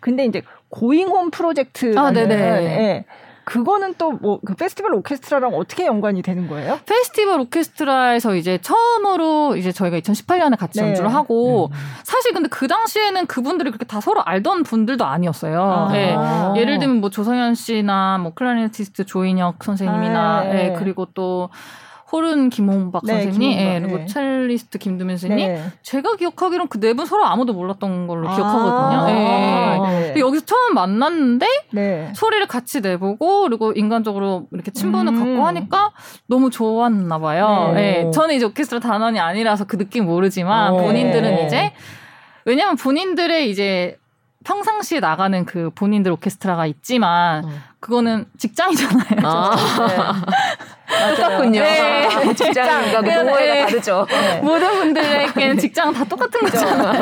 근데 0.00 0.24
이제 0.24 0.42
고잉홈 0.70 1.30
프로젝트라는 1.30 2.32
아, 2.32 2.62
예. 2.62 3.04
그거는 3.44 3.94
또 3.98 4.12
뭐 4.12 4.38
그 4.44 4.54
페스티벌 4.54 4.94
오케스트라랑 4.94 5.54
어떻게 5.54 5.84
연관이 5.86 6.22
되는 6.22 6.46
거예요? 6.46 6.78
페스티벌 6.86 7.40
오케스트라에서 7.40 8.36
이제 8.36 8.58
처음으로 8.58 9.56
이제 9.56 9.72
저희가 9.72 9.98
2018년에 9.98 10.56
같이 10.56 10.80
네. 10.80 10.88
연주를 10.88 11.12
하고 11.12 11.68
네. 11.72 11.76
사실 12.04 12.32
근데 12.32 12.48
그 12.48 12.68
당시에는 12.68 13.26
그분들이 13.26 13.70
그렇게 13.70 13.84
다 13.86 14.00
서로 14.00 14.22
알던 14.24 14.62
분들도 14.62 15.04
아니었어요. 15.04 15.62
아. 15.62 15.92
네. 15.92 16.14
예를 16.60 16.78
들면 16.78 17.00
뭐 17.00 17.10
조성현 17.10 17.56
씨나 17.56 18.18
뭐 18.18 18.34
클라리네티스트 18.34 19.06
조인혁 19.06 19.64
선생님이나 19.64 20.38
아, 20.38 20.44
네. 20.44 20.68
네. 20.68 20.74
그리고 20.78 21.06
또 21.14 21.48
호른 22.12 22.50
김홍박 22.50 23.02
네, 23.04 23.22
선생님, 23.22 23.50
김홍박, 23.50 23.74
예, 23.74 23.80
그리고 23.80 23.96
네. 23.98 24.06
첼리스트 24.06 24.78
김두민 24.78 25.16
선생님. 25.16 25.46
네. 25.48 25.64
제가 25.82 26.16
기억하기론 26.16 26.68
그 26.68 26.78
네 26.80 26.92
분 26.92 27.06
서로 27.06 27.24
아무도 27.24 27.52
몰랐던 27.52 28.06
걸로 28.08 28.28
아~ 28.28 28.34
기억하거든요. 28.34 29.08
예. 29.10 30.12
네. 30.14 30.20
여기서 30.20 30.44
처음 30.44 30.74
만났는데 30.74 31.46
네. 31.72 32.12
소리를 32.16 32.46
같이 32.48 32.80
내보고 32.80 33.42
그리고 33.42 33.72
인간적으로 33.72 34.46
이렇게 34.52 34.70
친분을 34.72 35.12
음~ 35.12 35.18
갖고 35.18 35.46
하니까 35.46 35.92
너무 36.26 36.50
좋았나 36.50 37.18
봐요. 37.18 37.72
네. 37.74 38.04
예. 38.06 38.10
저는 38.10 38.34
이제 38.34 38.44
오케스트라 38.44 38.80
단원이 38.80 39.20
아니라서 39.20 39.64
그 39.66 39.78
느낌 39.78 40.06
모르지만 40.06 40.72
어. 40.74 40.76
본인들은 40.78 41.46
이제 41.46 41.72
왜냐면 42.44 42.76
본인들의 42.76 43.50
이제 43.50 43.96
평상시에 44.44 45.00
나가는 45.00 45.44
그 45.44 45.70
본인들 45.74 46.10
오케스트라가 46.12 46.64
있지만 46.66 47.44
어. 47.44 47.48
그거는 47.78 48.24
직장이잖아요. 48.38 49.20
아. 49.22 50.24
똑같군요. 51.16 51.60
네. 51.60 52.08
직장과 52.34 53.00
그 53.02 53.12
동호회가 53.12 53.54
네. 53.54 53.66
다르죠. 53.66 54.06
네. 54.10 54.40
모든 54.42 54.68
분들에게는 54.70 55.58
직장은 55.58 55.94
다 55.94 56.04
똑같은 56.04 56.40
거잖아요. 56.40 56.92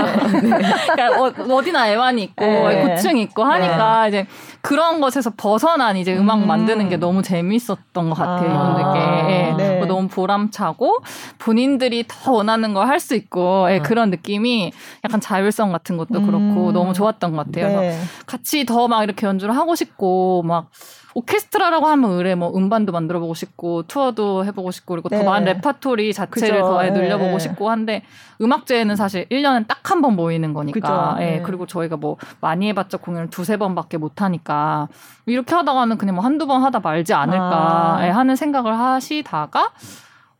네. 0.41 0.51
그러니까 0.95 1.55
어, 1.55 1.63
디나 1.63 1.89
애완이 1.91 2.23
있고 2.25 2.45
네. 2.45 2.83
고충이 2.83 3.23
있고 3.23 3.45
하니까 3.45 4.03
네. 4.03 4.09
이제 4.09 4.27
그런 4.61 5.01
것에서 5.01 5.31
벗어난 5.37 5.97
이제 5.97 6.17
음악 6.17 6.39
음. 6.41 6.47
만드는 6.47 6.89
게 6.89 6.97
너무 6.97 7.23
재밌었던 7.23 8.11
것 8.11 8.15
같아요. 8.15 8.51
아. 8.51 9.55
이분들께 9.55 9.65
예. 9.65 9.79
뭐 9.79 9.87
너무 9.87 10.09
보람차고 10.09 10.99
본인들이 11.39 12.05
더 12.09 12.33
원하는 12.33 12.75
걸 12.75 12.89
할 12.89 12.99
수 13.01 13.15
있고 13.15 13.69
예, 13.71 13.79
아. 13.79 13.83
그런 13.83 14.11
느낌이 14.11 14.73
약간 15.05 15.21
자율성 15.21 15.71
같은 15.73 15.97
것도 15.97 16.23
그렇고 16.23 16.69
음. 16.69 16.73
너무 16.73 16.93
좋았던 16.95 17.37
것 17.37 17.47
같아요. 17.47 17.77
그래서 17.77 17.99
같이 18.27 18.65
더 18.67 18.89
막 18.89 19.03
이렇게 19.05 19.27
연주를 19.27 19.55
하고 19.57 19.75
싶고 19.75 20.43
막 20.45 20.71
오케스트라라고 21.19 21.87
하면 21.87 22.11
으레 22.13 22.35
뭐 22.35 22.53
음반도 22.57 22.93
만들어 22.93 23.19
보고 23.19 23.35
싶고 23.35 23.83
투어도 23.89 24.45
해보고 24.45 24.71
싶고 24.71 24.95
그리고 24.95 25.09
네. 25.09 25.19
더 25.19 25.25
많은 25.25 25.47
레파토리 25.47 26.13
자체를 26.13 26.61
더 26.61 26.83
네. 26.83 26.91
늘려보고 26.91 27.33
네. 27.33 27.39
싶고 27.39 27.71
한데 27.71 28.03
음악제는 28.41 28.95
사실 28.97 29.29
1년에 29.29 29.67
딱 29.67 29.79
한 29.91 30.03
번 30.03 30.17
모이는 30.17 30.53
거니까 30.53 31.17
예, 31.21 31.25
네. 31.25 31.43
그리고 31.43 31.67
저희가 31.67 31.97
뭐 31.97 32.19
많이 32.41 32.69
해봤자 32.69 32.99
공연을 32.99 33.31
두세 33.31 33.57
번밖에 33.57 33.97
못 33.97 34.21
하니까 34.21 34.89
이렇게 35.27 35.55
하다가는 35.55 35.97
그냥 35.99 36.15
뭐 36.17 36.25
한두 36.25 36.47
번 36.47 36.63
하다 36.63 36.81
말지 36.81 37.15
않을까 37.15 37.97
아. 37.97 38.07
예, 38.07 38.11
하는 38.11 38.37
생각을 38.37 38.79
하시다가 38.79 39.73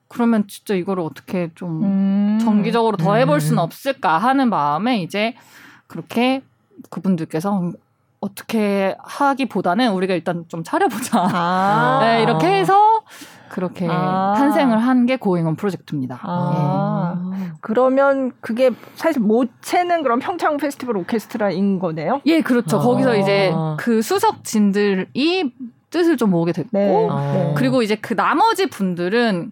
그러면 0.09 0.47
진짜 0.49 0.75
이거를 0.75 1.03
어떻게 1.03 1.51
좀 1.55 1.83
음. 1.83 2.39
정기적으로 2.41 2.97
더 2.97 3.15
해볼 3.15 3.41
수는 3.41 3.59
음. 3.59 3.65
없을까 3.65 4.19
하는 4.19 4.51
마음에 4.51 5.01
이제 5.03 5.35
그렇게 5.87 6.43
그분들께서 6.91 7.73
어떻게 8.21 8.97
하기보다는 9.03 9.93
우리가 9.93 10.15
일단 10.15 10.45
좀 10.49 10.65
차려보자. 10.65 11.29
아. 11.33 11.99
네, 12.03 12.23
이렇게 12.23 12.47
해서 12.49 13.03
그렇게 13.49 13.87
아. 13.89 14.35
탄생을 14.37 14.79
한 14.79 15.07
게 15.07 15.17
고잉원 15.17 15.57
프로젝트입니다. 15.57 16.19
아. 16.23 17.15
네. 17.33 17.51
그러면 17.61 18.33
그게 18.41 18.71
사실 18.95 19.21
모체는 19.23 20.03
그럼 20.03 20.19
평창 20.19 20.57
페스티벌 20.59 20.97
오케스트라인 20.99 21.79
거네요? 21.79 22.21
예, 22.27 22.41
그렇죠. 22.43 22.79
아. 22.79 22.81
거기서 22.81 23.17
이제 23.17 23.53
그 23.79 24.03
수석진들이 24.03 25.53
뜻을 25.91 26.17
좀 26.19 26.31
모으게 26.31 26.53
됐고, 26.53 26.71
네. 26.79 27.09
네. 27.33 27.55
그리고 27.57 27.83
이제 27.83 27.95
그 27.97 28.15
나머지 28.15 28.69
분들은 28.69 29.51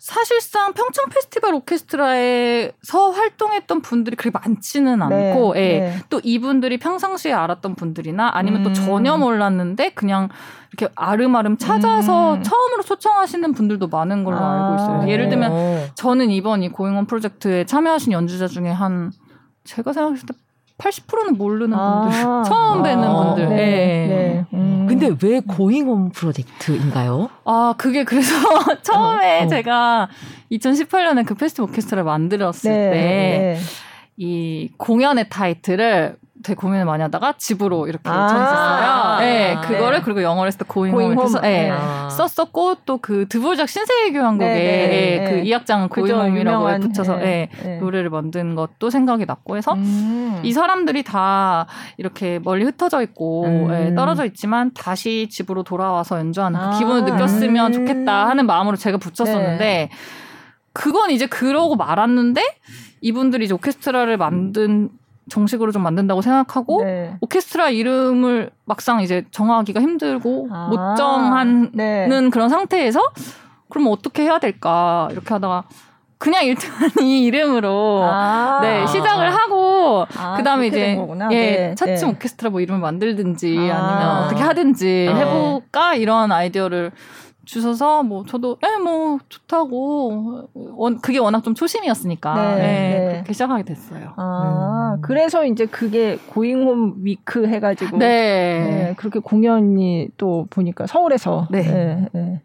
사실상 0.00 0.72
평창 0.72 1.10
페스티벌 1.10 1.54
오케스트라에서 1.56 3.10
활동했던 3.10 3.82
분들이 3.82 4.16
그렇게 4.16 4.36
많지는 4.36 5.02
않고, 5.02 5.52
네, 5.52 5.60
예. 5.60 5.80
네. 5.80 5.98
또 6.08 6.22
이분들이 6.24 6.78
평상시에 6.78 7.34
알았던 7.34 7.74
분들이나 7.74 8.30
아니면 8.32 8.62
음. 8.62 8.64
또 8.64 8.72
전혀 8.72 9.18
몰랐는데 9.18 9.90
그냥 9.90 10.30
이렇게 10.72 10.90
아름아름 10.96 11.58
찾아서 11.58 12.36
음. 12.36 12.42
처음으로 12.42 12.82
초청하시는 12.82 13.52
분들도 13.52 13.88
많은 13.88 14.24
걸로 14.24 14.38
아, 14.38 14.70
알고 14.70 14.82
있어요. 14.82 15.08
예를 15.10 15.28
들면 15.28 15.52
네. 15.52 15.90
저는 15.94 16.30
이번 16.30 16.62
이 16.62 16.70
고잉원 16.70 17.04
프로젝트에 17.04 17.66
참여하신 17.66 18.12
연주자 18.12 18.46
중에 18.46 18.70
한 18.70 19.12
제가 19.64 19.92
생각했을 19.92 20.26
때 20.26 20.34
80%는 20.80 21.36
모르는 21.36 21.76
아~ 21.78 22.02
분들, 22.02 22.20
처음 22.50 22.82
뵈는 22.82 23.04
아~ 23.04 23.24
분들. 23.34 23.48
네. 23.50 23.56
네. 23.56 24.06
네. 24.08 24.46
음. 24.54 24.86
근데 24.88 25.14
왜 25.22 25.40
고잉홈 25.40 26.10
프로젝트인가요? 26.10 27.30
아, 27.44 27.74
그게 27.76 28.04
그래서 28.04 28.34
처음에 28.82 29.42
어, 29.42 29.44
어. 29.44 29.48
제가 29.48 30.08
2018년에 30.50 31.24
그 31.26 31.34
페스티벌 31.34 31.70
오케스트라를 31.70 32.04
만들었을 32.04 32.70
네. 32.70 32.90
때, 32.90 32.96
네. 32.96 33.58
이 34.16 34.70
공연의 34.76 35.28
타이틀을 35.28 36.16
되게 36.42 36.54
고민을 36.54 36.84
많이 36.84 37.02
하다가 37.02 37.34
집으로 37.38 37.86
이렇게 37.88 38.08
아~ 38.08 38.28
정했었어요. 38.28 39.18
네, 39.20 39.56
그거를 39.66 39.98
네. 39.98 40.04
그리고 40.04 40.22
영어로 40.22 40.46
했을 40.46 40.58
때 40.58 40.64
고잉홈을 40.66 41.22
해서 41.22 41.40
네, 41.40 41.70
아~ 41.70 42.08
썼었고 42.08 42.76
또 42.86 43.00
그 43.10 43.26
드보르작 43.28 43.68
신세계 43.68 44.12
교향곡에 44.12 44.46
네, 44.46 44.54
네, 44.54 45.18
네, 45.18 45.30
그이 45.30 45.54
악장은 45.54 45.88
고잉홈이라고 45.88 46.80
붙여서 46.80 47.16
네, 47.16 47.48
노래를 47.80 48.10
만든 48.10 48.54
것도 48.54 48.90
생각이 48.90 49.26
났고 49.26 49.56
해서 49.56 49.72
음~ 49.72 50.40
이 50.44 50.52
사람들이 50.52 51.02
다 51.02 51.66
이렇게 51.96 52.38
멀리 52.38 52.64
흩어져 52.64 53.02
있고 53.02 53.46
음~ 53.46 53.94
떨어져 53.94 54.24
있지만 54.26 54.72
다시 54.74 55.28
집으로 55.30 55.62
돌아와서 55.62 56.18
연주하는 56.18 56.58
그 56.58 56.66
아~ 56.66 56.78
기분을 56.78 57.04
느꼈으면 57.04 57.66
음~ 57.66 57.72
좋겠다 57.72 58.28
하는 58.28 58.46
마음으로 58.46 58.76
제가 58.76 58.98
붙였었는데 58.98 59.90
그건 60.72 61.10
이제 61.10 61.26
그러고 61.26 61.76
말았는데 61.76 62.42
이분들이 63.00 63.46
이제 63.46 63.54
오케스트라를 63.54 64.18
만든 64.18 64.90
정식으로 65.30 65.72
좀 65.72 65.82
만든다고 65.82 66.20
생각하고 66.20 66.84
네. 66.84 67.16
오케스트라 67.20 67.70
이름을 67.70 68.50
막상 68.66 69.00
이제 69.00 69.24
정하기가 69.30 69.80
힘들고 69.80 70.48
아, 70.50 70.68
못 70.68 70.96
정하는 70.96 71.70
네. 71.72 72.08
그런 72.30 72.48
상태에서 72.48 73.00
그럼 73.70 73.88
어떻게 73.88 74.24
해야 74.24 74.38
될까 74.38 75.08
이렇게 75.12 75.32
하다가 75.32 75.64
그냥 76.18 76.44
일단 76.44 76.70
이 77.00 77.24
이름으로 77.24 78.02
아~ 78.04 78.60
네 78.60 78.86
시작을 78.86 79.34
하고 79.34 80.06
아, 80.18 80.36
그다음에 80.36 80.66
이제 80.66 80.98
예 81.30 81.34
네, 81.34 81.74
차츰 81.74 82.08
네. 82.08 82.14
오케스트라 82.14 82.50
뭐 82.50 82.60
이름을 82.60 82.78
만들든지 82.78 83.56
아~ 83.56 83.90
니면 83.90 84.24
어떻게 84.24 84.42
하든지 84.42 85.08
아. 85.10 85.16
해볼까 85.16 85.94
이런 85.94 86.30
아이디어를 86.30 86.92
주셔서 87.50 88.04
뭐 88.04 88.24
저도 88.24 88.58
에뭐 88.62 89.14
예, 89.20 89.24
좋다고 89.28 90.48
원 90.54 91.00
그게 91.00 91.18
워낙 91.18 91.42
좀 91.42 91.52
초심이었으니까 91.54 92.54
네, 92.54 92.54
네, 92.54 92.98
네. 92.98 93.12
그렇게 93.14 93.32
시작하게 93.32 93.64
됐어요. 93.64 94.14
아 94.16 94.94
음. 94.94 95.02
그래서 95.02 95.44
이제 95.44 95.66
그게 95.66 96.16
고잉홈 96.28 96.98
위크 97.02 97.48
해가지고 97.48 97.98
네. 97.98 98.06
네. 98.06 98.94
그렇게 98.96 99.18
공연이 99.18 100.10
또 100.16 100.46
보니까 100.48 100.86
서울에서 100.86 101.48
네. 101.50 101.62
네, 101.62 102.08
네. 102.12 102.42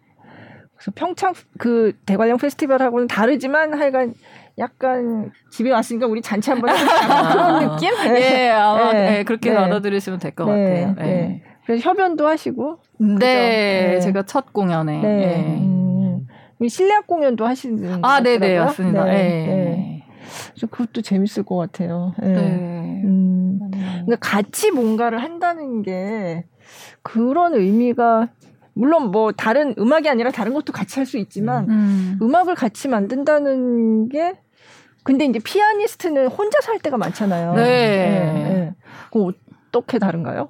그래서 0.76 0.92
평창 0.96 1.34
그 1.60 1.94
대관령 2.08 2.38
페스티벌하고는 2.38 3.06
다르지만 3.08 3.80
하여간 3.80 4.16
약간 4.58 5.32
집에 5.52 5.72
왔으니까 5.72 6.08
우리 6.08 6.24
잔치 6.24 6.50
한번 6.50 6.76
해보자 6.76 7.30
그런 7.32 7.60
느낌? 7.60 7.90
예, 8.08 8.50
아마 8.50 8.92
네. 8.92 9.10
네, 9.12 9.24
그렇게 9.24 9.52
네. 9.52 9.56
받아들이시면 9.56 10.18
될것 10.18 10.48
네. 10.48 10.86
같아요. 10.88 10.96
네. 10.96 11.44
그래서 11.66 11.90
협연도 11.90 12.28
하시고. 12.28 12.80
네, 13.00 13.16
네. 13.18 14.00
제가 14.00 14.24
첫 14.24 14.54
공연에. 14.54 15.02
네. 15.02 15.18
네. 15.18 15.58
음, 15.62 16.28
실내악 16.68 17.08
공연도 17.08 17.46
하시는 17.46 18.04
아, 18.04 18.22
네, 18.22 18.38
네, 18.38 18.60
맞습니다. 18.60 19.06
네. 19.06 19.12
네. 19.12 20.04
그래서 20.52 20.68
그것도 20.68 21.02
재밌을 21.02 21.44
것 21.44 21.58
같아요. 21.58 22.14
네. 22.20 22.28
음, 22.36 23.60
그러니까 24.06 24.16
같이 24.22 24.72
뭔가를 24.72 25.22
한다는 25.22 25.82
게 25.82 26.46
그런 27.02 27.54
의미가 27.56 28.30
물론 28.74 29.12
뭐 29.12 29.32
다른 29.32 29.74
음악이 29.78 30.10
아니라 30.10 30.32
다른 30.32 30.54
것도 30.54 30.74
같이 30.74 31.00
할 31.00 31.06
수 31.06 31.18
있지만 31.18 31.70
음. 31.70 32.20
음악을 32.22 32.56
같이 32.56 32.88
만든다는 32.88 34.10
게 34.10 34.34
근데 35.04 35.26
이제 35.26 35.40
피아니스트는 35.40 36.28
혼자 36.28 36.60
살 36.62 36.80
때가 36.80 36.98
많잖아요. 36.98 37.54
네. 37.54 37.64
네. 37.64 38.34
네. 38.34 38.74
그 39.12 39.32
어떻게 39.72 40.00
다른가요? 40.00 40.50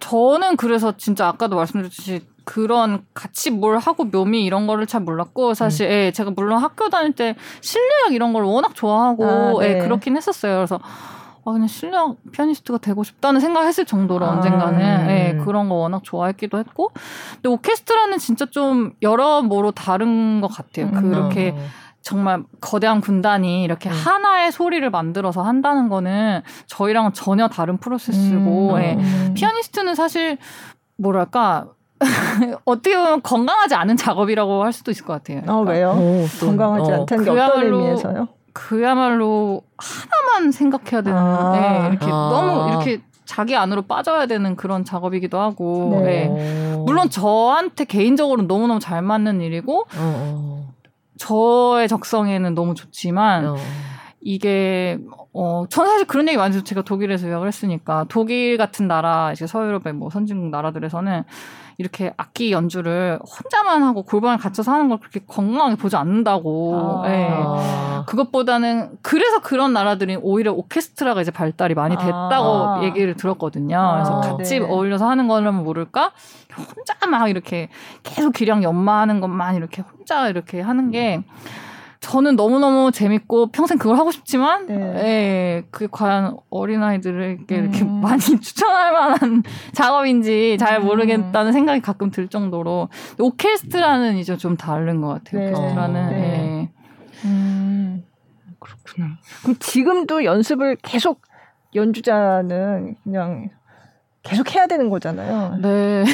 저는 0.00 0.56
그래서 0.56 0.96
진짜 0.96 1.28
아까도 1.28 1.56
말씀드렸듯이 1.56 2.22
그런 2.44 3.04
같이 3.14 3.50
뭘 3.50 3.78
하고 3.78 4.04
묘미 4.04 4.44
이런 4.44 4.66
거를 4.66 4.86
잘 4.86 5.02
몰랐고 5.02 5.54
사실 5.54 5.86
음. 5.86 5.92
예, 5.92 6.10
제가 6.12 6.32
물론 6.32 6.58
학교 6.58 6.88
다닐 6.88 7.12
때 7.12 7.36
실내악 7.60 8.12
이런 8.12 8.32
걸 8.32 8.42
워낙 8.44 8.74
좋아하고 8.74 9.24
아, 9.24 9.62
네. 9.62 9.76
예, 9.76 9.78
그렇긴 9.78 10.16
했었어요. 10.16 10.56
그래서 10.56 10.80
아 11.44 11.52
그냥 11.52 11.68
실내악 11.68 12.16
피아니스트가 12.32 12.78
되고 12.78 13.04
싶다는 13.04 13.40
생각했을 13.40 13.84
정도로 13.84 14.26
아, 14.26 14.30
언젠가는 14.30 15.10
예, 15.10 15.38
그런 15.44 15.68
거 15.68 15.76
워낙 15.76 16.02
좋아했기도 16.02 16.58
했고 16.58 16.90
근데 17.34 17.48
오케스트라는 17.50 18.18
진짜 18.18 18.46
좀 18.46 18.94
여러모로 19.00 19.72
다른 19.72 20.40
것 20.40 20.48
같아요. 20.48 20.86
음. 20.86 21.00
그렇게 21.00 21.50
음. 21.50 21.66
정말 22.02 22.42
거대한 22.60 23.00
군단이 23.00 23.62
이렇게 23.62 23.90
음. 23.90 23.94
하나의 23.94 24.52
소리를 24.52 24.88
만들어서 24.90 25.42
한다는 25.42 25.88
거는 25.88 26.42
저희랑은 26.66 27.12
전혀 27.12 27.48
다른 27.48 27.76
프로세스고 27.78 28.74
음. 28.74 28.82
예. 28.82 28.94
음. 28.94 29.34
피아니스트는 29.34 29.94
사실 29.94 30.38
뭐랄까 30.96 31.66
어떻게 32.64 32.96
보면 32.96 33.22
건강하지 33.22 33.74
않은 33.74 33.96
작업이라고 33.96 34.64
할 34.64 34.72
수도 34.72 34.90
있을 34.90 35.04
것 35.04 35.12
같아요. 35.12 35.40
어, 35.40 35.64
그러니까. 35.64 35.72
왜요? 35.72 35.90
오, 35.90 36.26
건강하지 36.40 36.90
어, 36.90 36.94
않다는 37.00 37.24
게 37.24 37.30
어떤 37.30 37.64
의미에서요? 37.64 38.28
그야말로 38.52 39.62
하나만 39.76 40.52
생각해야 40.52 41.02
되는 41.02 41.16
아, 41.16 41.52
네, 41.52 41.88
이렇게 41.88 42.06
아. 42.06 42.08
너무 42.08 42.68
이렇게 42.70 43.02
자기 43.24 43.54
안으로 43.54 43.82
빠져야 43.82 44.26
되는 44.26 44.56
그런 44.56 44.84
작업이기도 44.84 45.38
하고 45.38 46.00
네. 46.04 46.26
네. 46.26 46.76
물론 46.84 47.10
저한테 47.10 47.84
개인적으로는 47.84 48.48
너무너무 48.48 48.80
잘 48.80 49.02
맞는 49.02 49.40
일이고 49.40 49.80
어, 49.82 49.86
어. 49.96 50.69
저의 51.20 51.86
적성에는 51.86 52.54
너무 52.54 52.74
좋지만 52.74 53.46
어. 53.46 53.56
이게 54.22 54.98
어, 55.34 55.64
전 55.68 55.86
사실 55.86 56.06
그런 56.06 56.26
얘기 56.28 56.38
많이 56.38 56.54
해서 56.54 56.64
제가 56.64 56.82
독일에서 56.82 57.28
유학을 57.28 57.46
했으니까 57.46 58.06
독일 58.08 58.56
같은 58.56 58.88
나라 58.88 59.30
이제 59.32 59.46
서유럽의 59.46 59.92
뭐 59.92 60.08
선진국 60.08 60.48
나라들에서는 60.48 61.24
이렇게 61.80 62.12
악기 62.18 62.52
연주를 62.52 63.18
혼자만 63.20 63.82
하고 63.82 64.02
골반을 64.02 64.36
갖춰서 64.36 64.70
하는 64.70 64.90
걸 64.90 64.98
그렇게 64.98 65.20
건강하게 65.26 65.76
보지 65.76 65.96
않는다고. 65.96 67.02
아. 67.02 67.08
네. 67.08 68.04
그것보다는 68.06 68.98
그래서 69.00 69.40
그런 69.40 69.72
나라들이 69.72 70.18
오히려 70.20 70.52
오케스트라가 70.52 71.22
이제 71.22 71.30
발달이 71.30 71.74
많이 71.74 71.96
됐다고 71.96 72.48
아. 72.48 72.82
얘기를 72.82 73.14
들었거든요. 73.14 73.92
그래서 73.94 74.18
아, 74.18 74.20
같이 74.20 74.60
네. 74.60 74.66
어울려서 74.66 75.08
하는 75.08 75.26
거라면 75.26 75.64
모를까 75.64 76.12
혼자 76.54 76.94
막 77.08 77.30
이렇게 77.30 77.70
계속 78.02 78.34
기량 78.34 78.62
연마하는 78.62 79.20
것만 79.22 79.56
이렇게 79.56 79.80
혼자 79.80 80.28
이렇게 80.28 80.60
하는 80.60 80.90
게 80.90 81.22
저는 82.00 82.34
너무너무 82.34 82.90
재밌고 82.90 83.48
평생 83.48 83.76
그걸 83.76 83.98
하고 83.98 84.10
싶지만 84.10 84.66
네. 84.66 84.74
예, 84.74 85.66
그게 85.70 85.86
과연 85.90 86.38
어린아이들에게 86.48 87.58
음. 87.58 87.64
이렇게 87.64 87.84
많이 87.84 88.20
추천할 88.20 88.92
만한 88.92 89.42
작업인지 89.72 90.56
잘 90.58 90.80
음. 90.80 90.86
모르겠다는 90.86 91.52
생각이 91.52 91.80
가끔 91.80 92.10
들 92.10 92.28
정도로 92.28 92.88
오케스트라는 93.18 94.16
이제 94.16 94.36
좀 94.38 94.56
다른 94.56 95.02
것 95.02 95.08
같아요. 95.08 95.40
네. 95.40 95.50
오케스트라는 95.50 96.10
네. 96.10 96.16
예. 96.16 97.26
음. 97.26 98.04
그렇구나. 98.58 99.18
그럼 99.42 99.56
지금도 99.60 100.24
연습을 100.24 100.76
계속 100.82 101.20
연주자는 101.74 102.96
그냥 103.04 103.50
계속 104.22 104.54
해야 104.54 104.66
되는 104.66 104.88
거잖아요. 104.88 105.58
네. 105.60 106.04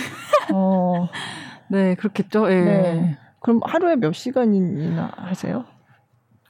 어. 0.52 1.08
네, 1.68 1.94
그렇겠죠. 1.94 2.50
예. 2.50 2.60
네. 2.64 3.18
그럼 3.40 3.60
하루에 3.64 3.94
몇 3.94 4.12
시간이나 4.12 5.12
하세요? 5.16 5.64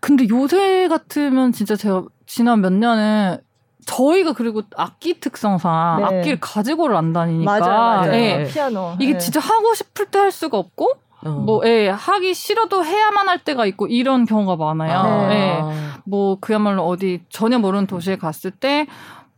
근데 0.07 0.29
요새 0.29 0.87
같으면 0.87 1.51
진짜 1.51 1.75
제가 1.75 2.05
지난 2.27 2.61
몇 2.61 2.73
년은 2.73 3.39
저희가 3.87 4.35
그리고 4.35 4.63
악기 4.77 5.19
특성상 5.19 5.97
네. 5.99 6.05
악기를 6.05 6.39
가지고를 6.41 6.95
안 6.95 7.13
다니니까 7.13 7.59
맞아요, 7.59 7.79
맞아요. 7.79 8.11
네. 8.13 8.45
피아노 8.45 8.95
이게 9.01 9.15
네. 9.15 9.19
진짜 9.19 9.41
하고 9.41 9.75
싶을 9.75 10.07
때 10.07 10.21
할 10.21 10.31
수가 10.31 10.59
없고 10.59 10.93
어. 11.25 11.29
뭐, 11.31 11.63
예, 11.67 11.89
하기 11.89 12.35
싫어도 12.35 12.85
해야만 12.85 13.29
할 13.29 13.43
때가 13.43 13.67
있고 13.67 13.89
이런 13.89 14.27
경우가 14.27 14.55
많아요. 14.55 14.99
아. 14.99 15.33
예, 15.33 15.61
뭐 16.05 16.39
그야말로 16.41 16.87
어디 16.87 17.23
전혀 17.29 17.59
모르는 17.59 17.89
도시에 17.89 18.17
갔을 18.17 18.53
때 18.53 18.87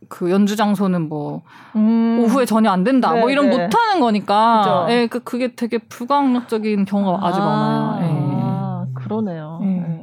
그 0.07 0.31
연주 0.31 0.55
장소는 0.55 1.09
뭐 1.09 1.41
음. 1.75 2.19
오후에 2.23 2.45
전혀 2.45 2.71
안 2.71 2.83
된다. 2.83 3.11
네, 3.11 3.19
뭐 3.19 3.29
이런 3.29 3.49
네. 3.49 3.57
못 3.57 3.69
하는 3.75 3.99
거니까. 3.99 4.85
그죠. 4.85 4.93
예, 4.93 5.07
그 5.07 5.19
그게 5.19 5.53
되게 5.55 5.77
불가항력적인 5.77 6.85
경우가 6.85 7.25
아. 7.25 7.27
아주 7.29 7.39
많아요. 7.39 7.99
예. 8.01 8.39
아, 8.41 8.85
그러네요. 8.93 9.59
예. 9.63 9.98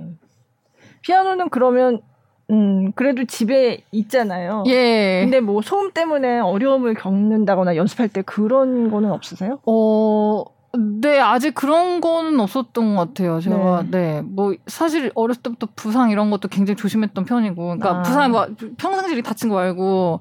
피아노는 1.07 1.51
그러면 1.51 2.01
음, 2.51 2.91
그래도 2.93 3.25
집에 3.25 3.79
있잖아요. 3.93 4.65
예. 4.67 5.21
근데 5.23 5.39
뭐 5.39 5.63
소음 5.63 5.93
때문에 5.93 6.41
어려움을 6.41 6.95
겪는다거나 6.95 7.77
연습할 7.77 8.09
때 8.09 8.23
그런 8.23 8.91
거는 8.91 9.13
없으세요? 9.13 9.61
어, 9.67 10.45
네, 11.01 11.21
아직 11.21 11.55
그런 11.55 12.01
거는 12.01 12.41
없었던 12.41 12.97
것 12.97 13.09
같아요. 13.09 13.41
제가, 13.41 13.85
네. 13.85 13.91
네. 13.91 14.23
뭐, 14.23 14.55
사실 14.67 15.13
어렸을 15.15 15.43
때부터 15.43 15.69
부상 15.77 16.11
이런 16.11 16.31
것도 16.31 16.49
굉장히 16.49 16.77
조심했던 16.77 17.25
편이고. 17.25 17.55
그러니까 17.63 17.99
아. 17.99 18.03
부상, 18.03 18.33
뭐, 18.33 18.49
평상실이 18.77 19.23
다친 19.23 19.49
거 19.49 19.55
말고, 19.57 20.21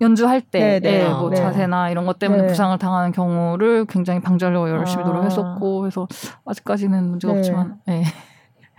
연주할 0.00 0.40
때, 0.40 0.60
네, 0.60 0.80
네. 0.80 1.04
예, 1.04 1.08
뭐 1.08 1.30
네. 1.30 1.36
자세나 1.36 1.90
이런 1.90 2.06
것 2.06 2.18
때문에 2.20 2.42
네. 2.42 2.48
부상을 2.48 2.78
당하는 2.78 3.10
경우를 3.12 3.86
굉장히 3.86 4.20
방지하려고 4.20 4.70
열심히 4.70 5.02
아. 5.02 5.06
노력했었고, 5.08 5.80
그래서 5.80 6.06
아직까지는 6.44 7.10
문제가 7.10 7.32
네. 7.32 7.38
없지만, 7.40 7.80
예. 7.88 8.04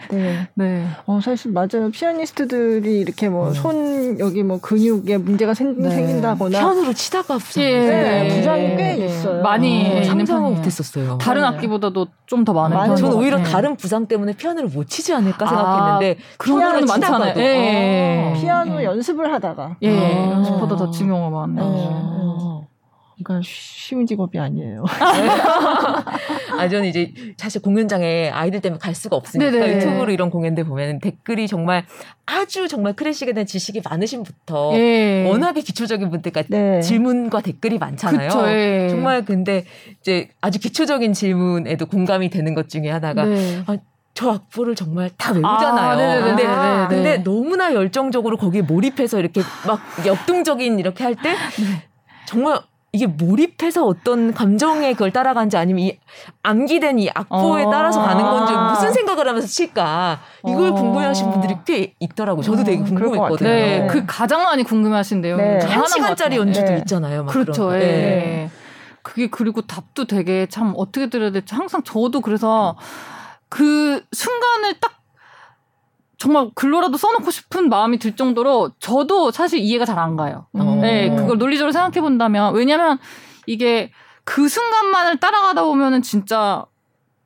네. 0.10 0.48
네. 0.56 0.86
어, 1.06 1.20
사실 1.22 1.52
맞아요. 1.52 1.90
피아니스트들이 1.92 3.00
이렇게 3.00 3.30
뭐손 3.30 3.76
음. 3.76 4.20
여기 4.20 4.44
뭐 4.44 4.60
근육에 4.60 5.18
문제가 5.18 5.54
생, 5.54 5.76
네. 5.82 5.90
생긴다거나 5.90 6.60
피아노로 6.60 6.94
치다가 6.94 7.38
부상. 7.38 7.64
예. 7.64 7.80
네. 7.80 8.28
부상이 8.38 8.76
꽤 8.76 8.96
네. 8.96 9.06
있어요. 9.06 9.42
많이 9.44 10.00
어, 10.00 10.04
상상을 10.04 10.52
못했었어요. 10.52 11.18
다른 11.20 11.42
네. 11.42 11.48
악기보다도 11.48 12.08
좀 12.26 12.42
더 12.46 12.54
많은 12.54 12.76
편. 12.76 12.96
저는 12.96 13.16
오히려 13.18 13.38
네. 13.38 13.44
다른 13.44 13.76
부상 13.76 14.08
때문에 14.08 14.34
피아노를 14.34 14.70
못 14.70 14.88
치지 14.90 15.14
않을까 15.14 15.46
생각했는데 15.48 16.18
아, 16.20 16.36
그런 16.38 16.60
거는 16.60 16.86
많잖아요. 16.86 17.34
예. 17.38 18.34
아, 18.36 18.40
피아노 18.40 18.84
연습을 18.84 19.32
하다가 19.34 19.76
예. 19.84 19.90
아. 19.98 20.32
연습보다 20.32 20.76
더 20.76 20.90
중요한 20.90 21.30
거 21.32 21.40
많네요. 21.46 22.51
그러니까 23.24 23.42
쉬운 23.44 24.06
직업이 24.06 24.40
아니에요. 24.40 24.84
아, 26.58 26.70
저는 26.70 26.86
이제 26.86 27.14
사실 27.38 27.62
공연장에 27.62 28.30
아이들 28.30 28.62
때문에 28.62 28.80
갈 28.80 28.96
수가 28.96 29.16
없으니까 29.16 29.52
네네. 29.52 29.76
유튜브로 29.76 30.12
이런 30.12 30.30
공연들 30.30 30.66
보면 30.66 31.00
댓글이 31.00 31.48
정말 31.48 31.86
아주 32.26 32.68
정말 32.68 32.94
클래식에 32.94 33.34
대한 33.34 33.46
지식이 33.46 33.82
많으신 33.90 34.24
부터 34.24 34.72
예. 34.76 35.26
워낙에 35.28 35.62
기초적인 35.62 36.10
분들까지 36.10 36.50
네. 36.50 36.82
질문과 36.82 37.42
댓글이 37.42 37.78
많잖아요. 37.78 38.30
그쵸, 38.30 38.48
예. 38.50 38.88
정말 38.90 39.26
근데 39.26 39.66
이제 40.02 40.30
아주 40.42 40.60
기초적인 40.60 41.14
질문에도 41.14 41.86
공감이 41.86 42.30
되는 42.30 42.54
것 42.54 42.70
중에 42.70 42.90
하나가 42.90 43.26
네. 43.26 43.64
아, 43.68 43.78
저 44.14 44.32
악보를 44.32 44.76
정말 44.76 45.10
다 45.18 45.32
외우잖아요. 45.32 46.22
아, 46.22 46.26
근데, 46.26 46.46
아, 46.46 46.88
근데 46.88 47.18
너무나 47.24 47.74
열정적으로 47.74 48.38
거기에 48.38 48.62
몰입해서 48.62 49.20
이렇게 49.20 49.42
막 49.66 49.80
역동적인 50.06 50.80
이렇게 50.80 51.04
할때 51.04 51.32
네. 51.32 51.84
정말 52.26 52.60
이게 52.94 53.08
몰입해서 53.08 53.86
어떤 53.86 54.34
감정에 54.34 54.92
그걸 54.94 55.12
따라간지 55.12 55.56
아니면 55.56 55.84
이 55.84 56.00
암기된 56.44 57.00
이 57.00 57.10
악보에 57.14 57.64
어. 57.64 57.70
따라서 57.72 58.02
가는 58.02 58.22
건지 58.22 58.54
무슨 58.54 58.92
생각을 58.92 59.30
하면서 59.30 59.48
칠까 59.48 60.20
이걸 60.46 60.72
어. 60.72 60.74
궁금해하시는 60.74 61.32
분들이 61.32 61.56
꽤 61.66 61.94
있더라고요. 62.00 62.44
저도 62.44 62.66
되게 62.66 62.82
어, 62.82 62.84
궁금했거든요. 62.84 63.50
네, 63.50 63.88
그 63.90 64.06
가장 64.06 64.44
많이 64.44 64.64
궁금해하시는데요. 64.64 65.38
네. 65.38 65.60
한 65.60 65.88
시간짜리 65.88 66.36
연주도 66.36 66.68
네. 66.68 66.78
있잖아요. 66.80 67.28
그렇죠. 67.28 67.74
예. 67.76 67.80
네. 67.80 68.50
그게 69.04 69.28
그리고 69.30 69.62
답도 69.62 70.06
되게 70.06 70.46
참 70.48 70.74
어떻게 70.76 71.10
들어야 71.10 71.32
될지 71.32 71.56
항상 71.56 71.84
저도 71.84 72.20
그래서 72.20 72.76
그 73.48 74.04
순간을 74.12 74.80
딱 74.80 75.01
정말 76.22 76.52
글로라도 76.54 76.98
써놓고 76.98 77.32
싶은 77.32 77.68
마음이 77.68 77.98
들 77.98 78.16
정도로 78.16 78.74
저도 78.78 79.32
사실 79.32 79.58
이해가 79.58 79.86
잘 79.86 79.98
안 79.98 80.16
가요. 80.16 80.46
음. 80.54 80.82
네, 80.82 81.10
그걸 81.10 81.40
논리적으로 81.40 81.72
생각해 81.72 82.00
본다면 82.00 82.54
왜냐면 82.54 83.00
이게 83.48 83.92
그 84.24 84.48
순간만을 84.48 85.18
따라가다 85.18 85.64
보면은 85.64 86.04
진짜 86.04 86.64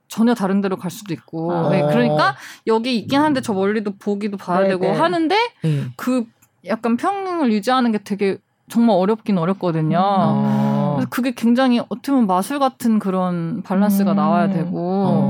전혀 0.08 0.34
다른 0.34 0.62
데로 0.62 0.78
갈 0.78 0.92
수도 0.92 1.14
있고. 1.14 1.52
아. 1.52 1.70
네, 1.72 1.82
그러니까 1.82 2.38
여기 2.68 2.96
있긴 2.96 3.20
한데 3.20 3.42
저 3.42 3.52
멀리도 3.52 3.98
보기도 3.98 4.38
봐야 4.38 4.62
네, 4.62 4.70
되고 4.70 4.86
네. 4.86 4.92
하는데 4.92 5.36
네. 5.62 5.84
그 5.98 6.24
약간 6.66 6.96
평행을 6.96 7.52
유지하는 7.52 7.92
게 7.92 7.98
되게 7.98 8.38
정말 8.70 8.96
어렵긴 8.96 9.38
어렵거든요. 9.38 10.00
아. 10.02 10.94
그래서 10.96 11.10
그게 11.10 11.34
굉장히 11.34 11.80
어떻게 11.80 12.14
보면 12.14 12.28
마술 12.28 12.60
같은 12.60 13.00
그런 13.00 13.62
밸런스가 13.64 14.12
음. 14.12 14.16
나와야 14.16 14.48
되고. 14.48 15.30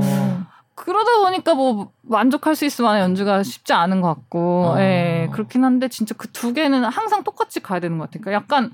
그러다 0.86 1.18
보니까 1.24 1.54
뭐 1.54 1.90
만족할 2.02 2.54
수 2.54 2.64
있으면 2.64 3.00
연주가 3.00 3.42
쉽지 3.42 3.72
않은 3.72 4.00
것 4.00 4.08
같고, 4.14 4.66
어. 4.76 4.80
예, 4.80 5.28
그렇긴 5.32 5.64
한데 5.64 5.88
진짜 5.88 6.14
그 6.14 6.28
두 6.32 6.52
개는 6.52 6.84
항상 6.84 7.24
똑같이 7.24 7.58
가야 7.60 7.80
되는 7.80 7.98
것 7.98 8.04
같아요. 8.04 8.20
그러니까 8.22 8.44
약간 8.44 8.70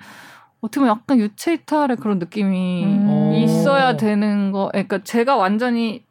어떻게 0.60 0.80
보면 0.80 0.94
약간 0.94 1.18
유체이탈의 1.18 1.96
그런 1.96 2.18
느낌이 2.18 2.84
음. 2.84 3.32
있어야 3.32 3.96
되는 3.96 4.52
거. 4.52 4.68
그러니까 4.72 4.98
제가 5.02 5.36
완전히 5.36 6.04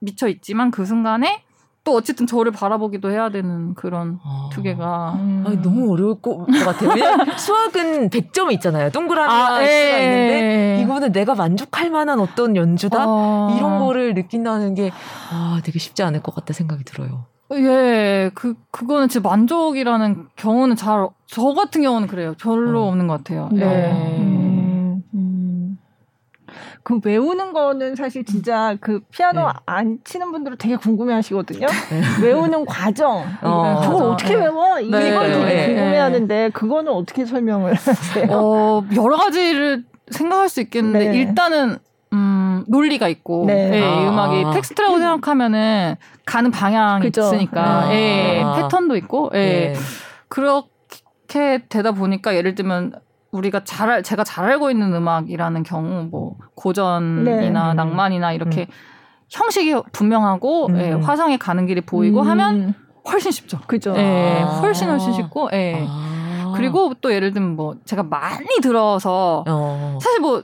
미쳐 0.00 0.26
있지만 0.28 0.72
그 0.72 0.84
순간에 0.84 1.44
또 1.86 1.94
어쨌든 1.94 2.26
저를 2.26 2.50
바라보기도 2.50 3.10
해야 3.10 3.30
되는 3.30 3.72
그런 3.74 4.18
아. 4.24 4.50
두 4.52 4.60
개가 4.60 5.12
음. 5.14 5.44
아니, 5.46 5.62
너무 5.62 5.92
어려울 5.92 6.20
것 6.20 6.44
같아요. 6.44 6.90
왜냐면 6.90 7.26
수학은 7.38 8.10
100점이 8.10 8.52
있잖아요. 8.54 8.90
동그라미 8.90 9.32
아, 9.32 9.62
예. 9.62 9.66
수가 9.66 9.98
있는데 10.00 10.82
이거는 10.82 11.12
내가 11.12 11.36
만족할 11.36 11.90
만한 11.90 12.18
어떤 12.18 12.56
연주다 12.56 12.98
아. 13.00 13.54
이런 13.56 13.78
거를 13.78 14.14
느낀다는 14.14 14.74
게 14.74 14.90
아, 15.30 15.60
되게 15.64 15.78
쉽지 15.78 16.02
않을 16.02 16.22
것 16.22 16.34
같다 16.34 16.52
생각이 16.52 16.82
들어요. 16.82 17.26
예, 17.52 18.32
그, 18.34 18.54
그거는 18.72 19.08
제 19.08 19.20
만족이라는 19.20 20.26
경우는 20.34 20.74
잘, 20.74 21.06
저 21.28 21.54
같은 21.54 21.82
경우는 21.82 22.08
그래요. 22.08 22.34
별로 22.40 22.82
어. 22.82 22.88
없는 22.88 23.06
것 23.06 23.18
같아요. 23.18 23.48
네. 23.52 23.64
예. 23.64 23.92
음, 23.92 24.22
음. 24.22 24.45
그 26.86 27.00
외우는 27.02 27.52
거는 27.52 27.96
사실 27.96 28.24
진짜 28.24 28.76
그 28.80 29.00
피아노 29.10 29.40
네. 29.40 29.52
안 29.66 29.98
치는 30.04 30.30
분들은 30.30 30.56
되게 30.56 30.76
궁금해 30.76 31.14
하시거든요. 31.14 31.66
네. 31.66 32.00
외우는 32.22 32.64
과정. 32.64 33.24
어, 33.42 33.80
그걸 33.82 34.02
어떻게 34.12 34.36
네. 34.36 34.42
외워? 34.42 34.78
이걸 34.78 35.00
네. 35.00 35.32
되게 35.32 35.44
네. 35.44 35.66
궁금해 35.66 35.98
하는데 35.98 36.50
그거는 36.50 36.92
어떻게 36.92 37.24
설명을 37.24 37.74
하세요? 37.74 38.28
어, 38.30 38.84
여러 38.94 39.16
가지를 39.16 39.82
생각할 40.12 40.48
수 40.48 40.60
있겠는데 40.60 41.08
네. 41.08 41.16
일단은 41.16 41.78
음, 42.12 42.64
논리가 42.68 43.08
있고, 43.08 43.46
네. 43.48 43.80
예, 43.80 43.82
아. 43.82 44.02
이 44.02 44.06
음악이 44.06 44.44
텍스트라고 44.54 45.00
생각하면은 45.00 45.96
가는 46.24 46.52
방향이 46.52 47.02
그죠. 47.02 47.22
있으니까, 47.22 47.86
아. 47.86 47.92
예, 47.92 48.44
패턴도 48.62 48.94
있고, 48.98 49.32
예. 49.34 49.38
네. 49.38 49.74
그렇게 50.28 51.64
되다 51.68 51.90
보니까 51.90 52.36
예를 52.36 52.54
들면 52.54 52.92
우리가 53.36 53.64
잘, 53.64 53.90
알, 53.90 54.02
제가 54.02 54.24
잘 54.24 54.44
알고 54.46 54.70
있는 54.70 54.94
음악이라는 54.94 55.62
경우, 55.62 56.04
뭐, 56.10 56.36
고전이나 56.54 57.68
네. 57.68 57.74
낭만이나 57.74 58.32
이렇게 58.32 58.62
음. 58.62 58.66
형식이 59.28 59.74
분명하고, 59.92 60.66
음. 60.68 60.80
예, 60.80 60.92
화성에 60.92 61.36
가는 61.36 61.66
길이 61.66 61.80
보이고 61.80 62.22
음. 62.22 62.28
하면 62.28 62.74
훨씬 63.10 63.30
쉽죠. 63.30 63.58
그죠. 63.66 63.94
예, 63.96 64.42
아. 64.42 64.60
훨씬 64.60 64.88
훨씬 64.88 65.12
쉽고, 65.12 65.50
예. 65.52 65.84
아. 65.88 66.52
그리고 66.56 66.94
또 67.00 67.12
예를 67.12 67.32
들면 67.32 67.56
뭐, 67.56 67.76
제가 67.84 68.02
많이 68.02 68.60
들어서, 68.62 69.44
어. 69.46 69.98
사실 70.00 70.20
뭐, 70.20 70.42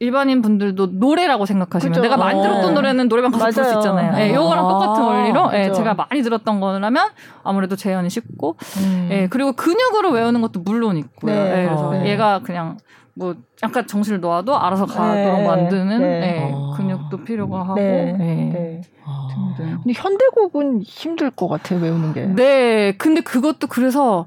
일반인 0.00 0.42
분들도 0.42 0.86
노래라고 0.92 1.44
생각하시면 1.44 1.92
그쵸? 1.92 2.02
내가 2.02 2.16
많이 2.16 2.40
들었던 2.40 2.70
어. 2.70 2.70
노래는 2.70 3.08
노래방 3.08 3.32
가서 3.32 3.50
부를 3.50 3.64
수 3.64 3.78
있잖아요. 3.78 4.16
예, 4.20 4.34
요거랑 4.34 4.64
아~ 4.64 4.68
똑같은 4.68 5.02
원리로 5.02 5.50
예, 5.54 5.72
제가 5.72 5.94
많이 5.94 6.22
들었던 6.22 6.60
거라면 6.60 7.08
아무래도 7.42 7.74
재현이 7.74 8.08
쉽고 8.08 8.56
음. 8.78 9.08
예, 9.10 9.26
그리고 9.28 9.52
근육으로 9.52 10.10
외우는 10.10 10.40
것도 10.40 10.60
물론 10.60 10.96
있고요. 10.98 11.34
네. 11.34 11.62
예, 11.62 11.66
그래서 11.66 11.90
네. 11.90 12.10
얘가 12.10 12.40
그냥 12.40 12.78
뭐 13.14 13.34
약간 13.64 13.88
정신을 13.88 14.20
놓아도 14.20 14.56
알아서 14.56 14.86
가도록 14.86 15.40
네. 15.40 15.46
만드는 15.46 15.98
네. 15.98 16.22
예, 16.22 16.52
아. 16.54 16.76
근육도 16.76 17.24
필요가 17.24 17.60
하고. 17.62 17.74
네. 17.74 18.16
예. 18.20 18.22
네. 18.22 18.80
아. 19.04 19.26
근데 19.56 19.92
현대곡은 19.92 20.82
힘들 20.82 21.30
것 21.30 21.48
같아요 21.48 21.80
외우는 21.80 22.12
게. 22.12 22.26
네, 22.26 22.92
근데 22.98 23.20
그것도 23.20 23.66
그래서 23.66 24.26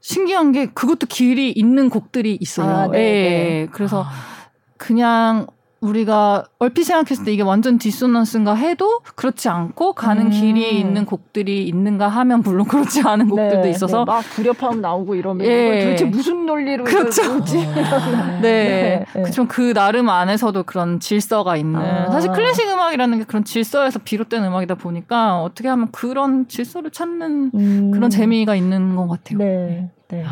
신기한 0.00 0.52
게 0.52 0.66
그것도 0.66 1.06
길이 1.08 1.50
있는 1.50 1.90
곡들이 1.90 2.38
있어요. 2.40 2.74
아, 2.74 2.86
네, 2.88 2.98
예, 2.98 3.68
그래서 3.70 4.04
아. 4.04 4.39
그냥 4.80 5.46
우리가 5.82 6.44
얼핏 6.58 6.84
생각했을 6.84 7.24
때 7.24 7.32
이게 7.32 7.42
완전 7.42 7.78
디소넌스인가 7.78 8.54
해도 8.54 9.00
그렇지 9.14 9.48
않고 9.48 9.92
가는 9.92 10.26
음. 10.26 10.30
길이 10.30 10.78
있는 10.78 11.04
곡들이 11.04 11.66
있는가 11.68 12.08
하면 12.08 12.40
물론 12.42 12.66
그렇지 12.66 13.02
않은 13.02 13.26
네, 13.26 13.30
곡들도 13.30 13.62
네, 13.62 13.70
있어서 13.70 13.98
네, 13.98 14.04
막 14.06 14.20
불협화음 14.20 14.80
나오고 14.80 15.14
이러면 15.14 15.46
예. 15.46 15.84
도대체 15.84 16.04
무슨 16.06 16.46
논리로 16.46 16.84
그렇죠. 16.84 17.22
네, 17.52 18.40
네. 18.42 19.04
네. 19.12 19.22
그렇죠. 19.22 19.46
그 19.48 19.72
나름 19.74 20.08
안에서도 20.08 20.62
그런 20.64 20.98
질서가 20.98 21.56
있는 21.56 21.80
아. 21.80 22.10
사실 22.10 22.30
클래식 22.32 22.68
음악이라는 22.68 23.18
게 23.18 23.24
그런 23.24 23.44
질서에서 23.44 24.00
비롯된 24.00 24.44
음악이다 24.44 24.76
보니까 24.76 25.42
어떻게 25.42 25.68
하면 25.68 25.88
그런 25.92 26.48
질서를 26.48 26.90
찾는 26.90 27.50
음. 27.54 27.90
그런 27.92 28.10
재미가 28.10 28.54
있는 28.54 28.96
것 28.96 29.08
같아요. 29.08 29.38
네. 29.38 29.90
네. 30.08 30.24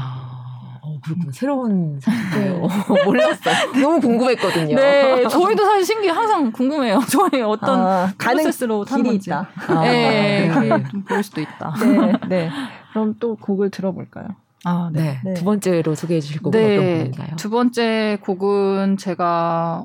아. 0.98 1.00
어, 1.00 1.00
그렇군 1.04 1.32
새로운 1.32 2.00
사실이에요. 2.00 2.68
몰랐어요. 3.04 3.72
너무 3.80 4.00
궁금했거든요. 4.00 4.76
네, 4.76 5.26
저희도 5.28 5.64
사실 5.64 5.84
신기 5.84 6.08
항상 6.08 6.50
궁금해요. 6.52 7.00
저희 7.08 7.42
어떤 7.42 7.80
아, 7.80 8.12
프로세스로 8.18 8.84
길이 8.84 9.14
있다. 9.16 9.48
아, 9.68 9.82
네, 9.82 10.48
네. 10.48 10.84
좀 10.90 11.04
보일 11.04 11.22
수도 11.22 11.40
있다. 11.40 11.74
네, 11.80 12.12
네. 12.28 12.50
그럼 12.92 13.14
또 13.20 13.36
곡을 13.36 13.70
들어볼까요? 13.70 14.28
아, 14.64 14.90
네. 14.92 15.20
네. 15.24 15.34
두 15.34 15.44
번째로 15.44 15.94
소개해 15.94 16.20
주실 16.20 16.42
곡은 16.42 16.58
네, 16.58 16.76
어떤 16.76 16.98
곡인가요? 16.98 17.36
두 17.36 17.50
번째 17.50 18.18
곡은 18.22 18.96
제가 18.96 19.84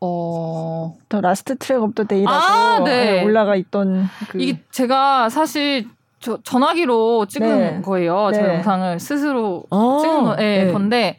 어, 0.00 0.96
The 1.08 1.20
Last 1.20 1.56
Track 1.56 1.82
of 1.82 1.91
the 1.91 2.04
Day라고 2.04 2.36
아, 2.36 2.84
네. 2.84 3.24
올라가 3.24 3.56
있던 3.56 4.08
그... 4.28 4.40
이게 4.40 4.62
제가 4.70 5.28
사실 5.28 5.88
저 6.20 6.38
전화기로 6.42 7.26
찍은 7.26 7.58
네. 7.58 7.80
거예요. 7.82 8.30
네. 8.30 8.38
저 8.38 8.54
영상을 8.54 8.98
스스로 8.98 9.64
아~ 9.70 9.98
찍은 10.00 10.22
거, 10.24 10.36
네, 10.36 10.64
네. 10.64 10.72
건데 10.72 11.18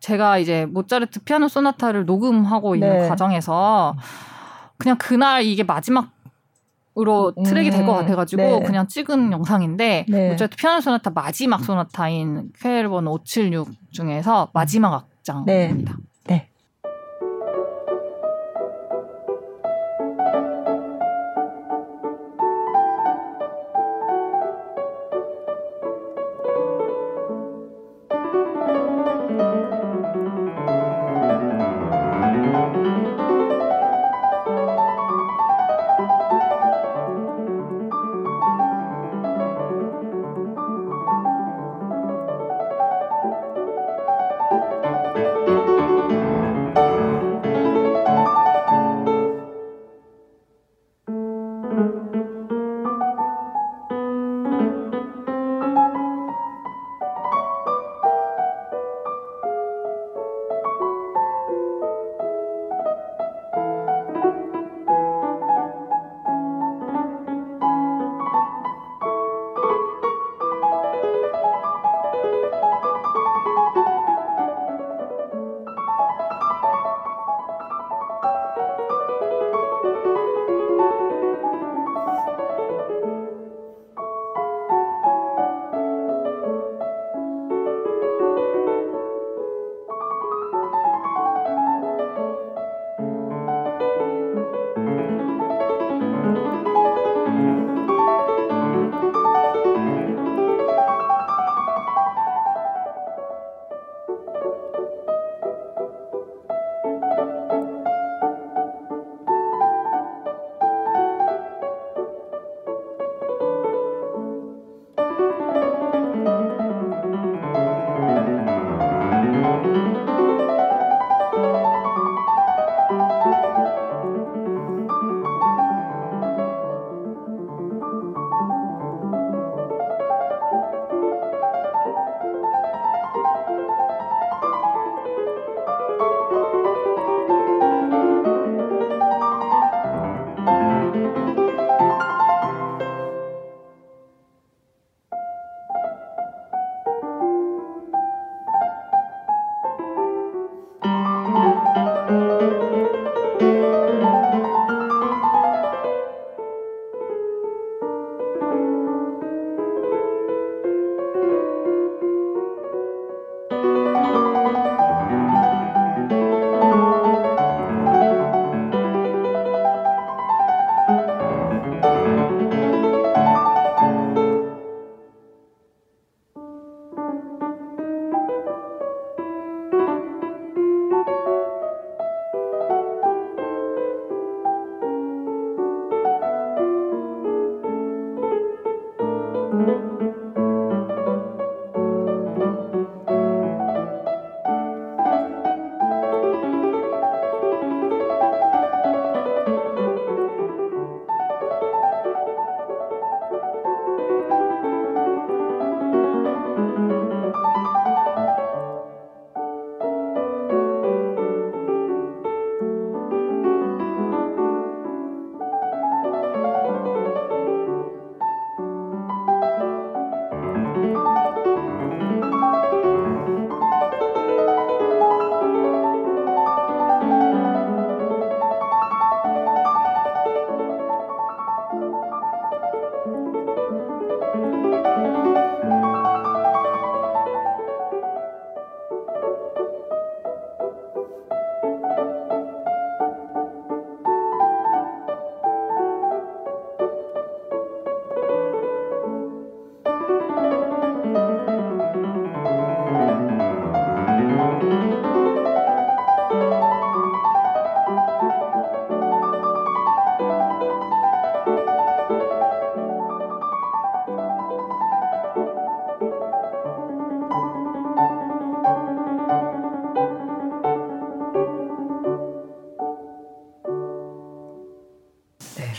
제가 0.00 0.38
이제 0.38 0.66
모차르트 0.66 1.20
피아노 1.20 1.48
소나타를 1.48 2.06
녹음하고 2.06 2.74
있는 2.74 2.98
네. 3.00 3.08
과정에서 3.08 3.96
그냥 4.78 4.96
그날 4.98 5.42
이게 5.44 5.62
마지막 5.62 6.10
으로 7.00 7.32
트랙이 7.44 7.70
될것 7.70 7.88
음, 7.88 8.00
같아가지고 8.00 8.42
네. 8.42 8.62
그냥 8.64 8.88
찍은 8.88 9.30
영상인데 9.30 10.06
네. 10.08 10.30
모차르트 10.30 10.56
피아노 10.56 10.80
소나타 10.80 11.10
마지막 11.10 11.62
소나타인 11.62 12.50
퀘르번 12.60 13.06
576 13.06 13.68
중에서 13.92 14.50
마지막 14.52 14.94
악장입니다. 14.94 15.92
네. 15.92 16.07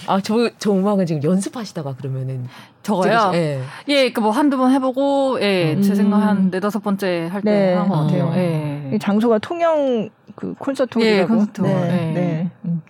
아, 0.09 0.19
저, 0.21 0.49
저 0.57 0.71
음악은 0.71 1.05
지금 1.05 1.23
연습하시다가 1.23 1.95
그러면은. 1.95 2.47
저거요? 2.81 3.31
예. 3.35 3.61
예, 3.89 4.11
그 4.11 4.21
뭐 4.21 4.31
한두 4.31 4.57
번 4.57 4.71
해보고, 4.71 5.37
예, 5.41 5.73
음. 5.75 5.81
제 5.83 5.93
생각 5.95 6.17
한 6.17 6.49
네다섯 6.49 6.81
번째 6.83 7.29
할 7.31 7.41
때 7.43 7.73
한것 7.75 8.07
네. 8.11 8.17
같아요. 8.19 8.31
어. 8.31 8.35
예. 8.35 8.97
장소가 8.99 9.37
통영 9.39 10.09
그 10.35 10.53
콘서트 10.57 10.97
홀이라고. 10.97 11.21
예, 11.21 11.25
콘서트 11.25 11.61
네. 11.61 11.73
네. 11.73 12.11
네. 12.13 12.49
음. 12.65 12.81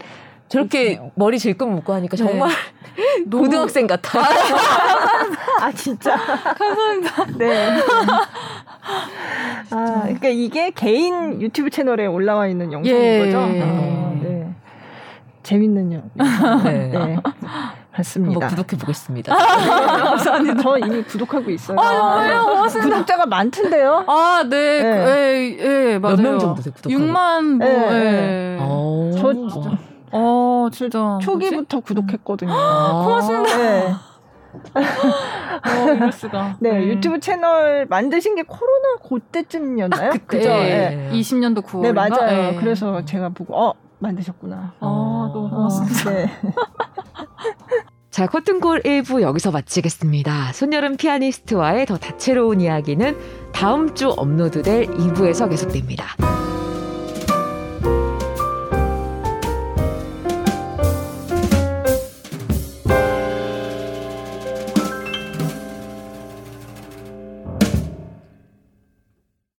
저렇게 0.47 0.95
그렇죠. 0.95 1.11
머리 1.15 1.37
질끈 1.37 1.69
묶고 1.75 1.93
하니까 1.93 2.17
네. 2.17 2.23
정말 2.23 2.49
네. 2.97 3.37
고등학생 3.37 3.85
같아. 3.85 4.19
아 5.61 5.71
진짜 5.73 6.15
감사합니다. 6.57 7.25
네. 7.37 7.77
아 9.71 10.01
그러니까 10.03 10.29
이게 10.29 10.71
개인 10.71 11.39
유튜브 11.41 11.69
채널에 11.69 12.05
올라와 12.07 12.47
있는 12.47 12.71
영상인 12.71 12.99
예. 12.99 13.19
거죠. 13.25 13.39
아, 13.39 13.45
네. 13.47 14.08
재밌는 15.53 15.91
영상. 15.91 16.63
네. 16.63 16.89
네. 16.89 17.17
맞습니다. 17.97 18.47
구독해 18.49 18.77
보겠습니다. 18.79 19.35
감사합니다. 19.35 20.61
저 20.61 20.77
이미 20.77 21.01
구독하고 21.03 21.49
있어요. 21.49 21.79
아, 21.79 22.67
구독자가 22.67 23.25
많던데요? 23.25 24.03
아, 24.07 24.43
네. 24.47 24.83
네. 24.83 25.57
예, 25.59 25.93
예, 25.93 25.97
맞아요. 25.99 26.15
몇 26.17 26.21
명 26.21 26.39
정도 26.39 26.61
구독 26.61 26.91
6만 26.91 27.43
뭐. 27.57 27.67
네. 27.67 28.57
예. 28.59 28.59
저 29.19 29.33
진짜 29.33 29.71
어, 30.11 30.67
진짜. 30.71 31.17
초기부터 31.21 31.77
뭐지? 31.77 31.85
구독했거든요. 31.87 32.53
아, 32.53 33.03
고맙습니다. 33.03 33.57
네. 33.57 33.93
어, 34.75 35.93
이럴 35.95 36.11
수가. 36.11 36.57
네, 36.61 36.71
네, 36.73 36.83
유튜브 36.85 37.19
채널 37.19 37.87
만드신 37.89 38.35
게 38.35 38.43
코로나 38.43 38.97
그때쯤이었나요? 39.07 40.11
그죠? 40.27 40.47
네. 40.49 41.09
네. 41.11 41.19
20년도 41.19 41.63
9월. 41.65 41.81
네, 41.81 41.91
맞아요. 41.91 42.51
네. 42.51 42.55
그래서 42.59 43.03
제가 43.03 43.29
보고, 43.29 43.55
어, 43.59 43.73
만드셨구나. 43.99 44.73
아, 44.79 45.31
너무 45.33 45.49
고맙습니다. 45.49 46.09
네. 46.11 46.29
자, 48.11 48.25
커튼콜 48.25 48.81
1부 48.81 49.21
여기서 49.21 49.51
마치겠습니다. 49.51 50.51
손여름 50.53 50.97
피아니스트와의 50.97 51.85
더 51.85 51.97
다채로운 51.97 52.59
이야기는 52.59 53.15
다음 53.53 53.93
주 53.95 54.09
업로드될 54.09 54.87
2부에서 54.87 55.49
계속됩니다. 55.49 56.05